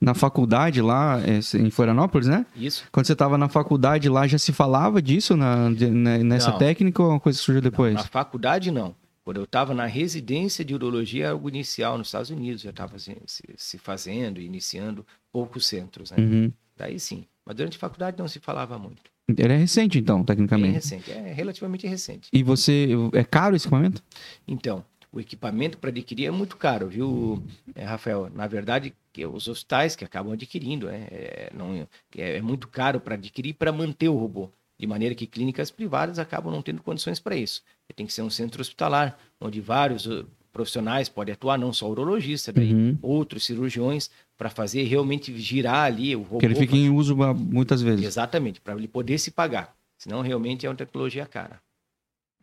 na 0.00 0.14
faculdade 0.14 0.80
lá, 0.80 1.20
é, 1.20 1.40
em 1.58 1.70
Florianópolis, 1.70 2.28
né? 2.28 2.46
Isso. 2.54 2.84
Quando 2.92 3.06
você 3.06 3.12
estava 3.12 3.36
na 3.36 3.48
faculdade 3.48 4.08
lá, 4.08 4.24
já 4.28 4.38
se 4.38 4.52
falava 4.52 5.02
disso 5.02 5.36
na, 5.36 5.68
nessa 5.68 6.52
não. 6.52 6.58
técnica 6.58 7.02
ou 7.02 7.08
é 7.08 7.12
uma 7.14 7.20
coisa 7.20 7.36
que 7.36 7.44
surgiu 7.44 7.60
depois? 7.60 7.94
Não, 7.94 8.02
na 8.02 8.08
faculdade, 8.08 8.70
não. 8.70 8.94
Quando 9.24 9.36
eu 9.36 9.44
estava 9.44 9.72
na 9.72 9.86
residência 9.86 10.64
de 10.64 10.74
urologia, 10.74 11.30
algo 11.30 11.48
inicial 11.48 11.96
nos 11.96 12.08
Estados 12.08 12.30
Unidos, 12.30 12.62
já 12.62 12.70
estava 12.70 12.98
se, 12.98 13.16
se, 13.56 13.78
fazendo, 13.78 14.40
iniciando 14.40 15.06
poucos 15.32 15.66
centros, 15.66 16.10
né? 16.10 16.16
Uhum. 16.18 16.52
Daí 16.76 16.98
sim. 16.98 17.26
Mas 17.44 17.56
durante 17.56 17.76
a 17.76 17.80
faculdade 17.80 18.18
não 18.18 18.26
se 18.26 18.40
falava 18.40 18.78
muito. 18.78 19.02
Ele 19.28 19.52
é 19.52 19.56
recente, 19.56 19.98
então, 19.98 20.24
tecnicamente? 20.24 20.70
É 20.70 20.74
recente, 20.74 21.10
é 21.12 21.32
relativamente 21.32 21.86
recente. 21.86 22.28
E 22.32 22.42
você. 22.42 22.88
É 23.12 23.22
caro 23.22 23.54
esse 23.54 23.66
equipamento? 23.66 24.02
Então, 24.46 24.84
o 25.12 25.20
equipamento 25.20 25.78
para 25.78 25.90
adquirir 25.90 26.26
é 26.26 26.30
muito 26.30 26.56
caro, 26.56 26.88
viu, 26.88 27.42
é, 27.74 27.84
Rafael? 27.84 28.30
Na 28.34 28.46
verdade, 28.46 28.94
os 29.32 29.46
hospitais 29.46 29.94
que 29.94 30.04
acabam 30.04 30.32
adquirindo, 30.32 30.86
né? 30.86 31.06
é, 31.10 31.52
não, 31.54 31.86
é, 32.16 32.38
é 32.38 32.42
muito 32.42 32.66
caro 32.66 32.98
para 32.98 33.14
adquirir 33.14 33.54
para 33.54 33.70
manter 33.70 34.08
o 34.08 34.16
robô. 34.16 34.50
De 34.82 34.86
maneira 34.88 35.14
que 35.14 35.28
clínicas 35.28 35.70
privadas 35.70 36.18
acabam 36.18 36.52
não 36.52 36.60
tendo 36.60 36.82
condições 36.82 37.20
para 37.20 37.36
isso. 37.36 37.62
Tem 37.94 38.04
que 38.04 38.12
ser 38.12 38.22
um 38.22 38.28
centro 38.28 38.60
hospitalar, 38.60 39.16
onde 39.40 39.60
vários 39.60 40.06
uh, 40.06 40.26
profissionais 40.52 41.08
podem 41.08 41.34
atuar, 41.34 41.56
não 41.56 41.72
só 41.72 41.88
urologista, 41.88 42.52
daí 42.52 42.74
uhum. 42.74 42.98
outros 43.00 43.44
cirurgiões, 43.44 44.10
para 44.36 44.50
fazer 44.50 44.82
realmente 44.82 45.38
girar 45.38 45.84
ali 45.84 46.16
o 46.16 46.22
robô. 46.22 46.38
Que 46.38 46.46
ele 46.46 46.56
fique 46.56 46.76
em 46.76 46.90
uso 46.90 47.16
muitas 47.16 47.80
vezes. 47.80 48.04
Exatamente, 48.04 48.60
para 48.60 48.74
ele 48.74 48.88
poder 48.88 49.18
se 49.18 49.30
pagar. 49.30 49.72
Senão, 49.96 50.20
realmente 50.20 50.66
é 50.66 50.68
uma 50.68 50.74
tecnologia 50.74 51.24
cara. 51.26 51.60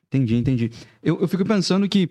Entendi, 0.08 0.38
entendi. 0.38 0.72
Eu, 1.04 1.20
eu 1.20 1.28
fico 1.28 1.44
pensando 1.44 1.90
que 1.90 2.10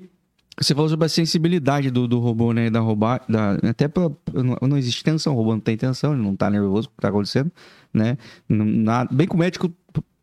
você 0.60 0.74
falou 0.74 0.90
sobre 0.90 1.06
a 1.06 1.08
sensibilidade 1.08 1.90
do, 1.90 2.06
do 2.06 2.18
robô, 2.18 2.52
né? 2.52 2.68
Da 2.68 2.80
robô, 2.80 3.06
da, 3.26 3.54
até 3.66 3.88
pra, 3.88 4.10
não, 4.34 4.58
não 4.60 4.76
existe 4.76 5.02
tensão, 5.02 5.32
o 5.32 5.36
robô 5.36 5.52
não 5.52 5.60
tem 5.60 5.74
tensão, 5.74 6.12
ele 6.12 6.22
não 6.22 6.36
tá 6.36 6.50
nervoso 6.50 6.88
com 6.88 6.92
o 6.92 6.96
que 6.96 7.00
tá 7.00 7.08
acontecendo, 7.08 7.50
né? 7.94 8.18
Não, 8.46 8.66
nada, 8.66 9.08
bem 9.10 9.26
que 9.26 9.34
o 9.34 9.38
médico 9.38 9.72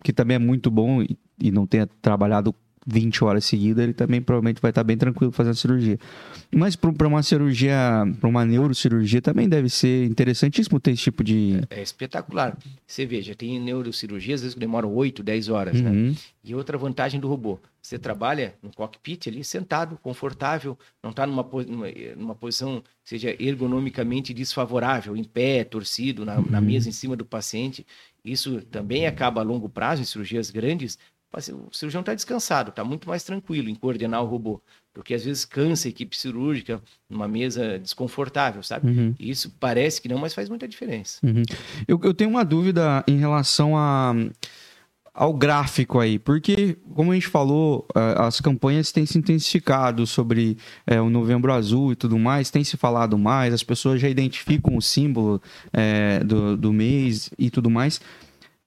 que 0.06 0.14
também 0.14 0.36
é 0.36 0.40
muito 0.40 0.70
bom 0.70 1.02
e, 1.02 1.18
e 1.42 1.50
não 1.52 1.66
tenha 1.66 1.88
trabalhado 2.00 2.54
20 2.86 3.24
horas 3.24 3.44
seguidas, 3.46 3.84
ele 3.84 3.94
também 3.94 4.22
provavelmente 4.22 4.62
vai 4.62 4.70
estar 4.70 4.84
bem 4.84 4.96
tranquilo 4.96 5.32
fazendo 5.32 5.54
a 5.54 5.56
cirurgia. 5.56 5.98
Mas 6.54 6.76
para 6.76 7.08
uma 7.08 7.24
cirurgia, 7.24 7.76
para 8.20 8.30
uma 8.30 8.46
neurocirurgia, 8.46 9.22
também 9.22 9.50
deve 9.50 9.70
ser 9.70 10.06
interessantíssimo 10.06 10.80
ter 10.80 10.92
esse 10.92 11.02
tipo 11.02 11.24
de. 11.24 11.62
É, 11.72 11.80
é 11.80 11.82
espetacular. 11.82 12.56
Você 12.86 13.04
veja, 13.06 13.34
tem 13.34 13.60
neurocirurgia, 13.60 14.36
às 14.36 14.42
vezes 14.42 14.56
demoram 14.56 14.94
8, 14.94 15.24
10 15.24 15.50
horas, 15.50 15.82
né? 15.82 15.90
uhum. 15.90 16.10
né? 16.12 16.16
E 16.44 16.54
outra 16.54 16.78
vantagem 16.78 17.20
do 17.20 17.28
robô: 17.28 17.60
você 17.82 17.98
trabalha 17.98 18.54
no 18.62 18.70
cockpit 18.72 19.28
ali, 19.28 19.44
sentado, 19.44 19.98
confortável, 19.98 20.78
não 21.02 21.10
está 21.10 21.26
numa, 21.26 21.44
numa, 21.68 21.88
numa, 22.16 22.36
posição 22.36 22.84
que 23.04 23.10
seja 23.10 23.36
ergonomicamente 23.40 24.32
desfavorável, 24.32 25.18
em 25.18 25.24
pé, 25.24 25.64
torcido, 25.64 26.24
na, 26.24 26.38
uhum. 26.38 26.46
na 26.48 26.62
mesa 26.62 26.88
em 26.88 26.92
cima 26.92 27.16
do 27.16 27.26
paciente. 27.26 27.84
Isso 28.26 28.62
também 28.64 29.06
acaba 29.06 29.42
a 29.42 29.44
longo 29.44 29.70
prazo, 29.70 30.02
em 30.02 30.06
cirurgias 30.06 30.50
grandes, 30.50 30.98
o 31.52 31.76
cirurgião 31.76 32.00
está 32.00 32.14
descansado, 32.14 32.70
está 32.70 32.84
muito 32.84 33.10
mais 33.10 33.24
tranquilo 33.24 33.70
em 33.70 33.76
coordenar 33.76 34.24
o 34.24 34.26
robô, 34.26 34.62
porque 34.94 35.14
às 35.14 35.26
vezes 35.26 35.44
cansa 35.44 35.88
a 35.88 35.90
equipe 35.90 36.16
cirúrgica 36.16 36.82
numa 37.10 37.28
mesa 37.28 37.78
desconfortável, 37.78 38.64
sabe? 38.64 38.90
Uhum. 38.90 39.16
isso 39.20 39.54
parece 39.60 40.02
que 40.02 40.08
não, 40.08 40.18
mas 40.18 40.34
faz 40.34 40.48
muita 40.48 40.68
diferença. 40.68 41.20
Uhum. 41.24 41.44
Eu, 41.88 42.00
eu, 42.04 42.14
tenho 42.14 42.30
uma 42.30 42.46
dúvida 42.46 43.04
em 43.08 43.18
relação 43.18 43.78
a, 43.78 44.14
ao 45.16 45.34
gráfico 45.34 46.00
aí, 46.00 46.20
porque, 46.20 46.78
como 46.94 47.12
a 47.12 47.16
gente 47.16 47.28
falou, 47.28 47.88
as 48.18 48.42
campanhas 48.42 48.92
têm 48.92 49.06
se 49.06 49.18
intensificado 49.18 50.06
sobre 50.06 50.58
é, 50.86 51.00
o 51.00 51.10
Novembro 51.10 51.54
Azul 51.54 51.94
e 51.94 51.96
tudo 51.96 52.20
mais, 52.20 52.52
tem 52.52 52.66
se 52.66 52.76
falado 52.76 53.18
mais, 53.18 53.54
as 53.54 53.64
pessoas 53.64 54.02
já 54.02 54.10
identificam 54.10 54.76
o 54.76 54.82
símbolo 54.82 55.42
é, 55.72 56.20
do, 56.20 56.58
do 56.58 56.74
mês 56.74 57.32
e 57.40 57.50
tudo 57.50 57.70
mais. 57.70 58.02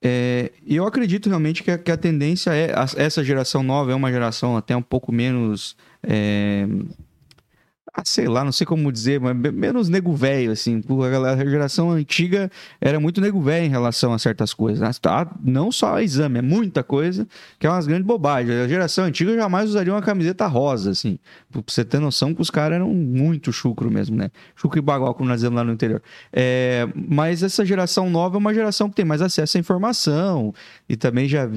É, 0.01 0.51
eu 0.65 0.87
acredito 0.87 1.27
realmente 1.27 1.61
que 1.61 1.69
a, 1.69 1.77
que 1.77 1.91
a 1.91 1.97
tendência 1.97 2.51
é. 2.51 2.73
A, 2.73 2.85
essa 2.95 3.23
geração 3.23 3.61
nova 3.61 3.91
é 3.91 3.95
uma 3.95 4.11
geração 4.11 4.57
até 4.57 4.75
um 4.75 4.81
pouco 4.81 5.11
menos. 5.11 5.75
É, 6.01 6.65
ah, 7.93 8.03
sei 8.05 8.27
lá, 8.27 8.43
não 8.43 8.51
sei 8.51 8.65
como 8.67 8.91
dizer, 8.91 9.19
mas 9.19 9.35
menos 9.35 9.89
nego 9.89 10.13
velho, 10.13 10.51
assim. 10.51 10.81
A 11.25 11.45
geração 11.45 11.91
antiga 11.91 12.49
era 12.79 12.99
muito 12.99 13.19
nego 13.19 13.41
velho 13.41 13.65
em 13.65 13.69
relação 13.69 14.13
a 14.13 14.19
certas 14.19 14.53
coisas. 14.53 14.79
né? 14.79 14.91
Tá? 15.01 15.29
Não 15.43 15.71
só 15.71 15.99
exame, 15.99 16.39
é 16.39 16.41
muita 16.41 16.83
coisa, 16.83 17.27
que 17.57 17.65
é 17.65 17.69
umas 17.69 17.87
grandes 17.87 18.05
bobagens. 18.05 18.53
A 18.53 18.67
geração 18.67 19.05
antiga 19.05 19.35
jamais 19.35 19.69
usaria 19.69 19.93
uma 19.93 20.01
camiseta 20.01 20.45
rosa, 20.45 20.91
assim. 20.91 21.17
Pra 21.51 21.61
você 21.65 21.83
ter 21.83 21.99
noção 21.99 22.33
que 22.33 22.41
os 22.41 22.49
caras 22.49 22.75
eram 22.75 22.89
muito 22.89 23.51
chucro 23.51 23.89
mesmo, 23.89 24.15
né? 24.15 24.29
Chucro 24.55 24.77
e 24.77 24.81
bagual, 24.81 25.13
como 25.13 25.27
nós 25.27 25.37
dizemos 25.37 25.57
lá 25.57 25.63
no 25.63 25.73
interior. 25.73 26.01
É, 26.31 26.87
mas 26.95 27.43
essa 27.43 27.65
geração 27.65 28.09
nova 28.09 28.37
é 28.37 28.39
uma 28.39 28.53
geração 28.53 28.89
que 28.89 28.95
tem 28.95 29.05
mais 29.05 29.21
acesso 29.21 29.57
à 29.57 29.59
informação 29.59 30.53
e 30.87 30.95
também 30.95 31.27
já 31.27 31.49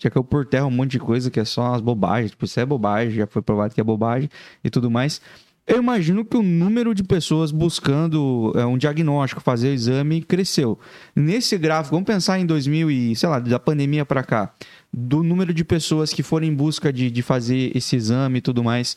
já 0.00 0.10
caiu 0.10 0.24
por 0.24 0.44
terra 0.44 0.66
um 0.66 0.70
monte 0.70 0.92
de 0.92 0.98
coisa 0.98 1.30
que 1.30 1.38
é 1.38 1.44
só 1.44 1.62
umas 1.70 1.80
bobagens. 1.80 2.32
Tipo, 2.32 2.44
isso 2.44 2.58
é 2.58 2.66
bobagem, 2.66 3.14
já 3.14 3.26
foi 3.26 3.42
provado 3.42 3.74
que 3.74 3.80
é 3.80 3.84
bobagem 3.84 4.28
e 4.62 4.70
tudo 4.70 4.90
mais. 4.90 5.20
Eu 5.66 5.78
imagino 5.78 6.24
que 6.24 6.36
o 6.36 6.42
número 6.42 6.94
de 6.94 7.02
pessoas 7.02 7.50
buscando 7.50 8.52
é, 8.54 8.66
um 8.66 8.76
diagnóstico, 8.76 9.40
fazer 9.40 9.68
o 9.68 9.72
exame, 9.72 10.20
cresceu. 10.20 10.78
Nesse 11.16 11.56
gráfico, 11.56 11.96
vamos 11.96 12.06
pensar 12.06 12.38
em 12.38 12.44
2000 12.44 12.90
e, 12.90 13.16
sei 13.16 13.28
lá, 13.28 13.38
da 13.38 13.58
pandemia 13.58 14.04
para 14.04 14.22
cá, 14.22 14.54
do 14.92 15.22
número 15.22 15.54
de 15.54 15.64
pessoas 15.64 16.12
que 16.12 16.22
foram 16.22 16.46
em 16.46 16.54
busca 16.54 16.92
de, 16.92 17.10
de 17.10 17.22
fazer 17.22 17.74
esse 17.74 17.96
exame 17.96 18.38
e 18.38 18.42
tudo 18.42 18.62
mais, 18.62 18.94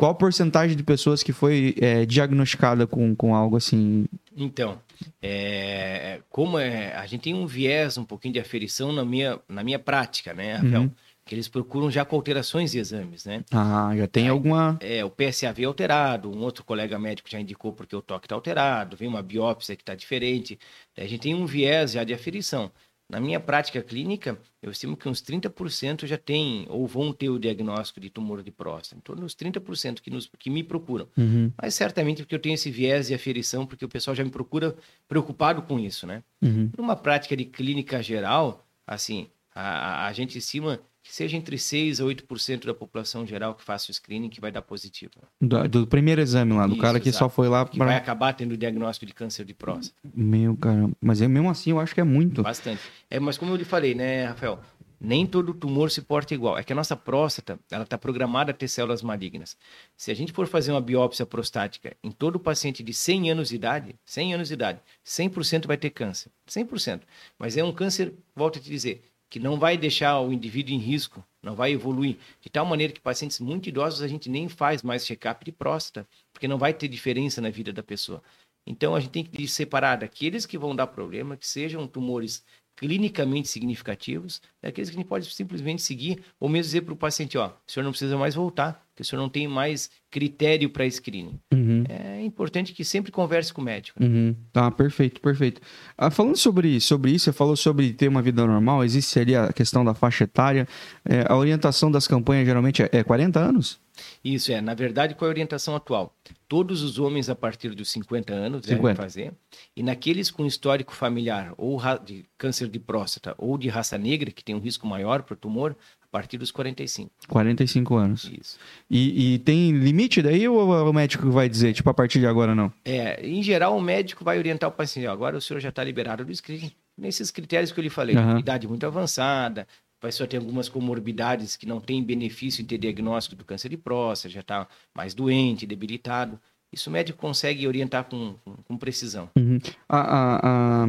qual 0.00 0.12
a 0.12 0.14
porcentagem 0.14 0.76
de 0.76 0.82
pessoas 0.82 1.22
que 1.22 1.30
foi 1.32 1.74
é, 1.78 2.06
diagnosticada 2.06 2.86
com, 2.86 3.14
com 3.14 3.34
algo 3.34 3.56
assim? 3.56 4.06
Então, 4.34 4.80
é, 5.22 6.20
como 6.28 6.58
é, 6.58 6.94
a 6.96 7.06
gente 7.06 7.20
tem 7.20 7.34
um 7.34 7.46
viés 7.46 7.98
um 7.98 8.04
pouquinho 8.04 8.32
de 8.34 8.40
aferição 8.40 8.92
na 8.92 9.04
minha, 9.04 9.38
na 9.46 9.62
minha 9.62 9.78
prática, 9.78 10.32
né, 10.32 10.54
Rafael? 10.54 10.82
Uhum. 10.82 10.90
Que 11.30 11.36
eles 11.36 11.46
procuram 11.46 11.88
já 11.92 12.04
com 12.04 12.16
alterações 12.16 12.72
de 12.72 12.78
exames, 12.80 13.24
né? 13.24 13.44
Ah, 13.52 13.92
já 13.96 14.08
tem 14.08 14.26
alguma. 14.26 14.76
É, 14.80 15.04
o 15.04 15.08
PSAV 15.10 15.64
alterado, 15.64 16.28
um 16.28 16.40
outro 16.42 16.64
colega 16.64 16.98
médico 16.98 17.30
já 17.30 17.38
indicou 17.38 17.72
porque 17.72 17.94
o 17.94 18.02
toque 18.02 18.26
está 18.26 18.34
alterado, 18.34 18.96
vem 18.96 19.06
uma 19.08 19.22
biópsia 19.22 19.76
que 19.76 19.82
está 19.82 19.94
diferente. 19.94 20.58
A 20.98 21.02
gente 21.06 21.20
tem 21.20 21.34
um 21.36 21.46
viés 21.46 21.92
já 21.92 22.02
de 22.02 22.12
aferição. 22.12 22.68
Na 23.08 23.20
minha 23.20 23.38
prática 23.38 23.80
clínica, 23.80 24.36
eu 24.60 24.72
estimo 24.72 24.96
que 24.96 25.08
uns 25.08 25.22
30% 25.22 26.04
já 26.04 26.18
tem 26.18 26.66
ou 26.68 26.84
vão 26.84 27.12
ter 27.12 27.28
o 27.28 27.38
diagnóstico 27.38 28.00
de 28.00 28.10
tumor 28.10 28.42
de 28.42 28.50
próstata. 28.50 28.96
Em 28.96 29.00
torno 29.00 29.22
dos 29.22 29.36
30% 29.36 30.00
que, 30.00 30.10
nos, 30.10 30.28
que 30.36 30.50
me 30.50 30.64
procuram. 30.64 31.06
Uhum, 31.16 31.52
Mas 31.62 31.74
certamente 31.76 32.22
porque 32.22 32.34
eu 32.34 32.40
tenho 32.40 32.54
esse 32.56 32.72
viés 32.72 33.06
de 33.06 33.14
aferição, 33.14 33.64
porque 33.66 33.84
o 33.84 33.88
pessoal 33.88 34.16
já 34.16 34.24
me 34.24 34.30
procura 34.30 34.74
preocupado 35.08 35.62
com 35.62 35.78
isso, 35.78 36.08
né? 36.08 36.24
uhum. 36.42 36.70
Numa 36.76 36.96
prática 36.96 37.36
de 37.36 37.44
clínica 37.44 38.02
geral, 38.02 38.64
assim, 38.84 39.28
a, 39.54 39.62
a- 39.62 40.06
a 40.08 40.12
gente 40.12 40.36
estima 40.38 40.80
que 41.10 41.16
seja 41.16 41.36
entre 41.36 41.56
6% 41.56 41.98
a 41.98 42.04
8% 42.04 42.66
da 42.66 42.72
população 42.72 43.26
geral 43.26 43.52
que 43.56 43.64
faça 43.64 43.90
o 43.90 43.94
screening 43.94 44.28
que 44.28 44.40
vai 44.40 44.52
dar 44.52 44.62
positivo. 44.62 45.10
Do, 45.40 45.68
do 45.68 45.86
primeiro 45.88 46.20
exame 46.20 46.52
lá, 46.52 46.68
do 46.68 46.74
Isso, 46.74 46.80
cara 46.80 47.00
que 47.00 47.08
exato. 47.08 47.24
só 47.24 47.28
foi 47.28 47.48
lá 47.48 47.66
Que 47.66 47.76
vai 47.76 47.88
para. 47.88 47.96
acabar 47.96 48.32
tendo 48.32 48.52
o 48.52 48.56
diagnóstico 48.56 49.06
de 49.06 49.12
câncer 49.12 49.44
de 49.44 49.52
próstata. 49.52 49.98
Meu 50.14 50.56
caramba. 50.56 50.92
Mas 51.00 51.20
é, 51.20 51.26
mesmo 51.26 51.50
assim 51.50 51.70
eu 51.70 51.80
acho 51.80 51.92
que 51.92 52.00
é 52.00 52.04
muito. 52.04 52.44
Bastante. 52.44 52.80
É, 53.10 53.18
mas 53.18 53.36
como 53.36 53.50
eu 53.50 53.56
lhe 53.56 53.64
falei, 53.64 53.92
né, 53.92 54.26
Rafael? 54.26 54.60
Nem 55.00 55.26
todo 55.26 55.52
tumor 55.52 55.90
se 55.90 56.00
porta 56.00 56.32
igual. 56.32 56.56
É 56.56 56.62
que 56.62 56.72
a 56.72 56.76
nossa 56.76 56.94
próstata, 56.94 57.58
ela 57.72 57.82
está 57.82 57.98
programada 57.98 58.52
a 58.52 58.54
ter 58.54 58.68
células 58.68 59.02
malignas. 59.02 59.56
Se 59.96 60.12
a 60.12 60.14
gente 60.14 60.30
for 60.30 60.46
fazer 60.46 60.70
uma 60.70 60.80
biópsia 60.80 61.26
prostática 61.26 61.96
em 62.04 62.12
todo 62.12 62.38
paciente 62.38 62.84
de 62.84 62.92
100 62.94 63.32
anos 63.32 63.48
de 63.48 63.56
idade, 63.56 63.96
100 64.04 64.34
anos 64.34 64.48
de 64.48 64.54
idade, 64.54 64.78
100% 65.04 65.66
vai 65.66 65.76
ter 65.76 65.90
câncer. 65.90 66.30
100%. 66.48 67.00
Mas 67.36 67.56
é 67.56 67.64
um 67.64 67.72
câncer, 67.72 68.12
volto 68.36 68.58
a 68.58 68.62
te 68.62 68.68
dizer, 68.70 69.02
que 69.30 69.38
não 69.38 69.58
vai 69.58 69.78
deixar 69.78 70.20
o 70.20 70.32
indivíduo 70.32 70.74
em 70.74 70.78
risco, 70.78 71.24
não 71.40 71.54
vai 71.54 71.70
evoluir. 71.72 72.18
De 72.40 72.50
tal 72.50 72.66
maneira 72.66 72.92
que 72.92 73.00
pacientes 73.00 73.38
muito 73.38 73.68
idosos 73.68 74.02
a 74.02 74.08
gente 74.08 74.28
nem 74.28 74.48
faz 74.48 74.82
mais 74.82 75.06
check-up 75.06 75.44
de 75.44 75.52
próstata, 75.52 76.06
porque 76.32 76.48
não 76.48 76.58
vai 76.58 76.74
ter 76.74 76.88
diferença 76.88 77.40
na 77.40 77.48
vida 77.48 77.72
da 77.72 77.82
pessoa. 77.82 78.20
Então 78.66 78.94
a 78.94 79.00
gente 79.00 79.12
tem 79.12 79.24
que 79.24 79.46
separar 79.46 79.96
daqueles 79.96 80.44
que 80.44 80.58
vão 80.58 80.74
dar 80.74 80.88
problema, 80.88 81.36
que 81.36 81.46
sejam 81.46 81.86
tumores 81.86 82.44
clinicamente 82.76 83.48
significativos, 83.48 84.40
daqueles 84.62 84.88
que 84.88 84.96
a 84.96 84.98
gente 85.00 85.08
pode 85.08 85.32
simplesmente 85.34 85.82
seguir, 85.82 86.22
ou 86.38 86.48
mesmo 86.48 86.64
dizer 86.64 86.80
para 86.82 86.94
o 86.94 86.96
paciente, 86.96 87.36
ó, 87.36 87.48
o 87.48 87.70
senhor 87.70 87.84
não 87.84 87.90
precisa 87.90 88.16
mais 88.16 88.34
voltar, 88.34 88.82
porque 88.90 89.02
o 89.02 89.04
senhor 89.04 89.20
não 89.20 89.28
tem 89.28 89.46
mais 89.46 89.90
critério 90.10 90.70
para 90.70 90.88
screening. 90.90 91.38
Uhum. 91.52 91.84
É 91.88 92.22
importante 92.22 92.72
que 92.72 92.84
sempre 92.84 93.12
converse 93.12 93.52
com 93.52 93.60
o 93.60 93.64
médico. 93.64 94.02
né? 94.02 94.06
Uhum. 94.06 94.36
Tá, 94.52 94.70
perfeito, 94.70 95.20
perfeito. 95.20 95.60
Ah, 95.96 96.10
falando 96.10 96.36
sobre, 96.36 96.80
sobre 96.80 97.12
isso, 97.12 97.26
você 97.26 97.32
falou 97.32 97.54
sobre 97.54 97.92
ter 97.92 98.08
uma 98.08 98.22
vida 98.22 98.46
normal, 98.46 98.82
existe 98.82 99.18
ali 99.18 99.36
a 99.36 99.52
questão 99.52 99.84
da 99.84 99.94
faixa 99.94 100.24
etária. 100.24 100.66
É, 101.04 101.24
a 101.28 101.36
orientação 101.36 101.90
das 101.90 102.08
campanhas 102.08 102.46
geralmente 102.46 102.82
é, 102.82 102.88
é 102.92 103.04
40 103.04 103.38
anos? 103.38 103.78
Isso 104.24 104.52
é, 104.52 104.60
na 104.60 104.74
verdade, 104.74 105.14
qual 105.14 105.28
é 105.28 105.30
a 105.30 105.34
orientação 105.34 105.74
atual? 105.74 106.14
Todos 106.48 106.82
os 106.82 106.98
homens 106.98 107.28
a 107.28 107.34
partir 107.34 107.74
dos 107.74 107.90
50 107.90 108.32
anos 108.32 108.62
devem 108.62 108.78
50. 108.78 109.02
fazer, 109.02 109.32
e 109.76 109.82
naqueles 109.82 110.30
com 110.30 110.44
histórico 110.46 110.92
familiar 110.94 111.54
ou 111.56 111.80
de 112.04 112.24
câncer 112.36 112.68
de 112.68 112.78
próstata 112.78 113.34
ou 113.38 113.56
de 113.56 113.68
raça 113.68 113.96
negra, 113.96 114.30
que 114.30 114.44
tem 114.44 114.54
um 114.54 114.60
risco 114.60 114.86
maior 114.86 115.22
para 115.22 115.34
o 115.34 115.36
tumor, 115.36 115.76
a 116.02 116.06
partir 116.10 116.38
dos 116.38 116.50
45. 116.50 117.10
45 117.28 117.94
anos. 117.94 118.24
Isso. 118.24 118.58
E, 118.90 119.34
e 119.34 119.38
tem 119.38 119.70
limite 119.70 120.20
daí 120.20 120.48
ou 120.48 120.68
o 120.68 120.92
médico 120.92 121.30
vai 121.30 121.48
dizer, 121.48 121.72
tipo, 121.72 121.88
a 121.88 121.94
partir 121.94 122.18
de 122.18 122.26
agora 122.26 122.52
não? 122.54 122.72
É, 122.84 123.24
em 123.24 123.42
geral, 123.42 123.76
o 123.76 123.80
médico 123.80 124.24
vai 124.24 124.36
orientar 124.36 124.68
o 124.68 124.72
paciente. 124.72 125.06
Agora 125.06 125.36
o 125.36 125.40
senhor 125.40 125.60
já 125.60 125.68
está 125.68 125.84
liberado 125.84 126.24
do 126.24 126.34
screening. 126.34 126.72
Nesses 126.98 127.30
critérios 127.30 127.70
que 127.70 127.78
eu 127.78 127.84
lhe 127.84 127.90
falei, 127.90 128.16
Aham. 128.16 128.40
idade 128.40 128.66
muito 128.66 128.84
avançada, 128.84 129.66
vai 130.00 130.10
só 130.10 130.26
ter 130.26 130.38
algumas 130.38 130.68
comorbidades 130.68 131.56
que 131.56 131.66
não 131.66 131.80
tem 131.80 132.02
benefício 132.02 132.62
em 132.62 132.64
ter 132.64 132.78
diagnóstico 132.78 133.36
do 133.36 133.44
câncer 133.44 133.68
de 133.68 133.76
próstata, 133.76 134.32
já 134.32 134.40
está 134.40 134.66
mais 134.94 135.14
doente, 135.14 135.66
debilitado. 135.66 136.40
Isso 136.72 136.88
o 136.88 136.92
médico 136.92 137.18
consegue 137.18 137.66
orientar 137.66 138.04
com, 138.04 138.34
com, 138.44 138.56
com 138.62 138.78
precisão. 138.78 139.28
Uhum. 139.36 139.58
A, 139.88 140.86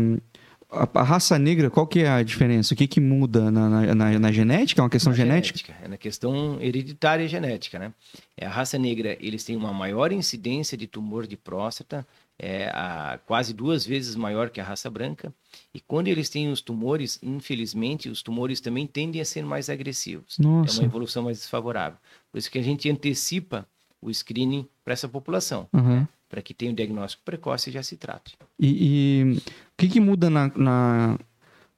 a- 0.72 0.90
a 1.00 1.04
raça 1.04 1.38
negra, 1.38 1.70
qual 1.70 1.86
que 1.86 2.00
é 2.00 2.10
a 2.10 2.24
diferença? 2.24 2.74
O 2.74 2.78
que, 2.78 2.88
que 2.88 3.00
muda 3.02 3.52
na, 3.52 3.70
na, 3.70 3.96
na- 3.96 4.20
na 4.20 4.32
genética? 4.32 4.82
É 4.82 4.84
uma 4.84 4.90
questão 4.90 5.12
Na 5.12 5.18
genética? 5.18 5.74
É 5.84 5.88
na 5.88 5.98
questão 5.98 6.58
hereditária 6.62 7.24
e 7.24 7.28
genética, 7.28 7.78
né? 7.78 7.94
É, 8.38 8.46
a 8.46 8.50
raça 8.50 8.78
negra, 8.78 9.18
eles 9.20 9.44
têm 9.44 9.56
uma 9.56 9.74
maior 9.74 10.12
incidência 10.12 10.78
de 10.78 10.88
tumor 10.88 11.28
de 11.28 11.36
próstata, 11.38 12.08
é 12.40 12.70
a, 12.74 13.20
quase 13.28 13.54
duas 13.54 13.86
vezes 13.86 14.16
maior 14.16 14.50
que 14.50 14.60
a 14.60 14.64
raça 14.64 14.90
branca. 14.90 15.34
E 15.74 15.80
quando 15.80 16.08
eles 16.08 16.30
têm 16.30 16.52
os 16.52 16.62
tumores, 16.62 17.20
infelizmente, 17.22 18.10
os 18.10 18.24
tumores 18.24 18.60
também 18.62 18.88
tendem 18.88 19.22
a 19.22 19.26
ser 19.26 19.44
mais 19.46 19.70
agressivos. 19.70 20.38
É 20.40 20.44
Nossa. 20.44 20.80
uma 20.80 20.86
evolução 20.86 21.24
mais 21.24 21.38
desfavorável. 21.38 21.98
Por 22.32 22.38
isso 22.38 22.50
que 22.50 22.58
a 22.58 22.64
gente 22.64 22.90
antecipa 22.90 23.68
o 24.02 24.10
screening 24.12 24.66
para 24.84 24.94
essa 24.94 25.08
população, 25.08 25.68
Uhum. 25.74 26.08
Para 26.32 26.42
que 26.42 26.54
tenha 26.54 26.72
o 26.72 26.76
diagnóstico 26.76 27.22
precoce 27.26 27.70
e 27.70 27.74
já 27.74 27.84
se 27.84 27.98
trate. 27.98 28.38
E, 28.58 29.36
o 29.36 29.42
que, 29.78 29.90
que 29.90 30.00
muda 30.00 30.30
na, 30.30 30.50
na, 30.56 31.20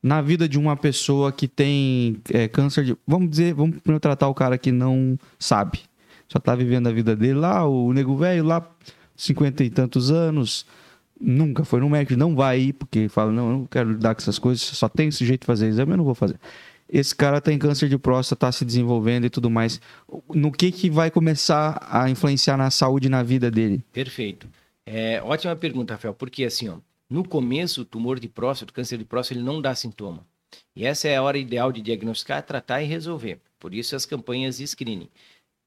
na 0.01 0.21
vida 0.21 0.47
de 0.47 0.59
uma 0.59 0.77
pessoa 0.77 1.31
que 1.31 1.47
tem 1.47 2.21
é, 2.29 2.47
câncer 2.47 2.85
de. 2.85 2.95
Vamos 3.07 3.31
dizer, 3.31 3.55
vamos 3.55 3.79
tratar 3.99 4.27
o 4.27 4.33
cara 4.33 4.55
que 4.59 4.71
não 4.71 5.17
sabe. 5.39 5.79
Só 6.29 6.37
tá 6.39 6.55
vivendo 6.55 6.87
a 6.87 6.91
vida 6.91 7.15
dele 7.15 7.33
lá, 7.33 7.67
o 7.67 7.91
nego 7.91 8.15
velho 8.15 8.45
lá, 8.45 8.67
cinquenta 9.15 9.63
e 9.63 9.69
tantos 9.69 10.11
anos, 10.11 10.65
nunca 11.19 11.65
foi 11.65 11.79
no 11.79 11.89
médico, 11.89 12.17
não 12.17 12.35
vai 12.35 12.59
ir, 12.59 12.73
porque 12.73 13.09
fala, 13.09 13.31
não, 13.31 13.47
eu 13.47 13.57
não 13.57 13.65
quero 13.65 13.91
lidar 13.91 14.15
com 14.15 14.21
essas 14.21 14.39
coisas, 14.39 14.61
só 14.63 14.87
tem 14.87 15.09
esse 15.09 15.25
jeito 15.25 15.41
de 15.41 15.47
fazer 15.47 15.67
exame, 15.67 15.91
eu 15.91 15.97
não 15.97 16.05
vou 16.05 16.15
fazer. 16.15 16.39
Esse 16.93 17.15
cara 17.15 17.41
tem 17.41 17.57
câncer 17.57 17.89
de 17.89 17.97
próstata, 17.97 18.41
tá 18.41 18.51
se 18.51 18.63
desenvolvendo 18.63 19.25
e 19.25 19.29
tudo 19.31 19.49
mais. 19.49 19.81
No 20.29 20.51
que 20.51 20.71
que 20.71 20.91
vai 20.91 21.09
começar 21.09 21.83
a 21.89 22.07
influenciar 22.07 22.55
na 22.55 22.69
saúde 22.69 23.07
e 23.07 23.09
na 23.09 23.23
vida 23.23 23.49
dele? 23.49 23.83
Perfeito. 23.91 24.47
É, 24.85 25.19
ótima 25.23 25.55
pergunta, 25.55 25.95
Rafael, 25.95 26.13
porque 26.13 26.43
assim, 26.43 26.69
ó, 26.69 26.77
no 27.09 27.27
começo, 27.27 27.81
o 27.81 27.85
tumor 27.85 28.19
de 28.19 28.29
próstata, 28.29 28.69
o 28.71 28.75
câncer 28.75 28.99
de 28.99 29.05
próstata, 29.05 29.39
ele 29.39 29.43
não 29.43 29.59
dá 29.59 29.73
sintoma. 29.73 30.23
E 30.75 30.85
essa 30.85 31.07
é 31.07 31.15
a 31.15 31.23
hora 31.23 31.39
ideal 31.39 31.71
de 31.71 31.81
diagnosticar, 31.81 32.43
tratar 32.43 32.83
e 32.83 32.85
resolver. 32.85 33.39
Por 33.57 33.73
isso 33.73 33.95
as 33.95 34.05
campanhas 34.05 34.57
de 34.57 34.67
screening. 34.67 35.09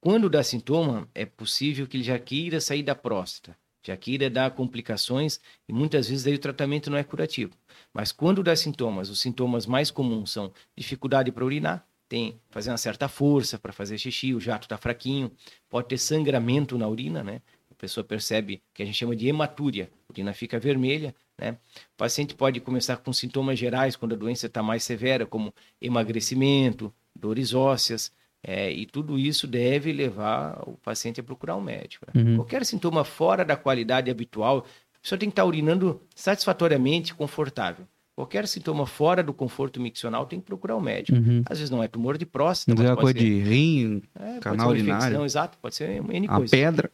Quando 0.00 0.30
dá 0.30 0.44
sintoma, 0.44 1.08
é 1.12 1.26
possível 1.26 1.88
que 1.88 1.96
ele 1.96 2.04
já 2.04 2.20
queira 2.20 2.60
sair 2.60 2.84
da 2.84 2.94
próstata, 2.94 3.56
queira 3.94 4.30
dar 4.30 4.52
complicações 4.52 5.38
e 5.68 5.72
muitas 5.72 6.08
vezes 6.08 6.26
o 6.34 6.38
tratamento 6.38 6.88
não 6.88 6.96
é 6.96 7.04
curativo. 7.04 7.52
Mas 7.92 8.10
quando 8.10 8.42
dá 8.42 8.56
sintomas, 8.56 9.10
os 9.10 9.20
sintomas 9.20 9.66
mais 9.66 9.90
comuns 9.90 10.32
são 10.32 10.50
dificuldade 10.74 11.30
para 11.30 11.44
urinar, 11.44 11.86
tem 12.08 12.40
fazer 12.48 12.70
uma 12.70 12.78
certa 12.78 13.06
força 13.06 13.58
para 13.58 13.72
fazer 13.72 13.98
xixi, 13.98 14.32
o 14.32 14.40
jato 14.40 14.64
está 14.64 14.78
fraquinho, 14.78 15.30
pode 15.68 15.88
ter 15.88 15.98
sangramento 15.98 16.78
na 16.78 16.88
urina, 16.88 17.22
né? 17.22 17.42
A 17.70 17.74
pessoa 17.74 18.02
percebe 18.02 18.62
que 18.72 18.82
a 18.82 18.86
gente 18.86 18.96
chama 18.96 19.14
de 19.14 19.28
hematúria, 19.28 19.90
a 20.08 20.12
urina 20.12 20.32
fica 20.32 20.58
vermelha, 20.58 21.14
né? 21.36 21.58
O 21.94 21.96
paciente 21.96 22.34
pode 22.34 22.60
começar 22.60 22.96
com 22.98 23.12
sintomas 23.12 23.58
gerais 23.58 23.96
quando 23.96 24.14
a 24.14 24.16
doença 24.16 24.46
está 24.46 24.62
mais 24.62 24.82
severa, 24.82 25.26
como 25.26 25.52
emagrecimento, 25.80 26.92
dores 27.14 27.52
ósseas, 27.52 28.10
é, 28.48 28.70
e 28.70 28.86
tudo 28.86 29.18
isso 29.18 29.44
deve 29.46 29.92
levar 29.92 30.62
o 30.68 30.74
paciente 30.84 31.18
a 31.20 31.24
procurar 31.24 31.56
um 31.56 31.60
médico. 31.60 32.06
né? 32.14 32.22
Uhum. 32.22 32.36
Qualquer 32.36 32.64
sintoma 32.64 33.02
fora 33.02 33.44
da 33.44 33.56
qualidade 33.56 34.08
habitual, 34.08 34.64
a 34.94 34.98
pessoa 35.02 35.18
tem 35.18 35.28
que 35.28 35.32
estar 35.32 35.44
urinando 35.44 36.00
satisfatoriamente 36.14 37.12
confortável. 37.14 37.84
Qualquer 38.14 38.46
sintoma 38.46 38.86
fora 38.86 39.22
do 39.22 39.34
conforto 39.34 39.80
miccional 39.80 40.24
tem 40.26 40.38
que 40.40 40.46
procurar 40.46 40.76
um 40.76 40.80
médico. 40.80 41.18
Uhum. 41.18 41.42
Às 41.50 41.58
vezes 41.58 41.70
não 41.70 41.82
é 41.82 41.88
tumor 41.88 42.16
de 42.16 42.24
próstata, 42.24 42.74
Não 42.74 42.82
é 42.82 42.88
mas 42.88 42.90
uma 42.96 43.02
pode 43.02 43.18
coisa 43.18 43.18
ser, 43.18 43.42
de 43.44 43.50
rim, 43.50 44.02
é, 44.14 44.24
pode 44.26 44.40
canal 44.40 44.56
ser 44.58 44.62
uma 44.64 44.70
urinário. 44.70 45.02
infecção, 45.04 45.24
exato, 45.26 45.58
pode 45.60 45.74
ser 45.74 45.90
N 46.02 46.26
a 46.28 46.36
coisa. 46.36 46.50
pedra. 46.50 46.90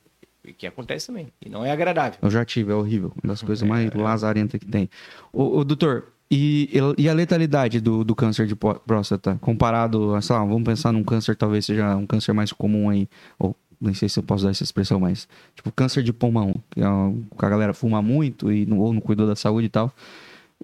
que 0.59 0.67
acontece 0.67 1.07
também. 1.07 1.29
E 1.45 1.49
não 1.49 1.65
é 1.65 1.71
agradável. 1.71 2.19
Eu 2.23 2.31
já 2.31 2.45
tive, 2.45 2.73
é 2.73 2.75
horrível. 2.75 3.13
Uma 3.23 3.33
das 3.35 3.43
coisas 3.43 3.63
mais 3.69 3.93
lazarentas 3.95 4.59
que 4.59 4.67
tem. 4.67 4.91
Ô, 5.33 5.59
ô, 5.59 5.65
doutor, 5.65 6.09
e, 6.35 6.71
e 6.97 7.09
a 7.09 7.13
letalidade 7.13 7.81
do, 7.81 8.03
do 8.03 8.15
câncer 8.15 8.47
de 8.47 8.55
próstata, 8.57 9.37
comparado 9.41 10.15
a, 10.15 10.23
sei 10.23 10.35
lá, 10.35 10.43
vamos 10.45 10.63
pensar 10.65 10.91
num 10.93 11.05
câncer, 11.05 11.37
talvez 11.37 11.67
seja 11.67 11.95
um 11.97 12.07
câncer 12.07 12.33
mais 12.33 12.53
comum 12.53 12.89
aí, 12.89 13.07
ou 13.39 13.55
nem 13.81 13.93
sei 13.93 14.09
se 14.09 14.19
eu 14.19 14.23
posso 14.23 14.45
dar 14.45 14.51
essa 14.51 14.63
expressão, 14.63 14.99
mas, 15.01 15.29
tipo, 15.55 15.71
câncer 15.73 16.03
de 16.03 16.13
pulmão, 16.13 16.55
que, 16.71 16.81
é 16.81 16.85
a 16.85 17.49
galera 17.49 17.75
fuma 17.75 18.01
muito 18.01 18.51
e 18.51 18.65
não, 18.65 18.79
ou 18.79 18.93
não 18.93 19.01
cuidou 19.01 19.27
da 19.27 19.37
saúde 19.37 19.67
e 19.67 19.71
tal. 19.71 19.93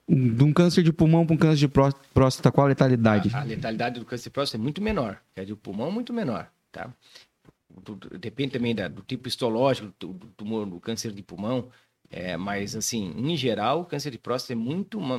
De 0.09 0.43
um 0.45 0.53
câncer 0.53 0.83
de 0.83 0.93
pulmão 0.93 1.27
para 1.27 1.35
um 1.35 1.37
câncer 1.39 1.57
de 1.57 1.69
pró- 1.69 1.93
próstata, 2.15 2.51
qual 2.53 2.67
a 2.67 2.69
letalidade? 2.69 3.31
A, 3.35 3.41
a 3.41 3.45
letalidade 3.45 3.99
do 3.99 4.07
câncer 4.07 4.25
de 4.25 4.31
próstata 4.31 4.63
é 4.63 4.63
muito 4.63 4.81
menor, 4.81 5.19
que 5.35 5.41
a 5.41 5.45
de 5.45 5.55
pulmão 5.55 5.89
é 5.89 5.91
muito 5.91 6.13
menor, 6.13 6.49
tá? 6.73 6.89
Depende 8.21 8.53
também 8.53 8.75
da- 8.75 8.89
do 8.89 9.03
tipo 9.03 9.29
histológico 9.29 9.93
do 10.01 10.15
tumor, 10.37 10.65
do 10.67 10.81
câncer 10.81 11.13
de 11.13 11.23
pulmão, 11.23 11.69
é, 12.11 12.37
mas 12.37 12.75
assim, 12.75 13.13
em 13.17 13.37
geral, 13.37 13.81
o 13.81 13.85
câncer 13.85 14.11
de 14.11 14.19
próstata 14.19 14.55
é 14.55 14.57
muito 14.57 14.99
uma 14.99 15.19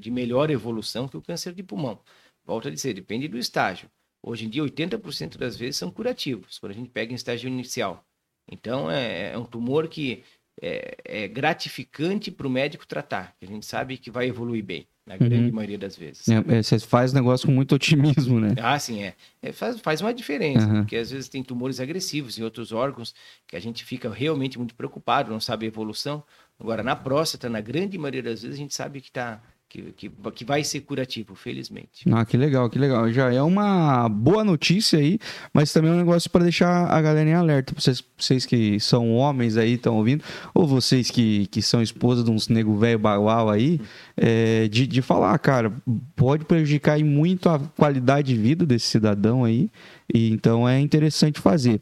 de 0.00 0.10
melhor 0.10 0.50
evolução 0.50 1.08
que 1.08 1.16
o 1.16 1.22
câncer 1.22 1.52
de 1.54 1.62
pulmão. 1.62 2.00
Volto 2.44 2.68
a 2.68 2.70
dizer, 2.70 2.94
depende 2.94 3.28
do 3.28 3.38
estágio. 3.38 3.90
Hoje 4.22 4.46
em 4.46 4.48
dia, 4.48 4.62
80% 4.62 5.36
das 5.36 5.56
vezes 5.56 5.76
são 5.76 5.90
curativos, 5.90 6.58
quando 6.58 6.72
a 6.72 6.74
gente 6.74 6.90
pega 6.90 7.12
em 7.12 7.14
estágio 7.14 7.48
inicial. 7.48 8.04
Então, 8.50 8.90
é, 8.90 9.32
é 9.32 9.38
um 9.38 9.44
tumor 9.44 9.88
que 9.88 10.24
é, 10.60 10.96
é 11.04 11.28
gratificante 11.28 12.30
para 12.30 12.46
o 12.46 12.50
médico 12.50 12.86
tratar, 12.86 13.36
que 13.38 13.44
a 13.44 13.48
gente 13.48 13.66
sabe 13.66 13.98
que 13.98 14.10
vai 14.10 14.28
evoluir 14.28 14.64
bem, 14.64 14.88
na 15.06 15.16
grande 15.18 15.52
maioria 15.52 15.76
das 15.76 15.96
vezes. 15.96 16.28
É, 16.28 16.36
é, 16.56 16.62
você 16.62 16.78
faz 16.78 17.12
negócio 17.12 17.46
com 17.46 17.52
muito 17.52 17.74
otimismo, 17.74 18.40
né? 18.40 18.54
Ah, 18.58 18.78
sim, 18.78 19.02
é. 19.02 19.14
É, 19.42 19.52
faz, 19.52 19.78
faz 19.80 20.00
uma 20.00 20.14
diferença, 20.14 20.66
Aham. 20.66 20.80
porque 20.80 20.96
às 20.96 21.10
vezes 21.10 21.28
tem 21.28 21.42
tumores 21.42 21.78
agressivos 21.78 22.38
em 22.38 22.42
outros 22.42 22.72
órgãos 22.72 23.14
que 23.46 23.54
a 23.54 23.60
gente 23.60 23.84
fica 23.84 24.10
realmente 24.10 24.58
muito 24.58 24.74
preocupado, 24.74 25.30
não 25.30 25.40
sabe 25.40 25.66
a 25.66 25.68
evolução. 25.68 26.24
Agora, 26.58 26.82
na 26.82 26.96
próstata, 26.96 27.48
na 27.48 27.60
grande 27.60 27.98
maioria 27.98 28.22
das 28.22 28.42
vezes, 28.42 28.56
a 28.56 28.58
gente 28.58 28.74
sabe 28.74 29.00
que, 29.00 29.10
tá, 29.12 29.42
que, 29.68 29.82
que, 29.92 30.10
que 30.34 30.44
vai 30.44 30.62
ser 30.62 30.80
curativo, 30.82 31.34
felizmente. 31.34 32.04
Ah, 32.12 32.24
que 32.24 32.36
legal, 32.36 32.70
que 32.70 32.78
legal. 32.78 33.10
Já 33.10 33.32
é 33.32 33.42
uma 33.42 34.08
boa 34.08 34.44
notícia 34.44 34.98
aí, 34.98 35.18
mas 35.52 35.72
também 35.72 35.90
é 35.90 35.94
um 35.94 35.98
negócio 35.98 36.30
para 36.30 36.44
deixar 36.44 36.86
a 36.86 37.02
galera 37.02 37.28
em 37.28 37.34
alerta. 37.34 37.74
Vocês, 37.76 38.02
vocês 38.16 38.46
que 38.46 38.78
são 38.78 39.14
homens 39.14 39.56
aí, 39.56 39.72
estão 39.74 39.96
ouvindo, 39.96 40.22
ou 40.54 40.66
vocês 40.66 41.10
que, 41.10 41.46
que 41.48 41.60
são 41.60 41.82
esposa 41.82 42.22
de 42.22 42.30
uns 42.30 42.48
nego 42.48 42.76
velho 42.76 42.98
bagual 42.98 43.50
aí, 43.50 43.80
é, 44.16 44.68
de, 44.68 44.86
de 44.86 45.02
falar, 45.02 45.36
cara, 45.38 45.72
pode 46.14 46.44
prejudicar 46.44 46.98
muito 47.00 47.48
a 47.48 47.58
qualidade 47.58 48.34
de 48.34 48.40
vida 48.40 48.64
desse 48.64 48.86
cidadão 48.86 49.44
aí, 49.44 49.68
e 50.12 50.30
então 50.30 50.68
é 50.68 50.78
interessante 50.78 51.40
fazer. 51.40 51.80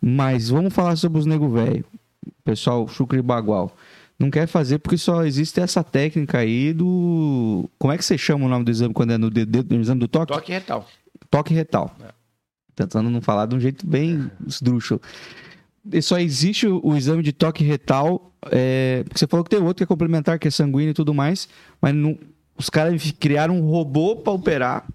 Mas 0.00 0.48
vamos 0.48 0.72
falar 0.72 0.94
sobre 0.96 1.18
os 1.18 1.26
nego 1.26 1.48
velho. 1.48 1.84
Pessoal, 2.44 2.86
chucre 2.86 3.18
e 3.18 3.22
bagual. 3.22 3.76
Não 4.22 4.30
quer 4.30 4.46
fazer 4.46 4.78
porque 4.78 4.96
só 4.96 5.24
existe 5.24 5.60
essa 5.60 5.82
técnica 5.82 6.38
aí 6.38 6.72
do. 6.72 7.68
Como 7.78 7.92
é 7.92 7.98
que 7.98 8.04
você 8.04 8.16
chama 8.16 8.46
o 8.46 8.48
nome 8.48 8.64
do 8.64 8.70
exame 8.70 8.94
quando 8.94 9.12
é 9.12 9.18
no 9.18 9.28
dedo, 9.28 9.74
no 9.74 9.80
exame 9.80 9.98
do 10.00 10.06
toque? 10.06 10.32
Toque 10.32 10.52
retal. 10.52 10.86
Toque 11.28 11.52
retal. 11.52 11.94
É. 12.00 12.12
Tentando 12.76 13.10
não 13.10 13.20
falar 13.20 13.46
de 13.46 13.56
um 13.56 13.60
jeito 13.60 13.84
bem 13.86 14.30
esdrúxulo. 14.46 15.00
E 15.92 16.00
só 16.00 16.18
existe 16.20 16.66
o, 16.68 16.80
o 16.84 16.96
exame 16.96 17.22
de 17.22 17.32
toque 17.32 17.64
retal. 17.64 18.32
É, 18.50 19.02
porque 19.04 19.18
você 19.18 19.26
falou 19.26 19.42
que 19.42 19.50
tem 19.50 19.58
outro 19.60 19.76
que 19.78 19.82
é 19.82 19.86
complementar, 19.86 20.38
que 20.38 20.46
é 20.46 20.50
sanguíneo 20.50 20.90
e 20.90 20.94
tudo 20.94 21.12
mais. 21.12 21.48
Mas 21.80 21.92
não- 21.94 22.16
os 22.56 22.70
caras 22.70 23.12
criaram 23.18 23.56
um 23.58 23.66
robô 23.68 24.14
para 24.16 24.32
operar. 24.32 24.86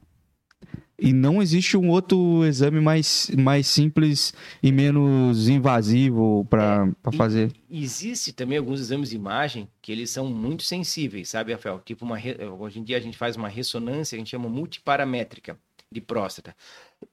E 1.00 1.14
não 1.14 1.42
existe 1.42 1.78
um 1.78 1.90
outro 1.90 2.44
exame 2.44 2.82
mais, 2.82 3.30
mais 3.38 3.68
simples 3.68 4.34
e 4.64 4.72
menos 4.72 5.48
invasivo 5.48 6.44
para 6.50 6.92
e- 7.12 7.16
fazer. 7.16 7.54
Existe 7.70 8.34
também 8.34 8.58
alguns 8.58 8.80
exames 8.80 9.10
de 9.12 9.16
imagem 9.16 9.70
que 9.82 9.92
eles 9.92 10.10
são 10.10 10.26
muito 10.28 10.64
sensíveis, 10.64 11.30
sabe, 11.30 11.54
Rafael? 11.54 11.80
Tipo, 11.86 12.04
uma 12.04 12.18
hoje 12.60 12.80
em 12.80 12.84
dia 12.84 12.98
a 12.98 13.00
gente 13.00 13.18
faz 13.18 13.36
uma 13.36 13.48
ressonância 13.48 14.16
a 14.16 14.20
gente 14.20 14.32
chama 14.32 14.50
multiparamétrica 14.50 15.60
de 15.92 16.02
próstata. 16.02 16.56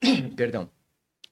Perdão. 0.34 0.70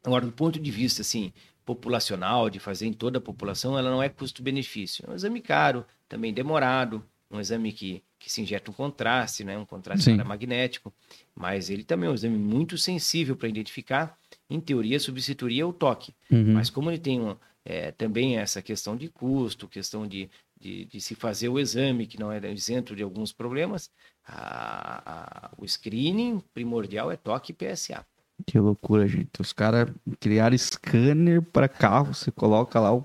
Agora, 0.04 0.26
do 0.26 0.32
ponto 0.32 0.58
de 0.58 0.70
vista, 0.70 1.02
assim, 1.02 1.32
populacional, 1.64 2.50
de 2.50 2.58
fazer 2.58 2.86
em 2.86 2.92
toda 2.92 3.18
a 3.18 3.20
população, 3.20 3.78
ela 3.78 3.90
não 3.90 4.02
é 4.02 4.08
custo-benefício. 4.08 5.04
É 5.06 5.10
um 5.10 5.14
exame 5.14 5.40
caro, 5.40 5.86
também 6.08 6.34
demorado, 6.34 7.02
um 7.32 7.40
exame 7.40 7.72
que, 7.72 8.02
que 8.18 8.30
se 8.30 8.40
injeta 8.42 8.70
um 8.70 8.74
contraste, 8.74 9.42
né? 9.44 9.56
Um 9.58 9.64
contraste 9.64 10.10
magnético, 10.24 10.92
mas 11.34 11.70
ele 11.70 11.82
também 11.82 12.08
é 12.08 12.10
um 12.10 12.14
exame 12.14 12.36
muito 12.38 12.76
sensível 12.76 13.34
para 13.36 13.48
identificar. 13.48 14.16
Em 14.48 14.60
teoria, 14.60 15.00
substituiria 15.00 15.66
o 15.66 15.72
toque. 15.72 16.14
Uhum. 16.30 16.52
Mas 16.52 16.68
como 16.70 16.90
ele 16.90 16.98
tem 16.98 17.20
um, 17.20 17.34
é, 17.64 17.90
também 17.92 18.36
essa 18.38 18.60
questão 18.60 18.96
de 18.96 19.08
custo, 19.08 19.66
questão 19.66 20.06
de, 20.06 20.28
de, 20.60 20.84
de 20.84 21.00
se 21.00 21.14
fazer 21.14 21.48
o 21.48 21.58
exame, 21.58 22.06
que 22.06 22.20
não 22.20 22.30
é 22.30 22.38
isento 22.52 22.94
de 22.94 23.02
alguns 23.02 23.32
problemas, 23.32 23.90
a- 24.26 25.02
a- 25.06 25.50
o 25.56 25.66
screening 25.66 26.40
primordial 26.52 27.10
é 27.10 27.16
toque 27.16 27.52
e 27.52 27.54
PSA. 27.54 28.04
Que 28.46 28.58
loucura, 28.58 29.06
gente. 29.06 29.40
Os 29.40 29.52
caras 29.52 29.88
criaram 30.18 30.56
scanner 30.58 31.40
para 31.42 31.68
carro. 31.68 32.12
Você 32.12 32.30
coloca 32.30 32.80
lá 32.80 32.92
o 32.92 33.02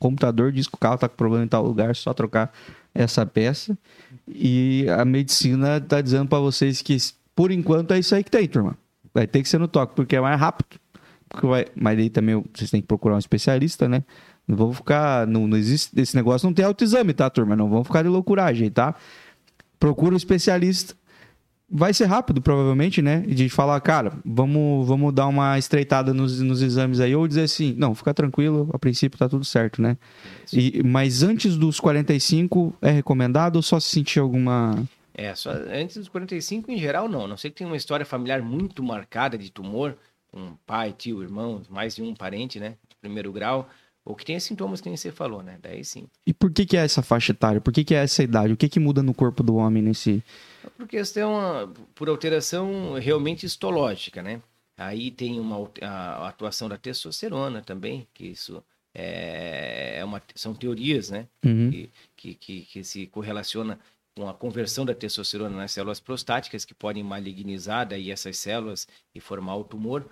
computador, 0.00 0.52
diz 0.52 0.66
que 0.66 0.74
o 0.74 0.78
carro 0.78 0.98
tá 0.98 1.08
com 1.08 1.16
problema 1.16 1.44
em 1.44 1.48
tal 1.48 1.64
lugar, 1.64 1.94
só 1.96 2.12
trocar 2.12 2.52
essa 2.94 3.24
peça. 3.26 3.76
E 4.28 4.86
a 4.88 5.04
medicina 5.04 5.80
tá 5.80 6.00
dizendo 6.00 6.28
para 6.28 6.38
vocês 6.38 6.82
que, 6.82 6.96
por 7.34 7.50
enquanto, 7.50 7.92
é 7.92 7.98
isso 7.98 8.14
aí 8.14 8.22
que 8.22 8.30
tem, 8.30 8.46
turma. 8.46 8.76
Vai 9.14 9.26
ter 9.26 9.42
que 9.42 9.48
ser 9.48 9.58
no 9.58 9.68
toque, 9.68 9.94
porque 9.94 10.16
é 10.16 10.20
mais 10.20 10.38
rápido. 10.38 10.78
Porque 11.28 11.46
vai... 11.46 11.66
Mas 11.74 11.98
aí 11.98 12.10
também 12.10 12.42
vocês 12.54 12.70
têm 12.70 12.80
que 12.80 12.86
procurar 12.86 13.16
um 13.16 13.18
especialista, 13.18 13.88
né? 13.88 14.04
Não 14.46 14.56
vamos 14.56 14.76
ficar. 14.76 15.26
Não, 15.26 15.46
não 15.46 15.56
existe. 15.56 15.98
Esse 16.00 16.16
negócio 16.16 16.46
não 16.46 16.54
tem 16.54 16.64
autoexame, 16.64 17.12
tá, 17.12 17.28
turma? 17.30 17.54
Não 17.54 17.68
vamos 17.68 17.86
ficar 17.86 18.02
de 18.02 18.08
loucuragem, 18.08 18.70
tá? 18.70 18.94
Procura 19.78 20.14
um 20.14 20.16
especialista 20.16 20.94
vai 21.72 21.94
ser 21.94 22.04
rápido, 22.04 22.42
provavelmente, 22.42 23.00
né? 23.00 23.20
De 23.20 23.48
falar, 23.48 23.80
cara, 23.80 24.12
vamos, 24.24 24.86
vamos 24.86 25.14
dar 25.14 25.26
uma 25.26 25.58
estreitada 25.58 26.12
nos, 26.12 26.40
nos 26.40 26.60
exames 26.60 27.00
aí, 27.00 27.16
ou 27.16 27.26
dizer 27.26 27.42
assim, 27.42 27.74
não, 27.78 27.94
fica 27.94 28.12
tranquilo, 28.12 28.68
a 28.72 28.78
princípio 28.78 29.18
tá 29.18 29.28
tudo 29.28 29.44
certo, 29.44 29.80
né? 29.80 29.96
E, 30.52 30.82
mas 30.84 31.22
antes 31.22 31.56
dos 31.56 31.80
45 31.80 32.74
é 32.82 32.90
recomendado 32.90 33.56
ou 33.56 33.62
só 33.62 33.80
se 33.80 33.88
sentir 33.88 34.20
alguma. 34.20 34.86
É, 35.14 35.34
só 35.34 35.50
antes 35.50 35.96
dos 35.96 36.08
45, 36.08 36.70
em 36.70 36.78
geral, 36.78 37.08
não. 37.08 37.24
A 37.24 37.28
Não 37.28 37.36
sei 37.36 37.50
que 37.50 37.56
tem 37.56 37.66
uma 37.66 37.76
história 37.76 38.04
familiar 38.04 38.42
muito 38.42 38.82
marcada 38.82 39.38
de 39.38 39.50
tumor, 39.50 39.96
com 40.30 40.54
pai, 40.66 40.94
tio, 40.96 41.22
irmão, 41.22 41.62
mais 41.70 41.96
de 41.96 42.02
um 42.02 42.14
parente, 42.14 42.60
né? 42.60 42.74
De 42.88 42.96
primeiro 43.00 43.32
grau, 43.32 43.68
ou 44.04 44.14
que 44.14 44.24
tenha 44.24 44.40
sintomas 44.40 44.80
que 44.80 44.88
nem 44.88 44.96
você 44.96 45.12
falou, 45.12 45.42
né? 45.42 45.58
Daí 45.62 45.84
sim. 45.84 46.06
E 46.26 46.34
por 46.34 46.50
que, 46.52 46.66
que 46.66 46.76
é 46.76 46.84
essa 46.84 47.02
faixa 47.02 47.32
etária? 47.32 47.60
Por 47.60 47.72
que, 47.72 47.84
que 47.84 47.94
é 47.94 48.02
essa 48.02 48.22
idade? 48.22 48.52
O 48.52 48.56
que, 48.56 48.68
que 48.68 48.80
muda 48.80 49.02
no 49.02 49.14
corpo 49.14 49.42
do 49.42 49.56
homem 49.56 49.82
nesse. 49.82 50.22
Por 50.70 50.86
questão, 50.88 51.72
por 51.94 52.08
alteração 52.08 52.94
realmente 52.94 53.46
histológica, 53.46 54.22
né? 54.22 54.40
Aí 54.76 55.10
tem 55.10 55.38
uma 55.38 55.70
a 55.80 56.28
atuação 56.28 56.68
da 56.68 56.76
testosterona 56.76 57.62
também, 57.62 58.06
que 58.14 58.26
isso 58.26 58.62
é 58.94 59.72
é 60.02 60.04
uma, 60.04 60.20
são 60.34 60.54
teorias, 60.54 61.10
né? 61.10 61.28
Uhum. 61.44 61.70
Que, 61.70 61.90
que, 62.16 62.34
que, 62.34 62.60
que 62.62 62.84
se 62.84 63.06
correlaciona 63.06 63.78
com 64.14 64.28
a 64.28 64.34
conversão 64.34 64.84
da 64.84 64.94
testosterona 64.94 65.56
nas 65.56 65.72
células 65.72 66.00
prostáticas, 66.00 66.64
que 66.64 66.74
podem 66.74 67.02
malignizar 67.02 67.88
daí 67.88 68.10
essas 68.10 68.36
células 68.36 68.86
e 69.14 69.20
formar 69.20 69.56
o 69.56 69.64
tumor. 69.64 70.04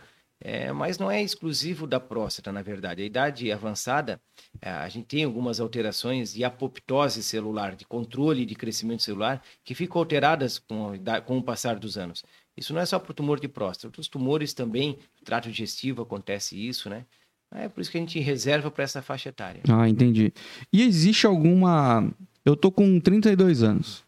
É, 0.42 0.72
mas 0.72 0.98
não 0.98 1.10
é 1.10 1.22
exclusivo 1.22 1.86
da 1.86 2.00
próstata, 2.00 2.50
na 2.50 2.62
verdade. 2.62 3.02
A 3.02 3.04
idade 3.04 3.52
avançada, 3.52 4.18
é, 4.62 4.70
a 4.70 4.88
gente 4.88 5.04
tem 5.06 5.24
algumas 5.24 5.60
alterações 5.60 6.32
de 6.32 6.42
apoptose 6.42 7.22
celular, 7.22 7.76
de 7.76 7.84
controle 7.84 8.46
de 8.46 8.54
crescimento 8.54 9.02
celular, 9.02 9.42
que 9.62 9.74
ficam 9.74 10.00
alteradas 10.00 10.58
com, 10.58 10.92
com 11.26 11.38
o 11.38 11.42
passar 11.42 11.78
dos 11.78 11.98
anos. 11.98 12.24
Isso 12.56 12.72
não 12.72 12.80
é 12.80 12.86
só 12.86 12.98
para 12.98 13.10
o 13.10 13.14
tumor 13.14 13.38
de 13.38 13.48
próstata, 13.48 13.88
outros 13.88 14.08
tumores 14.08 14.54
também, 14.54 14.98
trato 15.24 15.50
digestivo 15.50 16.02
acontece 16.02 16.56
isso, 16.56 16.88
né? 16.88 17.04
É 17.52 17.68
por 17.68 17.80
isso 17.80 17.90
que 17.90 17.98
a 17.98 18.00
gente 18.00 18.18
reserva 18.20 18.70
para 18.70 18.84
essa 18.84 19.02
faixa 19.02 19.28
etária. 19.28 19.62
Ah, 19.68 19.88
entendi. 19.88 20.32
E 20.72 20.82
existe 20.82 21.26
alguma. 21.26 22.08
Eu 22.44 22.54
tô 22.56 22.70
com 22.70 23.00
32 23.00 23.62
anos. 23.62 24.04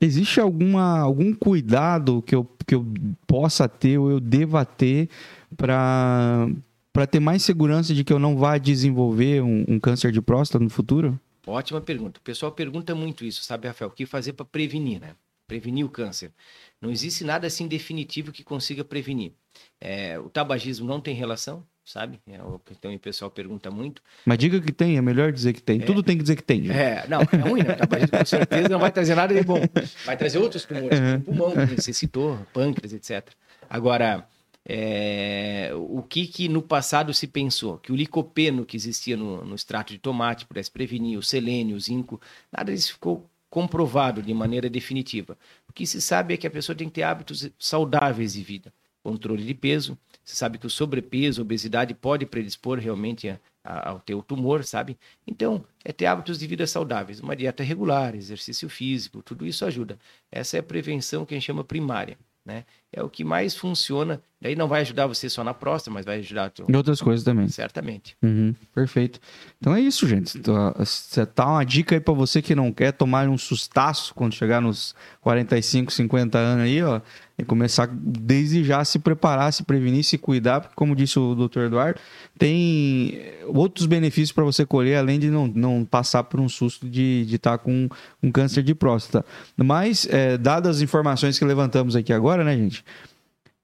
Existe 0.00 0.40
alguma, 0.40 0.98
algum 0.98 1.32
cuidado 1.32 2.22
que 2.22 2.34
eu, 2.34 2.44
que 2.66 2.74
eu 2.74 2.84
possa 3.26 3.68
ter 3.68 3.98
ou 3.98 4.10
eu 4.10 4.18
deva 4.18 4.64
ter 4.64 5.08
para 5.56 6.48
para 6.92 7.06
ter 7.06 7.20
mais 7.20 7.42
segurança 7.42 7.94
de 7.94 8.02
que 8.02 8.12
eu 8.12 8.18
não 8.18 8.36
vá 8.36 8.58
desenvolver 8.58 9.42
um, 9.42 9.64
um 9.68 9.78
câncer 9.78 10.10
de 10.10 10.20
próstata 10.20 10.62
no 10.62 10.68
futuro? 10.68 11.18
Ótima 11.46 11.80
pergunta. 11.80 12.18
O 12.18 12.22
pessoal 12.22 12.52
pergunta 12.52 12.94
muito 12.94 13.24
isso, 13.24 13.42
sabe, 13.42 13.68
Rafael? 13.68 13.90
O 13.90 13.92
que 13.92 14.06
fazer 14.06 14.32
para 14.32 14.44
prevenir, 14.44 15.00
né? 15.00 15.14
Prevenir 15.46 15.84
o 15.84 15.88
câncer. 15.88 16.32
Não 16.80 16.90
existe 16.90 17.24
nada 17.24 17.46
assim 17.46 17.66
definitivo 17.66 18.32
que 18.32 18.44
consiga 18.44 18.84
prevenir. 18.84 19.32
É, 19.80 20.18
o 20.18 20.28
tabagismo 20.28 20.86
não 20.86 21.00
tem 21.00 21.14
relação, 21.14 21.64
sabe? 21.84 22.20
É 22.26 22.40
o 22.42 22.60
então, 22.70 22.94
o 22.94 22.98
pessoal 22.98 23.30
pergunta 23.30 23.70
muito. 23.70 24.02
Mas 24.24 24.38
diga 24.38 24.60
que 24.60 24.72
tem, 24.72 24.96
é 24.96 25.02
melhor 25.02 25.32
dizer 25.32 25.52
que 25.52 25.62
tem. 25.62 25.80
Tudo 25.80 26.02
tem 26.02 26.16
que 26.16 26.22
dizer 26.22 26.36
que 26.36 26.42
tem. 26.42 26.62
gente. 26.64 26.76
É, 26.76 27.04
não, 27.08 27.20
é 27.20 27.36
ruim, 27.36 27.62
né? 27.62 27.74
O 27.74 27.76
tabagismo 27.78 28.18
com 28.18 28.24
certeza 28.24 28.68
não 28.68 28.78
vai 28.78 28.92
trazer 28.92 29.14
nada 29.14 29.34
de 29.34 29.42
bom. 29.42 29.60
Vai 30.04 30.16
trazer 30.16 30.38
outros 30.38 30.64
tumores, 30.64 31.00
como 31.00 31.16
o 31.16 31.20
pulmão, 31.22 31.66
que 31.66 31.80
você 31.80 31.92
citou, 31.92 32.38
pâncreas, 32.52 32.92
etc. 32.92 33.28
Agora, 33.68 34.26
é, 34.66 35.70
o 35.74 36.02
que, 36.02 36.26
que 36.26 36.48
no 36.48 36.62
passado 36.62 37.12
se 37.14 37.26
pensou? 37.26 37.78
Que 37.78 37.92
o 37.92 37.96
licopeno 37.96 38.64
que 38.64 38.76
existia 38.76 39.16
no, 39.16 39.44
no 39.44 39.54
extrato 39.54 39.92
de 39.92 39.98
tomate 39.98 40.46
pudesse 40.46 40.70
prevenir, 40.70 41.18
o 41.18 41.22
selênio, 41.22 41.76
o 41.76 41.80
zinco, 41.80 42.20
nada 42.52 42.72
disso 42.72 42.92
ficou 42.92 43.28
comprovado 43.48 44.22
de 44.22 44.32
maneira 44.32 44.70
definitiva. 44.70 45.36
O 45.68 45.72
que 45.72 45.86
se 45.86 46.00
sabe 46.00 46.34
é 46.34 46.36
que 46.36 46.46
a 46.46 46.50
pessoa 46.50 46.76
tem 46.76 46.88
que 46.88 46.94
ter 46.94 47.02
hábitos 47.02 47.50
saudáveis 47.58 48.34
de 48.34 48.42
vida. 48.42 48.72
Controle 49.02 49.44
de 49.44 49.54
peso, 49.54 49.98
você 50.22 50.36
sabe 50.36 50.58
que 50.58 50.66
o 50.66 50.70
sobrepeso, 50.70 51.40
obesidade 51.40 51.94
pode 51.94 52.26
predispor 52.26 52.78
realmente 52.78 53.30
a, 53.30 53.40
a, 53.64 53.88
ao 53.90 54.00
teu 54.00 54.22
tumor, 54.22 54.62
sabe? 54.62 54.96
Então, 55.26 55.64
é 55.82 55.90
ter 55.90 56.04
hábitos 56.04 56.38
de 56.38 56.46
vida 56.46 56.66
saudáveis, 56.66 57.18
uma 57.18 57.34
dieta 57.34 57.62
regular, 57.62 58.14
exercício 58.14 58.68
físico, 58.68 59.22
tudo 59.22 59.46
isso 59.46 59.64
ajuda. 59.64 59.98
Essa 60.30 60.58
é 60.58 60.60
a 60.60 60.62
prevenção 60.62 61.24
que 61.24 61.34
a 61.34 61.36
gente 61.38 61.46
chama 61.46 61.64
primária. 61.64 62.18
Né? 62.44 62.64
É 62.92 63.02
o 63.02 63.08
que 63.08 63.22
mais 63.22 63.54
funciona. 63.54 64.20
Daí 64.42 64.56
não 64.56 64.66
vai 64.66 64.80
ajudar 64.80 65.06
você 65.06 65.28
só 65.28 65.44
na 65.44 65.52
próstata, 65.52 65.92
mas 65.92 66.06
vai 66.06 66.18
ajudar. 66.20 66.50
Tu... 66.50 66.64
Em 66.66 66.74
outras 66.74 67.00
coisas 67.02 67.22
também. 67.22 67.46
Certamente. 67.48 68.16
Uhum, 68.22 68.54
perfeito. 68.74 69.20
Então 69.58 69.74
é 69.74 69.80
isso, 69.80 70.08
gente. 70.08 70.40
Você 70.78 71.26
tá 71.26 71.46
uma 71.46 71.64
dica 71.64 71.94
aí 71.94 72.00
para 72.00 72.14
você 72.14 72.40
que 72.40 72.54
não 72.54 72.72
quer 72.72 72.92
tomar 72.92 73.28
um 73.28 73.36
sustaço 73.36 74.14
quando 74.14 74.34
chegar 74.34 74.62
nos 74.62 74.94
45, 75.20 75.92
50 75.92 76.38
anos 76.38 76.64
aí, 76.64 76.82
ó. 76.82 77.02
E 77.38 77.44
começar 77.44 77.88
desde 77.90 78.64
já 78.64 78.80
a 78.80 78.84
se 78.84 78.98
preparar, 78.98 79.52
se 79.52 79.62
prevenir, 79.62 80.04
se 80.04 80.18
cuidar, 80.18 80.60
porque 80.60 80.74
como 80.74 80.96
disse 80.96 81.18
o 81.18 81.34
Dr. 81.34 81.60
Eduardo, 81.60 81.98
tem 82.38 83.18
outros 83.46 83.86
benefícios 83.86 84.32
para 84.32 84.44
você 84.44 84.66
colher, 84.66 84.98
além 84.98 85.18
de 85.18 85.30
não, 85.30 85.46
não 85.46 85.84
passar 85.84 86.24
por 86.24 86.38
um 86.38 86.48
susto 86.48 86.88
de 86.88 87.26
estar 87.30 87.56
tá 87.56 87.58
com 87.58 87.88
um 88.22 88.30
câncer 88.30 88.62
de 88.62 88.74
próstata. 88.74 89.24
Mas, 89.56 90.06
é, 90.10 90.36
dadas 90.36 90.76
as 90.76 90.82
informações 90.82 91.38
que 91.38 91.44
levantamos 91.44 91.96
aqui 91.96 92.12
agora, 92.12 92.44
né, 92.44 92.54
gente? 92.56 92.79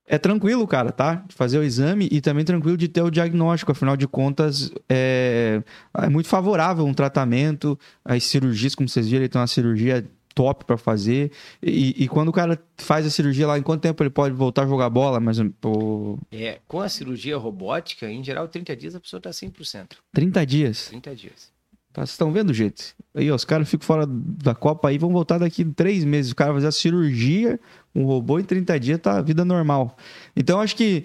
É 0.09 0.19
tranquilo, 0.19 0.67
cara, 0.69 0.93
tá? 0.93 1.17
De 1.27 1.35
fazer 1.35 1.59
o 1.59 1.65
exame 1.65 2.09
e 2.13 2.21
também 2.21 2.45
tranquilo 2.45 2.77
de 2.77 2.87
ter 2.87 3.03
o 3.03 3.11
diagnóstico. 3.11 3.73
Afinal 3.73 3.97
de 3.97 4.07
contas, 4.07 4.71
é, 4.89 5.61
é 5.99 6.09
muito 6.09 6.29
favorável 6.29 6.87
um 6.87 6.95
tratamento. 6.95 7.77
As 8.05 8.23
cirurgias, 8.23 8.75
como 8.75 8.89
vocês 8.89 9.09
viram, 9.09 9.23
ele 9.23 9.29
tem 9.29 9.41
uma 9.41 9.49
cirurgia 9.49 10.09
top 10.33 10.65
para 10.65 10.77
fazer. 10.77 11.33
E, 11.61 12.05
e, 12.05 12.09
quando 12.09 12.29
o 12.29 12.33
cara 12.33 12.63
faz 12.77 13.05
a 13.05 13.11
cirurgia 13.11 13.49
lá, 13.49 13.59
em 13.59 13.63
quanto 13.63 13.81
tempo 13.81 14.01
ele 14.03 14.11
pode 14.11 14.35
voltar 14.35 14.63
a 14.63 14.67
jogar 14.69 14.91
bola? 14.91 15.19
Mas, 15.19 15.39
o... 15.41 16.19
é, 16.31 16.61
com 16.69 16.81
a 16.81 16.89
cirurgia 16.89 17.37
robótica, 17.37 18.09
em 18.09 18.23
geral, 18.23 18.47
30 18.47 18.77
dias 18.77 18.95
a 18.95 19.01
pessoa 19.01 19.21
tá 19.21 19.31
100%. 19.31 19.97
30 20.13 20.47
dias? 20.47 20.87
30 20.89 21.17
dias. 21.17 21.56
Tá, 21.97 22.03
vocês 22.03 22.11
estão 22.11 22.31
vendo, 22.31 22.53
gente? 22.53 22.95
Aí, 23.15 23.31
ó, 23.31 23.35
os 23.35 23.47
caras 23.47 23.71
ficam 23.71 23.87
fora 23.87 24.05
da 24.07 24.55
Copa 24.55 24.89
aí, 24.89 24.99
vão 24.99 25.11
voltar 25.11 25.39
daqui 25.39 25.65
três 25.65 26.05
meses. 26.05 26.31
O 26.31 26.37
cara 26.37 26.53
vai 26.53 26.61
fazer 26.61 26.69
a 26.69 26.73
cirurgia, 26.73 27.59
um 27.95 28.05
robô 28.05 28.39
em 28.39 28.45
30 28.45 28.79
dias 28.79 29.01
tá 29.01 29.23
vida 29.23 29.47
normal. 29.47 29.97
Então, 30.37 30.61
acho 30.61 30.77
que 30.77 31.05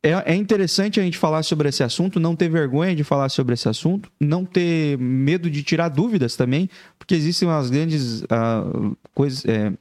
é, 0.00 0.32
é, 0.32 0.36
interessante 0.36 1.00
a 1.00 1.02
gente 1.02 1.18
falar 1.18 1.42
sobre 1.42 1.68
esse 1.68 1.82
assunto, 1.82 2.20
não 2.20 2.36
ter 2.36 2.48
vergonha 2.48 2.94
de 2.94 3.02
falar 3.02 3.28
sobre 3.28 3.54
esse 3.54 3.68
assunto, 3.68 4.08
não 4.20 4.44
ter 4.44 4.96
medo 4.98 5.50
de 5.50 5.64
tirar 5.64 5.88
dúvidas 5.88 6.36
também, 6.36 6.70
porque 6.96 7.16
existem 7.16 7.48
umas 7.48 7.68
grandes 7.68 8.22
uh, 8.22 8.96
coisas. 9.12 9.44
É, 9.46 9.72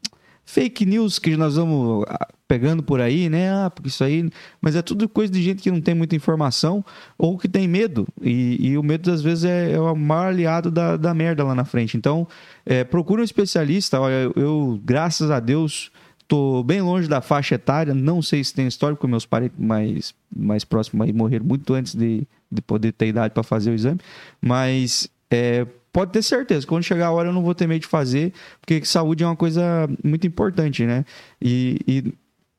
fake 0.49 0.83
news 0.83 1.19
que 1.19 1.37
nós 1.37 1.55
vamos 1.57 2.03
ah, 2.07 2.27
pegando 2.47 2.81
por 2.81 2.99
aí, 2.99 3.29
né? 3.29 3.53
Ah, 3.53 3.69
porque 3.69 3.89
isso 3.89 4.03
aí. 4.03 4.27
Mas 4.59 4.75
é 4.75 4.81
tudo 4.81 5.07
coisa 5.07 5.31
de 5.31 5.43
gente 5.43 5.61
que 5.61 5.69
não 5.69 5.79
tem 5.79 5.93
muita 5.93 6.15
informação 6.15 6.83
ou 7.19 7.37
que 7.37 7.47
tem 7.47 7.67
medo. 7.67 8.07
E, 8.19 8.69
e 8.69 8.77
o 8.77 8.81
medo, 8.81 9.11
às 9.11 9.21
vezes, 9.21 9.43
é, 9.43 9.73
é, 9.73 9.79
o 9.79 9.95
maior 9.95 10.29
aliado 10.29 10.71
da, 10.71 10.97
da 10.97 11.13
merda 11.13 11.43
lá 11.43 11.53
na 11.53 11.65
frente. 11.65 11.95
Então, 11.95 12.27
é, 12.65 12.83
procure 12.83 13.21
um 13.21 13.23
especialista. 13.23 14.01
Olha, 14.01 14.31
eu, 14.35 14.81
graças 14.83 15.29
a 15.29 15.39
Deus, 15.39 15.91
tô 16.27 16.63
bem 16.63 16.81
longe 16.81 17.07
da 17.07 17.21
faixa 17.21 17.53
etária. 17.53 17.93
Não 17.93 18.19
sei 18.19 18.43
se 18.43 18.51
tem 18.51 18.65
história, 18.65 18.95
porque 18.95 19.07
meus 19.07 19.27
pais 19.27 19.51
mais, 19.55 20.15
mais 20.35 20.65
próximos 20.65 21.05
aí 21.05 21.13
morreram 21.13 21.45
muito 21.45 21.71
antes 21.75 21.93
de, 21.93 22.27
de 22.51 22.61
poder 22.63 22.91
ter 22.93 23.07
idade 23.07 23.35
para 23.35 23.43
fazer 23.43 23.69
o 23.69 23.75
exame. 23.75 23.99
Mas. 24.41 25.07
É, 25.31 25.67
pode 25.91 26.11
ter 26.11 26.21
certeza, 26.21 26.65
quando 26.65 26.83
chegar 26.83 27.07
a 27.07 27.11
hora 27.11 27.29
eu 27.29 27.33
não 27.33 27.43
vou 27.43 27.55
ter 27.55 27.67
medo 27.67 27.81
de 27.81 27.87
fazer, 27.87 28.33
porque 28.61 28.83
saúde 28.85 29.23
é 29.23 29.27
uma 29.27 29.35
coisa 29.35 29.87
muito 30.03 30.25
importante, 30.27 30.85
né? 30.85 31.05
E, 31.41 31.79
e 31.87 32.13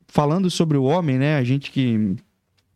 falando 0.09 0.51
sobre 0.51 0.77
o 0.77 0.85
homem, 0.85 1.19
né? 1.19 1.37
A 1.37 1.45
gente 1.45 1.71
que 1.71 2.17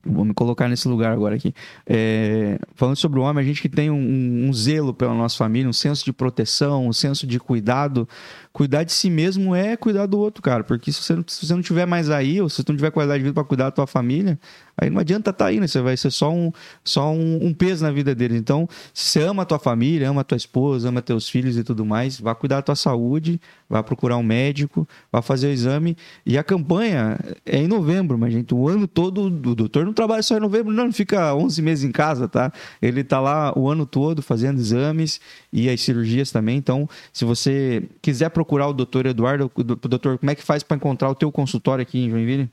Vou 0.06 0.24
me 0.24 0.34
colocar 0.34 0.68
nesse 0.68 0.86
lugar 0.86 1.12
agora 1.12 1.34
aqui. 1.34 1.54
É, 1.86 2.58
falando 2.74 2.96
sobre 2.96 3.18
o 3.18 3.22
homem, 3.22 3.42
a 3.42 3.46
gente 3.46 3.62
que 3.62 3.68
tem 3.68 3.90
um, 3.90 4.46
um, 4.46 4.52
zelo 4.52 4.92
pela 4.92 5.14
nossa 5.14 5.36
família, 5.36 5.68
um 5.68 5.72
senso 5.72 6.04
de 6.04 6.12
proteção, 6.12 6.86
um 6.86 6.92
senso 6.92 7.26
de 7.26 7.40
cuidado. 7.40 8.06
Cuidar 8.52 8.84
de 8.84 8.92
si 8.92 9.08
mesmo 9.08 9.54
é 9.54 9.76
cuidar 9.76 10.06
do 10.06 10.18
outro, 10.18 10.42
cara. 10.42 10.62
Porque 10.62 10.92
se 10.92 11.02
você, 11.02 11.16
se 11.26 11.46
você 11.46 11.54
não 11.54 11.62
tiver 11.62 11.86
mais 11.86 12.10
aí, 12.10 12.40
ou 12.40 12.48
se 12.50 12.56
você 12.56 12.64
não 12.68 12.76
tiver 12.76 12.90
qualidade 12.90 13.20
de 13.20 13.24
vida 13.24 13.34
para 13.34 13.44
cuidar 13.44 13.64
da 13.64 13.70
tua 13.70 13.86
família, 13.86 14.38
aí 14.76 14.90
não 14.90 15.00
adianta 15.00 15.30
estar 15.30 15.44
tá 15.44 15.50
aí, 15.50 15.60
né? 15.60 15.66
Você 15.66 15.80
vai 15.80 15.96
ser 15.96 16.10
só 16.10 16.32
um, 16.32 16.52
só 16.82 17.12
um, 17.12 17.46
um, 17.46 17.54
peso 17.54 17.84
na 17.84 17.90
vida 17.90 18.14
deles. 18.14 18.38
Então, 18.38 18.68
se 18.92 19.10
você 19.10 19.22
ama 19.22 19.42
a 19.42 19.46
tua 19.46 19.58
família, 19.58 20.08
ama 20.08 20.22
a 20.22 20.24
tua 20.24 20.36
esposa, 20.36 20.88
ama 20.88 21.00
teus 21.00 21.28
filhos 21.28 21.56
e 21.56 21.64
tudo 21.64 21.84
mais, 21.84 22.20
vá 22.20 22.34
cuidar 22.34 22.56
da 22.56 22.62
tua 22.62 22.76
saúde, 22.76 23.40
vá 23.68 23.82
procurar 23.82 24.16
um 24.16 24.22
médico, 24.22 24.86
vá 25.10 25.22
fazer 25.22 25.48
o 25.48 25.50
exame. 25.50 25.96
E 26.26 26.36
a 26.36 26.44
campanha 26.44 27.18
é 27.46 27.58
em 27.58 27.68
novembro, 27.68 28.18
mas, 28.18 28.32
gente, 28.32 28.54
o 28.54 28.68
ano 28.68 28.86
todo, 28.86 29.26
o 29.26 29.54
doutor 29.54 29.84
não 29.84 29.92
trabalha 29.92 30.22
só 30.22 30.36
em 30.36 30.40
novembro, 30.40 30.72
não, 30.72 30.84
ele 30.84 30.92
fica 30.92 31.34
11 31.34 31.62
meses 31.62 31.84
em 31.84 31.92
casa, 31.92 32.28
tá? 32.28 32.52
Ele 32.80 33.04
tá 33.04 33.20
lá 33.20 33.56
o 33.56 33.68
ano 33.68 33.86
todo 33.86 34.22
fazendo 34.22 34.58
exames 34.58 35.20
e 35.52 35.68
as 35.68 35.80
cirurgias 35.80 36.30
também. 36.30 36.56
Então, 36.56 36.88
se 37.12 37.24
você 37.24 37.82
quiser 38.02 38.30
procurar 38.30 38.68
o 38.68 38.72
doutor 38.72 39.06
Eduardo, 39.06 39.50
doutor, 39.54 40.18
como 40.18 40.30
é 40.30 40.34
que 40.34 40.42
faz 40.42 40.62
para 40.62 40.76
encontrar 40.76 41.10
o 41.10 41.14
teu 41.14 41.30
consultório 41.30 41.82
aqui 41.82 41.98
em 41.98 42.10
Joinville? 42.10 42.50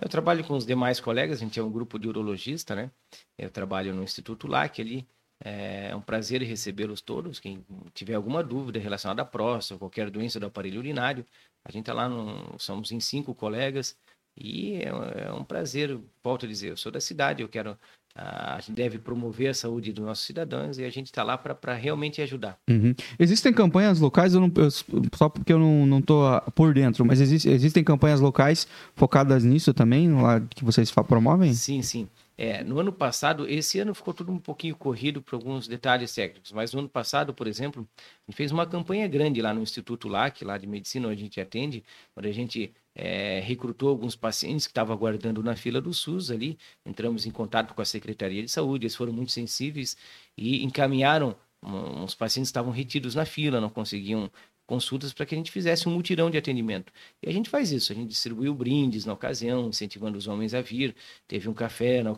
Eu 0.00 0.08
trabalho 0.08 0.44
com 0.44 0.54
os 0.54 0.66
demais 0.66 1.00
colegas, 1.00 1.38
a 1.38 1.44
gente 1.44 1.58
é 1.58 1.62
um 1.62 1.70
grupo 1.70 1.98
de 1.98 2.08
urologista, 2.08 2.74
né? 2.74 2.90
Eu 3.36 3.50
trabalho 3.50 3.94
no 3.94 4.02
Instituto 4.02 4.46
LAC 4.46 4.80
ali. 4.80 5.08
É 5.40 5.94
um 5.94 6.00
prazer 6.00 6.42
recebê-los 6.42 7.00
todos. 7.00 7.38
Quem 7.38 7.64
tiver 7.94 8.14
alguma 8.14 8.42
dúvida 8.42 8.78
relacionada 8.80 9.22
à 9.22 9.24
próstata, 9.24 9.78
qualquer 9.78 10.10
doença 10.10 10.40
do 10.40 10.46
aparelho 10.46 10.80
urinário, 10.80 11.24
a 11.64 11.70
gente 11.70 11.82
está 11.82 11.92
lá, 11.92 12.08
no, 12.08 12.58
somos 12.58 12.90
em 12.90 12.98
cinco 12.98 13.34
colegas 13.34 13.96
e 14.36 14.76
é, 14.76 14.88
é 15.26 15.32
um 15.32 15.44
prazer, 15.44 15.98
volto 16.22 16.46
a 16.46 16.48
dizer, 16.48 16.70
eu 16.70 16.76
sou 16.76 16.90
da 16.90 17.00
cidade, 17.00 17.42
eu 17.42 17.48
quero 17.48 17.78
a 18.18 18.58
gente 18.60 18.72
deve 18.72 18.98
promover 18.98 19.48
a 19.48 19.54
saúde 19.54 19.92
dos 19.92 20.04
nossos 20.04 20.26
cidadãos 20.26 20.76
e 20.76 20.84
a 20.84 20.90
gente 20.90 21.06
está 21.06 21.22
lá 21.22 21.38
para 21.38 21.74
realmente 21.74 22.20
ajudar. 22.20 22.58
Uhum. 22.68 22.94
Existem 23.18 23.52
campanhas 23.52 24.00
locais, 24.00 24.34
eu 24.34 24.40
não, 24.40 24.50
eu, 24.56 24.70
só 25.14 25.28
porque 25.28 25.52
eu 25.52 25.58
não 25.58 25.98
estou 26.00 26.40
por 26.54 26.74
dentro, 26.74 27.04
mas 27.04 27.20
existe, 27.20 27.48
existem 27.48 27.84
campanhas 27.84 28.20
locais 28.20 28.66
focadas 28.96 29.44
nisso 29.44 29.72
também, 29.72 30.12
lá 30.12 30.40
que 30.40 30.64
vocês 30.64 30.90
promovem? 30.90 31.54
Sim, 31.54 31.80
sim. 31.80 32.08
É, 32.36 32.62
no 32.62 32.78
ano 32.78 32.92
passado, 32.92 33.48
esse 33.48 33.80
ano 33.80 33.92
ficou 33.92 34.14
tudo 34.14 34.30
um 34.30 34.38
pouquinho 34.38 34.76
corrido 34.76 35.20
por 35.20 35.34
alguns 35.34 35.66
detalhes 35.66 36.14
técnicos, 36.14 36.52
mas 36.52 36.72
no 36.72 36.78
ano 36.78 36.88
passado, 36.88 37.34
por 37.34 37.48
exemplo, 37.48 37.86
a 37.96 38.30
gente 38.30 38.36
fez 38.36 38.52
uma 38.52 38.64
campanha 38.64 39.08
grande 39.08 39.42
lá 39.42 39.52
no 39.52 39.60
Instituto 39.60 40.06
LAC, 40.06 40.42
lá 40.42 40.56
de 40.56 40.66
medicina, 40.66 41.08
onde 41.08 41.20
a 41.20 41.24
gente 41.24 41.40
atende, 41.40 41.82
onde 42.16 42.28
a 42.28 42.32
gente 42.32 42.72
é, 42.98 43.38
recrutou 43.40 43.88
alguns 43.88 44.16
pacientes 44.16 44.66
que 44.66 44.72
estavam 44.72 44.94
aguardando 44.94 45.40
na 45.42 45.54
fila 45.54 45.80
do 45.80 45.94
SUS 45.94 46.32
ali, 46.32 46.58
entramos 46.84 47.24
em 47.26 47.30
contato 47.30 47.72
com 47.72 47.80
a 47.80 47.84
Secretaria 47.84 48.42
de 48.42 48.50
Saúde, 48.50 48.86
eles 48.86 48.96
foram 48.96 49.12
muito 49.12 49.30
sensíveis 49.30 49.96
e 50.36 50.64
encaminharam 50.64 51.36
uns 51.62 52.14
pacientes 52.14 52.48
estavam 52.48 52.72
retidos 52.72 53.14
na 53.14 53.24
fila, 53.24 53.60
não 53.60 53.70
conseguiam 53.70 54.30
consultas 54.68 55.14
para 55.14 55.24
que 55.24 55.34
a 55.34 55.38
gente 55.38 55.50
fizesse 55.50 55.88
um 55.88 55.92
mutirão 55.92 56.30
de 56.30 56.36
atendimento. 56.36 56.92
E 57.22 57.28
a 57.28 57.32
gente 57.32 57.48
faz 57.48 57.72
isso, 57.72 57.90
a 57.90 57.94
gente 57.94 58.10
distribuiu 58.10 58.54
brindes 58.54 59.06
na 59.06 59.14
ocasião, 59.14 59.66
incentivando 59.66 60.18
os 60.18 60.28
homens 60.28 60.52
a 60.52 60.60
vir, 60.60 60.94
teve 61.26 61.48
um 61.48 61.54
café 61.54 62.02
na, 62.02 62.12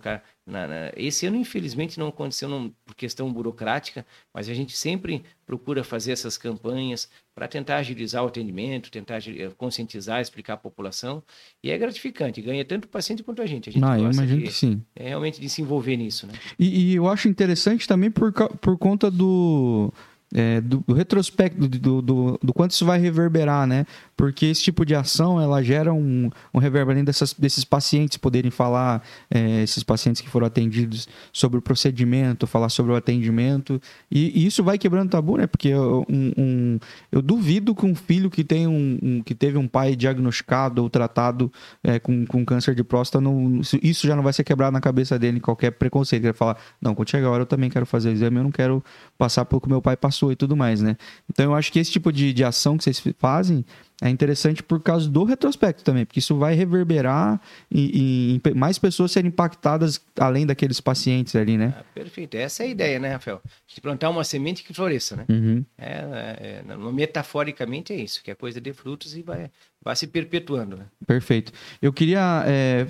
na, 0.44 0.66
na... 0.66 0.92
esse 0.96 1.26
ano 1.26 1.36
infelizmente 1.36 1.96
não 1.96 2.08
aconteceu 2.08 2.48
não, 2.48 2.74
por 2.84 2.96
questão 2.96 3.32
burocrática, 3.32 4.04
mas 4.34 4.48
a 4.48 4.54
gente 4.54 4.76
sempre 4.76 5.22
procura 5.46 5.84
fazer 5.84 6.10
essas 6.10 6.36
campanhas 6.36 7.08
para 7.32 7.46
tentar 7.46 7.76
agilizar 7.76 8.24
o 8.24 8.26
atendimento, 8.26 8.90
tentar 8.90 9.20
conscientizar, 9.56 10.20
explicar 10.20 10.54
à 10.54 10.56
população, 10.56 11.22
e 11.62 11.70
é 11.70 11.78
gratificante, 11.78 12.42
ganha 12.42 12.64
tanto 12.64 12.86
o 12.86 12.88
paciente 12.88 13.22
quanto 13.22 13.40
a 13.42 13.46
gente. 13.46 13.68
A 13.68 13.72
gente 13.72 13.84
ah, 13.84 13.96
eu 13.96 14.10
imagino 14.10 14.40
de, 14.40 14.46
que 14.46 14.52
sim. 14.52 14.82
É 14.96 15.08
realmente 15.10 15.40
de 15.40 15.48
se 15.48 15.62
envolver 15.62 15.96
nisso, 15.96 16.26
né? 16.26 16.32
E, 16.58 16.90
e 16.90 16.94
eu 16.96 17.06
acho 17.06 17.28
interessante 17.28 17.86
também 17.86 18.10
por, 18.10 18.32
por 18.32 18.76
conta 18.76 19.08
do 19.08 19.92
é, 20.34 20.60
do, 20.60 20.84
do, 20.86 20.94
retrospecto 20.94 21.66
do, 21.68 22.02
do, 22.02 22.38
do, 22.42 22.54
quanto 22.54 22.72
isso 22.72 22.86
vai 22.86 22.98
reverberar, 22.98 23.66
né? 23.66 23.84
Porque 24.16 24.46
esse 24.46 24.62
tipo 24.62 24.84
de 24.84 24.94
ação 24.94 25.40
ela 25.40 25.62
gera 25.62 25.92
um, 25.92 26.30
um 26.54 26.58
reverberando 26.58 27.06
dessas, 27.06 27.32
desses 27.32 27.64
pacientes 27.64 28.16
poderem 28.16 28.50
falar, 28.50 29.02
é, 29.30 29.62
esses 29.62 29.82
pacientes 29.82 30.20
que 30.20 30.28
foram 30.28 30.46
atendidos 30.46 31.08
sobre 31.32 31.58
o 31.58 31.62
procedimento, 31.62 32.46
falar 32.46 32.68
sobre 32.68 32.92
o 32.92 32.96
atendimento, 32.96 33.80
e, 34.10 34.40
e 34.40 34.46
isso 34.46 34.62
vai 34.62 34.78
quebrando 34.78 35.10
tabu, 35.10 35.36
né? 35.36 35.46
Porque 35.46 35.68
eu, 35.68 36.06
um, 36.08 36.32
um, 36.36 36.78
eu 37.10 37.20
duvido 37.20 37.74
que 37.74 37.84
um 37.84 37.94
filho 37.94 38.30
que 38.30 38.44
tem 38.44 38.66
um, 38.66 39.22
que 39.24 39.34
teve 39.34 39.58
um 39.58 39.66
pai 39.66 39.96
diagnosticado 39.96 40.82
ou 40.82 40.88
tratado 40.88 41.52
é, 41.82 41.98
com, 41.98 42.24
com 42.26 42.44
câncer 42.44 42.74
de 42.74 42.84
próstata, 42.84 43.20
não, 43.20 43.60
isso 43.82 44.06
já 44.06 44.14
não 44.14 44.22
vai 44.22 44.32
ser 44.32 44.44
quebrado 44.44 44.72
na 44.72 44.80
cabeça 44.80 45.18
dele, 45.18 45.40
qualquer 45.40 45.72
preconceito. 45.72 46.22
Ele 46.22 46.32
vai 46.32 46.38
falar, 46.38 46.56
não, 46.80 46.94
quando 46.94 47.10
chegar 47.10 47.26
a 47.26 47.30
hora 47.30 47.42
eu 47.42 47.46
também 47.46 47.68
quero 47.68 47.86
fazer 47.86 48.10
o 48.10 48.12
exame, 48.12 48.36
eu 48.36 48.44
não 48.44 48.52
quero 48.52 48.84
passar 49.18 49.44
pelo 49.44 49.60
que 49.60 49.68
meu 49.68 49.82
pai 49.82 49.96
passou 49.96 50.19
passou 50.20 50.30
e 50.30 50.36
tudo 50.36 50.56
mais, 50.56 50.82
né? 50.82 50.96
Então 51.28 51.46
eu 51.46 51.54
acho 51.54 51.72
que 51.72 51.78
esse 51.78 51.90
tipo 51.90 52.12
de, 52.12 52.32
de 52.32 52.44
ação 52.44 52.76
que 52.76 52.84
vocês 52.84 53.02
fazem 53.18 53.64
é 54.02 54.08
interessante 54.08 54.62
por 54.62 54.82
causa 54.82 55.08
do 55.08 55.24
retrospecto 55.24 55.84
também, 55.84 56.06
porque 56.06 56.20
isso 56.20 56.36
vai 56.36 56.54
reverberar 56.54 57.40
e, 57.70 58.40
e 58.44 58.54
mais 58.54 58.78
pessoas 58.78 59.12
serem 59.12 59.28
impactadas 59.28 60.00
além 60.18 60.46
daqueles 60.46 60.80
pacientes 60.80 61.36
ali, 61.36 61.58
né? 61.58 61.74
Ah, 61.78 61.84
perfeito. 61.94 62.34
Essa 62.34 62.62
é 62.62 62.66
a 62.66 62.70
ideia, 62.70 62.98
né, 62.98 63.12
Rafael? 63.12 63.42
De 63.66 63.80
plantar 63.80 64.08
uma 64.08 64.24
semente 64.24 64.62
que 64.62 64.72
floresça, 64.72 65.16
né? 65.16 65.26
Uhum. 65.28 65.64
É, 65.76 66.62
é, 66.66 66.76
metaforicamente 66.92 67.92
é 67.92 67.96
isso, 67.96 68.22
que 68.22 68.30
a 68.30 68.36
coisa 68.36 68.58
dê 68.58 68.72
frutos 68.72 69.14
e 69.14 69.22
vai, 69.22 69.50
vai 69.82 69.94
se 69.94 70.06
perpetuando, 70.06 70.76
né? 70.78 70.86
Perfeito. 71.06 71.52
Eu 71.82 71.92
queria 71.92 72.42
é, 72.46 72.86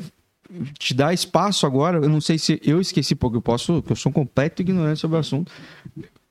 te 0.79 0.95
dar 0.95 1.13
espaço 1.13 1.67
agora, 1.67 1.99
eu 1.99 2.09
não 2.09 2.21
sei 2.21 2.39
se 2.39 2.61
eu 2.65 2.81
esqueci, 2.81 3.17
porque 3.17 3.37
eu 3.37 3.43
posso, 3.43 3.83
porque 3.83 3.93
eu 3.93 3.97
sou 3.97 4.11
um 4.11 4.13
completo 4.13 4.63
ignorante 4.63 5.01
sobre 5.01 5.17
o 5.17 5.21
assunto 5.21 5.51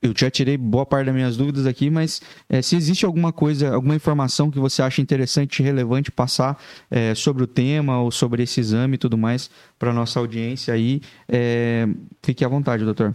eu 0.02 0.14
já 0.16 0.30
tirei 0.30 0.58
boa 0.58 0.86
parte 0.86 1.08
das 1.08 1.16
minhas 1.16 1.38
dúvidas 1.38 1.66
aqui, 1.66 1.90
mas 1.90 2.22
é, 2.48 2.62
se 2.62 2.76
existe 2.76 3.06
alguma 3.06 3.34
coisa, 3.34 3.74
alguma 3.74 3.96
informação 3.96 4.50
que 4.50 4.60
você 4.60 4.82
acha 4.82 5.02
interessante 5.02 5.60
e 5.60 5.64
relevante 5.64 6.12
passar 6.12 6.58
é, 6.90 7.14
sobre 7.14 7.44
o 7.44 7.48
tema 7.48 8.02
ou 8.02 8.12
sobre 8.12 8.44
esse 8.44 8.60
exame 8.60 8.96
e 8.96 8.98
tudo 8.98 9.18
mais 9.18 9.50
para 9.78 9.94
nossa 9.94 10.20
audiência 10.20 10.74
aí, 10.74 11.02
é, 11.28 11.88
fique 12.24 12.46
à 12.46 12.48
vontade, 12.48 12.86
doutor. 12.86 13.14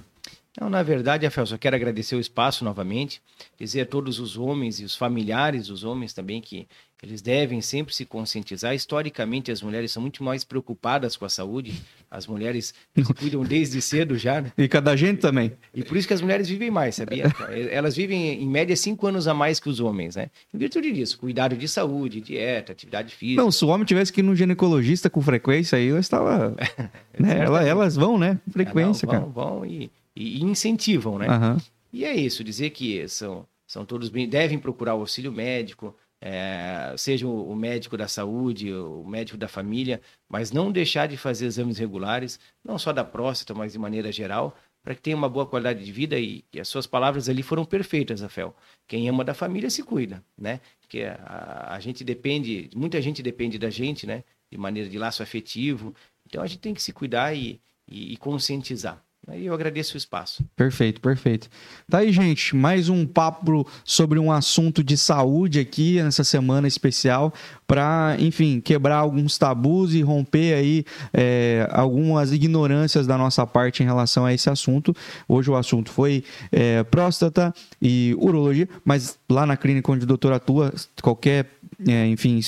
Não, 0.60 0.70
na 0.70 0.82
verdade, 0.84 1.26
Rafael, 1.26 1.46
só 1.46 1.58
quero 1.58 1.74
agradecer 1.74 2.14
o 2.14 2.20
espaço 2.20 2.64
novamente, 2.64 3.20
dizer 3.58 3.80
a 3.80 3.86
todos 3.86 4.20
os 4.20 4.36
homens 4.36 4.78
e 4.78 4.84
os 4.84 4.94
familiares 4.94 5.66
dos 5.66 5.82
homens 5.82 6.12
também 6.12 6.40
que 6.40 6.68
eles 7.02 7.20
devem 7.20 7.60
sempre 7.60 7.94
se 7.94 8.06
conscientizar. 8.06 8.74
Historicamente, 8.74 9.50
as 9.50 9.60
mulheres 9.60 9.92
são 9.92 10.00
muito 10.00 10.24
mais 10.24 10.42
preocupadas 10.42 11.16
com 11.16 11.24
a 11.24 11.28
saúde. 11.28 11.82
As 12.10 12.26
mulheres 12.26 12.72
se 12.94 13.14
cuidam 13.14 13.42
desde 13.42 13.82
cedo 13.82 14.16
já, 14.16 14.40
né? 14.40 14.52
E 14.56 14.66
cada 14.68 14.96
gente 14.96 15.18
também. 15.18 15.52
E 15.74 15.82
por 15.82 15.96
isso 15.96 16.08
que 16.08 16.14
as 16.14 16.22
mulheres 16.22 16.48
vivem 16.48 16.70
mais, 16.70 16.94
sabia? 16.94 17.24
Elas 17.70 17.94
vivem, 17.94 18.42
em 18.42 18.48
média, 18.48 18.74
cinco 18.74 19.06
anos 19.06 19.28
a 19.28 19.34
mais 19.34 19.60
que 19.60 19.68
os 19.68 19.80
homens, 19.80 20.16
né? 20.16 20.30
Em 20.52 20.56
virtude 20.56 20.92
disso, 20.92 21.18
cuidado 21.18 21.56
de 21.56 21.68
saúde, 21.68 22.20
dieta, 22.20 22.72
atividade 22.72 23.14
física. 23.14 23.42
Não, 23.42 23.50
se 23.50 23.64
o 23.64 23.68
homem 23.68 23.84
tivesse 23.84 24.12
que 24.12 24.20
ir 24.20 24.24
no 24.24 24.34
ginecologista 24.34 25.10
com 25.10 25.20
frequência, 25.20 25.76
aí 25.76 25.86
eu 25.86 25.98
estava... 25.98 26.56
né? 27.18 27.40
Elas 27.68 27.96
vão, 27.96 28.16
né? 28.16 28.38
Frequência, 28.50 29.06
Não, 29.06 29.12
vão, 29.12 29.32
cara. 29.32 29.32
Vão 29.32 29.66
e 29.66 29.90
e, 30.14 30.42
incentivam, 30.42 31.18
né? 31.18 31.28
Uhum. 31.28 31.56
E 31.92 32.04
é 32.04 32.14
isso, 32.14 32.42
dizer 32.42 32.70
que 32.70 33.06
são, 33.08 33.46
são 33.66 33.84
todos 33.84 34.08
bem, 34.08 34.28
devem 34.28 34.58
procurar 34.58 34.94
o 34.94 35.00
auxílio 35.00 35.32
médico, 35.32 35.94
é, 36.20 36.94
seja 36.96 37.26
o 37.28 37.54
médico 37.54 37.96
da 37.96 38.08
saúde, 38.08 38.72
o 38.72 39.04
médico 39.04 39.36
da 39.36 39.46
família, 39.46 40.00
mas 40.26 40.50
não 40.50 40.72
deixar 40.72 41.06
de 41.06 41.18
fazer 41.18 41.44
exames 41.44 41.76
regulares, 41.76 42.40
não 42.64 42.78
só 42.78 42.92
da 42.92 43.04
próstata, 43.04 43.52
mas 43.52 43.74
de 43.74 43.78
maneira 43.78 44.10
geral, 44.10 44.56
para 44.82 44.94
que 44.94 45.02
tenha 45.02 45.16
uma 45.16 45.28
boa 45.28 45.44
qualidade 45.44 45.84
de 45.84 45.92
vida 45.92 46.18
e, 46.18 46.42
e, 46.50 46.58
as 46.58 46.68
suas 46.68 46.86
palavras 46.86 47.28
ali 47.28 47.42
foram 47.42 47.64
perfeitas, 47.64 48.22
Rafael. 48.22 48.56
Quem 48.88 49.06
ama 49.08 49.22
da 49.22 49.34
família 49.34 49.68
se 49.68 49.82
cuida, 49.82 50.24
né? 50.36 50.60
Porque 50.80 51.02
a, 51.02 51.74
a 51.74 51.80
gente 51.80 52.02
depende, 52.02 52.70
muita 52.74 53.02
gente 53.02 53.22
depende 53.22 53.58
da 53.58 53.68
gente, 53.68 54.06
né? 54.06 54.24
De 54.50 54.56
maneira 54.56 54.88
de 54.88 54.98
laço 54.98 55.22
afetivo. 55.22 55.94
Então 56.26 56.42
a 56.42 56.46
gente 56.46 56.60
tem 56.60 56.72
que 56.72 56.82
se 56.82 56.92
cuidar 56.92 57.34
e, 57.36 57.60
e, 57.86 58.14
e 58.14 58.16
conscientizar. 58.16 59.03
Aí 59.26 59.46
eu 59.46 59.54
agradeço 59.54 59.94
o 59.94 59.96
espaço. 59.96 60.44
Perfeito, 60.54 61.00
perfeito. 61.00 61.48
Tá 61.88 61.98
aí, 61.98 62.12
gente, 62.12 62.54
mais 62.54 62.88
um 62.88 63.06
papo 63.06 63.66
sobre 63.82 64.18
um 64.18 64.30
assunto 64.30 64.84
de 64.84 64.98
saúde 64.98 65.58
aqui 65.58 66.02
nessa 66.02 66.22
semana 66.22 66.68
especial 66.68 67.32
para, 67.66 68.16
enfim, 68.18 68.60
quebrar 68.60 68.96
alguns 68.96 69.38
tabus 69.38 69.94
e 69.94 70.02
romper 70.02 70.54
aí 70.54 70.84
é, 71.12 71.66
algumas 71.72 72.32
ignorâncias 72.32 73.06
da 73.06 73.16
nossa 73.16 73.46
parte 73.46 73.82
em 73.82 73.86
relação 73.86 74.26
a 74.26 74.34
esse 74.34 74.50
assunto. 74.50 74.94
Hoje 75.26 75.50
o 75.50 75.56
assunto 75.56 75.90
foi 75.90 76.22
é, 76.52 76.82
próstata 76.82 77.54
e 77.80 78.14
urologia, 78.18 78.68
mas 78.84 79.18
lá 79.30 79.46
na 79.46 79.56
clínica 79.56 79.90
onde 79.90 80.04
o 80.04 80.06
doutor 80.06 80.34
atua, 80.34 80.72
qualquer 81.00 81.46
é, 81.86 82.06
enfim, 82.08 82.40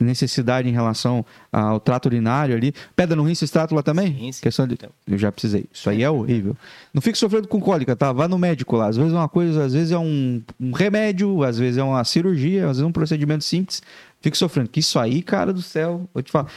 necessidade 0.00 0.68
em 0.68 0.72
relação 0.72 1.24
ao 1.50 1.80
trato 1.80 2.06
urinário 2.06 2.54
ali. 2.54 2.74
Pedra 2.94 3.16
no 3.16 3.22
rim, 3.22 3.34
se 3.34 3.46
lá 3.70 3.82
também? 3.82 4.16
Sim, 4.18 4.32
sim. 4.32 4.42
Questão 4.42 4.66
de... 4.66 4.78
Eu 5.06 5.18
já 5.18 5.30
precisei. 5.30 5.66
Isso 5.72 5.88
aí 5.88 6.02
é 6.02 6.08
horrível. 6.10 6.56
Não 6.92 7.00
fique 7.02 7.18
sofrendo 7.18 7.48
com 7.48 7.60
cólica, 7.60 7.94
tá? 7.94 8.12
Vá 8.12 8.26
no 8.28 8.38
médico 8.38 8.76
lá. 8.76 8.88
Às 8.88 8.96
vezes 8.96 9.12
é 9.12 9.16
uma 9.16 9.28
coisa, 9.28 9.64
às 9.64 9.72
vezes 9.72 9.92
é 9.92 9.98
um, 9.98 10.42
um 10.60 10.72
remédio, 10.72 11.42
às 11.42 11.58
vezes 11.58 11.78
é 11.78 11.82
uma 11.82 12.04
cirurgia, 12.04 12.62
às 12.62 12.68
vezes 12.68 12.82
é 12.82 12.86
um 12.86 12.92
procedimento 12.92 13.44
simples. 13.44 13.82
Fique 14.20 14.36
sofrendo. 14.36 14.68
Que 14.68 14.80
isso 14.80 14.98
aí, 14.98 15.22
cara 15.22 15.52
do 15.52 15.62
céu, 15.62 16.08
vou 16.12 16.22
te 16.22 16.30
falar. 16.30 16.48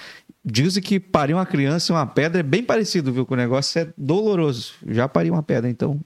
Dizem 0.44 0.82
que 0.82 1.00
parir 1.00 1.34
uma 1.34 1.46
criança 1.46 1.92
e 1.92 1.96
uma 1.96 2.06
pedra 2.06 2.40
é 2.40 2.44
bem 2.44 2.64
parecido, 2.64 3.12
viu? 3.12 3.26
Que 3.26 3.34
o 3.34 3.38
negócio 3.38 3.80
é 3.80 3.88
doloroso. 3.98 4.74
Já 4.88 5.08
pari 5.08 5.32
uma 5.32 5.42
pedra, 5.42 5.70
então 5.70 6.00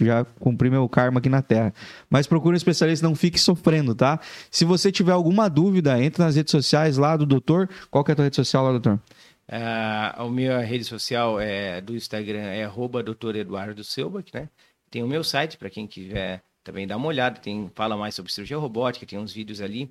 já 0.00 0.24
cumpri 0.40 0.70
meu 0.70 0.88
karma 0.88 1.18
aqui 1.18 1.28
na 1.28 1.42
Terra. 1.42 1.74
Mas 2.08 2.26
procure 2.26 2.54
um 2.54 2.56
especialista, 2.56 3.06
não 3.06 3.14
fique 3.14 3.38
sofrendo, 3.38 3.94
tá? 3.94 4.18
Se 4.50 4.64
você 4.64 4.90
tiver 4.90 5.12
alguma 5.12 5.48
dúvida, 5.48 6.02
entre 6.02 6.22
nas 6.22 6.36
redes 6.36 6.50
sociais 6.50 6.96
lá 6.96 7.16
do 7.16 7.26
doutor. 7.26 7.68
Qual 7.90 8.02
que 8.02 8.10
é 8.10 8.12
a 8.12 8.16
tua 8.16 8.24
rede 8.24 8.36
social 8.36 8.64
lá, 8.64 8.70
doutor? 8.70 8.98
Uh, 9.48 10.16
a 10.16 10.28
minha 10.30 10.60
rede 10.60 10.84
social 10.84 11.40
é 11.40 11.80
do 11.80 11.94
Instagram 11.94 12.40
é 12.40 12.64
arroba 12.64 13.02
doutor 13.02 13.36
Eduardo 13.36 13.84
Selbach, 13.84 14.30
né? 14.32 14.48
Tem 14.90 15.02
o 15.02 15.08
meu 15.08 15.24
site 15.24 15.58
para 15.58 15.68
quem 15.68 15.86
quiser 15.86 16.42
também 16.64 16.86
dar 16.86 16.96
uma 16.96 17.08
olhada, 17.08 17.40
tem 17.40 17.70
fala 17.74 17.96
mais 17.96 18.14
sobre 18.14 18.32
cirurgia 18.32 18.56
robótica, 18.56 19.04
tem 19.04 19.18
uns 19.18 19.32
vídeos 19.32 19.60
ali 19.60 19.90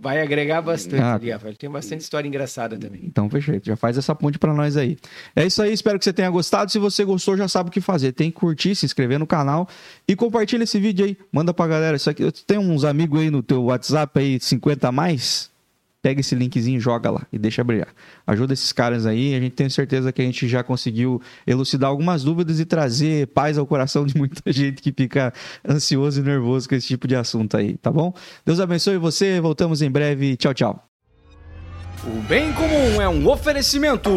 Vai 0.00 0.22
agregar 0.22 0.62
bastante 0.62 1.02
ah, 1.02 1.14
ali, 1.14 1.30
Rafael. 1.30 1.56
Tem 1.56 1.68
bastante 1.68 2.02
história 2.02 2.28
engraçada 2.28 2.78
também. 2.78 3.00
Então, 3.02 3.28
perfeito. 3.28 3.66
Já 3.66 3.74
faz 3.74 3.98
essa 3.98 4.14
ponte 4.14 4.38
para 4.38 4.54
nós 4.54 4.76
aí. 4.76 4.96
É 5.34 5.44
isso 5.44 5.60
aí. 5.60 5.72
Espero 5.72 5.98
que 5.98 6.04
você 6.04 6.12
tenha 6.12 6.30
gostado. 6.30 6.70
Se 6.70 6.78
você 6.78 7.04
gostou, 7.04 7.36
já 7.36 7.48
sabe 7.48 7.68
o 7.68 7.72
que 7.72 7.80
fazer. 7.80 8.12
Tem 8.12 8.30
que 8.30 8.38
curtir, 8.38 8.76
se 8.76 8.86
inscrever 8.86 9.18
no 9.18 9.26
canal 9.26 9.68
e 10.06 10.14
compartilha 10.14 10.62
esse 10.62 10.78
vídeo 10.78 11.04
aí. 11.04 11.16
Manda 11.32 11.52
pra 11.52 11.66
galera. 11.66 11.96
Isso 11.96 12.08
aqui, 12.08 12.30
tem 12.46 12.58
uns 12.58 12.84
amigos 12.84 13.20
aí 13.20 13.28
no 13.28 13.42
teu 13.42 13.64
WhatsApp 13.64 14.20
aí, 14.20 14.38
50 14.38 14.86
a 14.86 14.92
mais? 14.92 15.49
Pega 16.02 16.20
esse 16.20 16.34
linkzinho 16.34 16.78
e 16.78 16.80
joga 16.80 17.10
lá 17.10 17.26
e 17.32 17.38
deixa 17.38 17.62
brilhar. 17.62 17.88
Ajuda 18.26 18.52
esses 18.52 18.72
caras 18.72 19.06
aí, 19.06 19.34
a 19.34 19.40
gente 19.40 19.52
tem 19.52 19.68
certeza 19.68 20.12
que 20.12 20.22
a 20.22 20.24
gente 20.24 20.48
já 20.48 20.62
conseguiu 20.62 21.20
elucidar 21.46 21.90
algumas 21.90 22.22
dúvidas 22.22 22.60
e 22.60 22.64
trazer 22.64 23.26
paz 23.28 23.58
ao 23.58 23.66
coração 23.66 24.06
de 24.06 24.16
muita 24.16 24.40
gente 24.52 24.82
que 24.82 24.92
fica 24.92 25.32
ansioso 25.68 26.20
e 26.20 26.22
nervoso 26.22 26.68
com 26.68 26.74
esse 26.74 26.86
tipo 26.86 27.06
de 27.06 27.16
assunto 27.16 27.56
aí, 27.56 27.76
tá 27.76 27.90
bom? 27.90 28.12
Deus 28.44 28.60
abençoe 28.60 28.96
você, 28.96 29.40
voltamos 29.40 29.82
em 29.82 29.90
breve. 29.90 30.36
Tchau, 30.36 30.54
tchau. 30.54 30.90
O 32.04 32.22
bem 32.22 32.52
comum 32.52 33.00
é 33.00 33.08
um 33.08 33.28
oferecimento. 33.28 34.10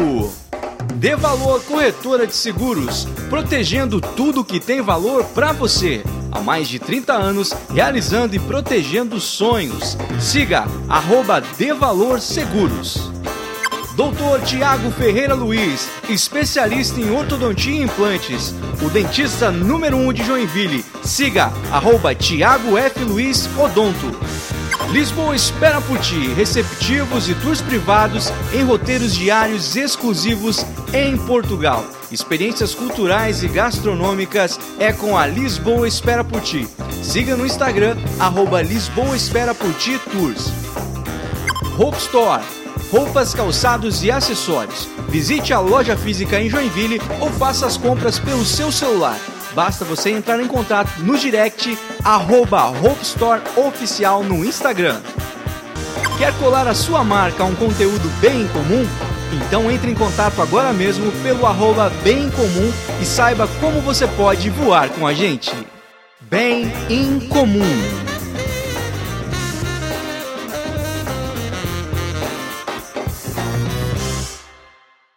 Dê 0.94 1.16
valor 1.16 1.62
corretora 1.64 2.26
de 2.26 2.34
seguros, 2.34 3.04
protegendo 3.28 4.00
tudo 4.00 4.44
que 4.44 4.58
tem 4.58 4.80
valor 4.80 5.24
para 5.26 5.52
você. 5.52 6.02
Há 6.34 6.40
mais 6.40 6.66
de 6.66 6.80
30 6.80 7.12
anos, 7.12 7.54
realizando 7.72 8.34
e 8.34 8.40
protegendo 8.40 9.20
sonhos. 9.20 9.96
Siga 10.20 10.64
arroba 10.88 11.40
Devalor 11.40 12.20
Seguros. 12.20 13.08
Doutor 13.94 14.40
Tiago 14.40 14.90
Ferreira 14.90 15.34
Luiz, 15.34 15.88
especialista 16.08 17.00
em 17.00 17.08
ortodontia 17.12 17.72
e 17.72 17.84
implantes. 17.84 18.52
O 18.82 18.90
dentista 18.90 19.52
número 19.52 19.96
1 19.96 20.08
um 20.08 20.12
de 20.12 20.24
Joinville. 20.24 20.84
Siga 21.04 21.52
arroba 21.70 22.12
Tiago 22.16 22.76
F. 22.76 23.04
Luiz 23.04 23.48
Odonto. 23.56 24.10
Lisboa 24.90 25.36
espera 25.36 25.80
por 25.80 25.98
ti, 26.00 26.34
receptivos 26.34 27.28
e 27.28 27.34
tours 27.36 27.62
privados 27.62 28.32
em 28.52 28.64
roteiros 28.64 29.14
diários 29.14 29.76
exclusivos 29.76 30.66
em 30.92 31.16
Portugal. 31.16 31.84
Experiências 32.14 32.72
culturais 32.72 33.42
e 33.42 33.48
gastronômicas 33.48 34.60
é 34.78 34.92
com 34.92 35.18
a 35.18 35.26
Lisboa 35.26 35.88
Espera 35.88 36.22
por 36.22 36.40
Ti. 36.40 36.64
Siga 37.02 37.36
no 37.36 37.44
Instagram, 37.44 37.96
arroba 38.20 38.62
Lisboa 38.62 39.16
Espera 39.16 39.52
por 39.52 39.74
Ti 39.74 39.98
Tours. 40.12 40.52
Hope 41.76 41.98
Store 41.98 42.44
roupas, 42.92 43.34
calçados 43.34 44.04
e 44.04 44.12
acessórios. 44.12 44.88
Visite 45.08 45.52
a 45.52 45.58
loja 45.58 45.96
física 45.96 46.40
em 46.40 46.48
Joinville 46.48 47.00
ou 47.20 47.28
faça 47.32 47.66
as 47.66 47.76
compras 47.76 48.20
pelo 48.20 48.44
seu 48.44 48.70
celular. 48.70 49.18
Basta 49.52 49.84
você 49.84 50.10
entrar 50.10 50.40
em 50.40 50.46
contato 50.46 51.00
no 51.00 51.18
direct 51.18 51.76
arroba 52.04 52.72
Store 53.02 53.42
Oficial 53.56 54.22
no 54.22 54.44
Instagram. 54.44 55.00
Quer 56.16 56.32
colar 56.38 56.68
a 56.68 56.74
sua 56.74 57.02
marca 57.02 57.42
a 57.42 57.46
um 57.46 57.56
conteúdo 57.56 58.08
bem 58.20 58.46
comum? 58.48 59.13
Então 59.34 59.70
entre 59.70 59.90
em 59.90 59.94
contato 59.94 60.40
agora 60.40 60.72
mesmo 60.72 61.10
pelo 61.22 61.46
arroba 61.46 61.90
bem 62.02 62.30
comum 62.30 62.72
e 63.00 63.04
saiba 63.04 63.48
como 63.60 63.80
você 63.80 64.06
pode 64.06 64.48
voar 64.48 64.88
com 64.90 65.06
a 65.06 65.12
gente. 65.12 65.52
Bem 66.20 66.72
em 66.88 67.18
comum. 67.20 68.03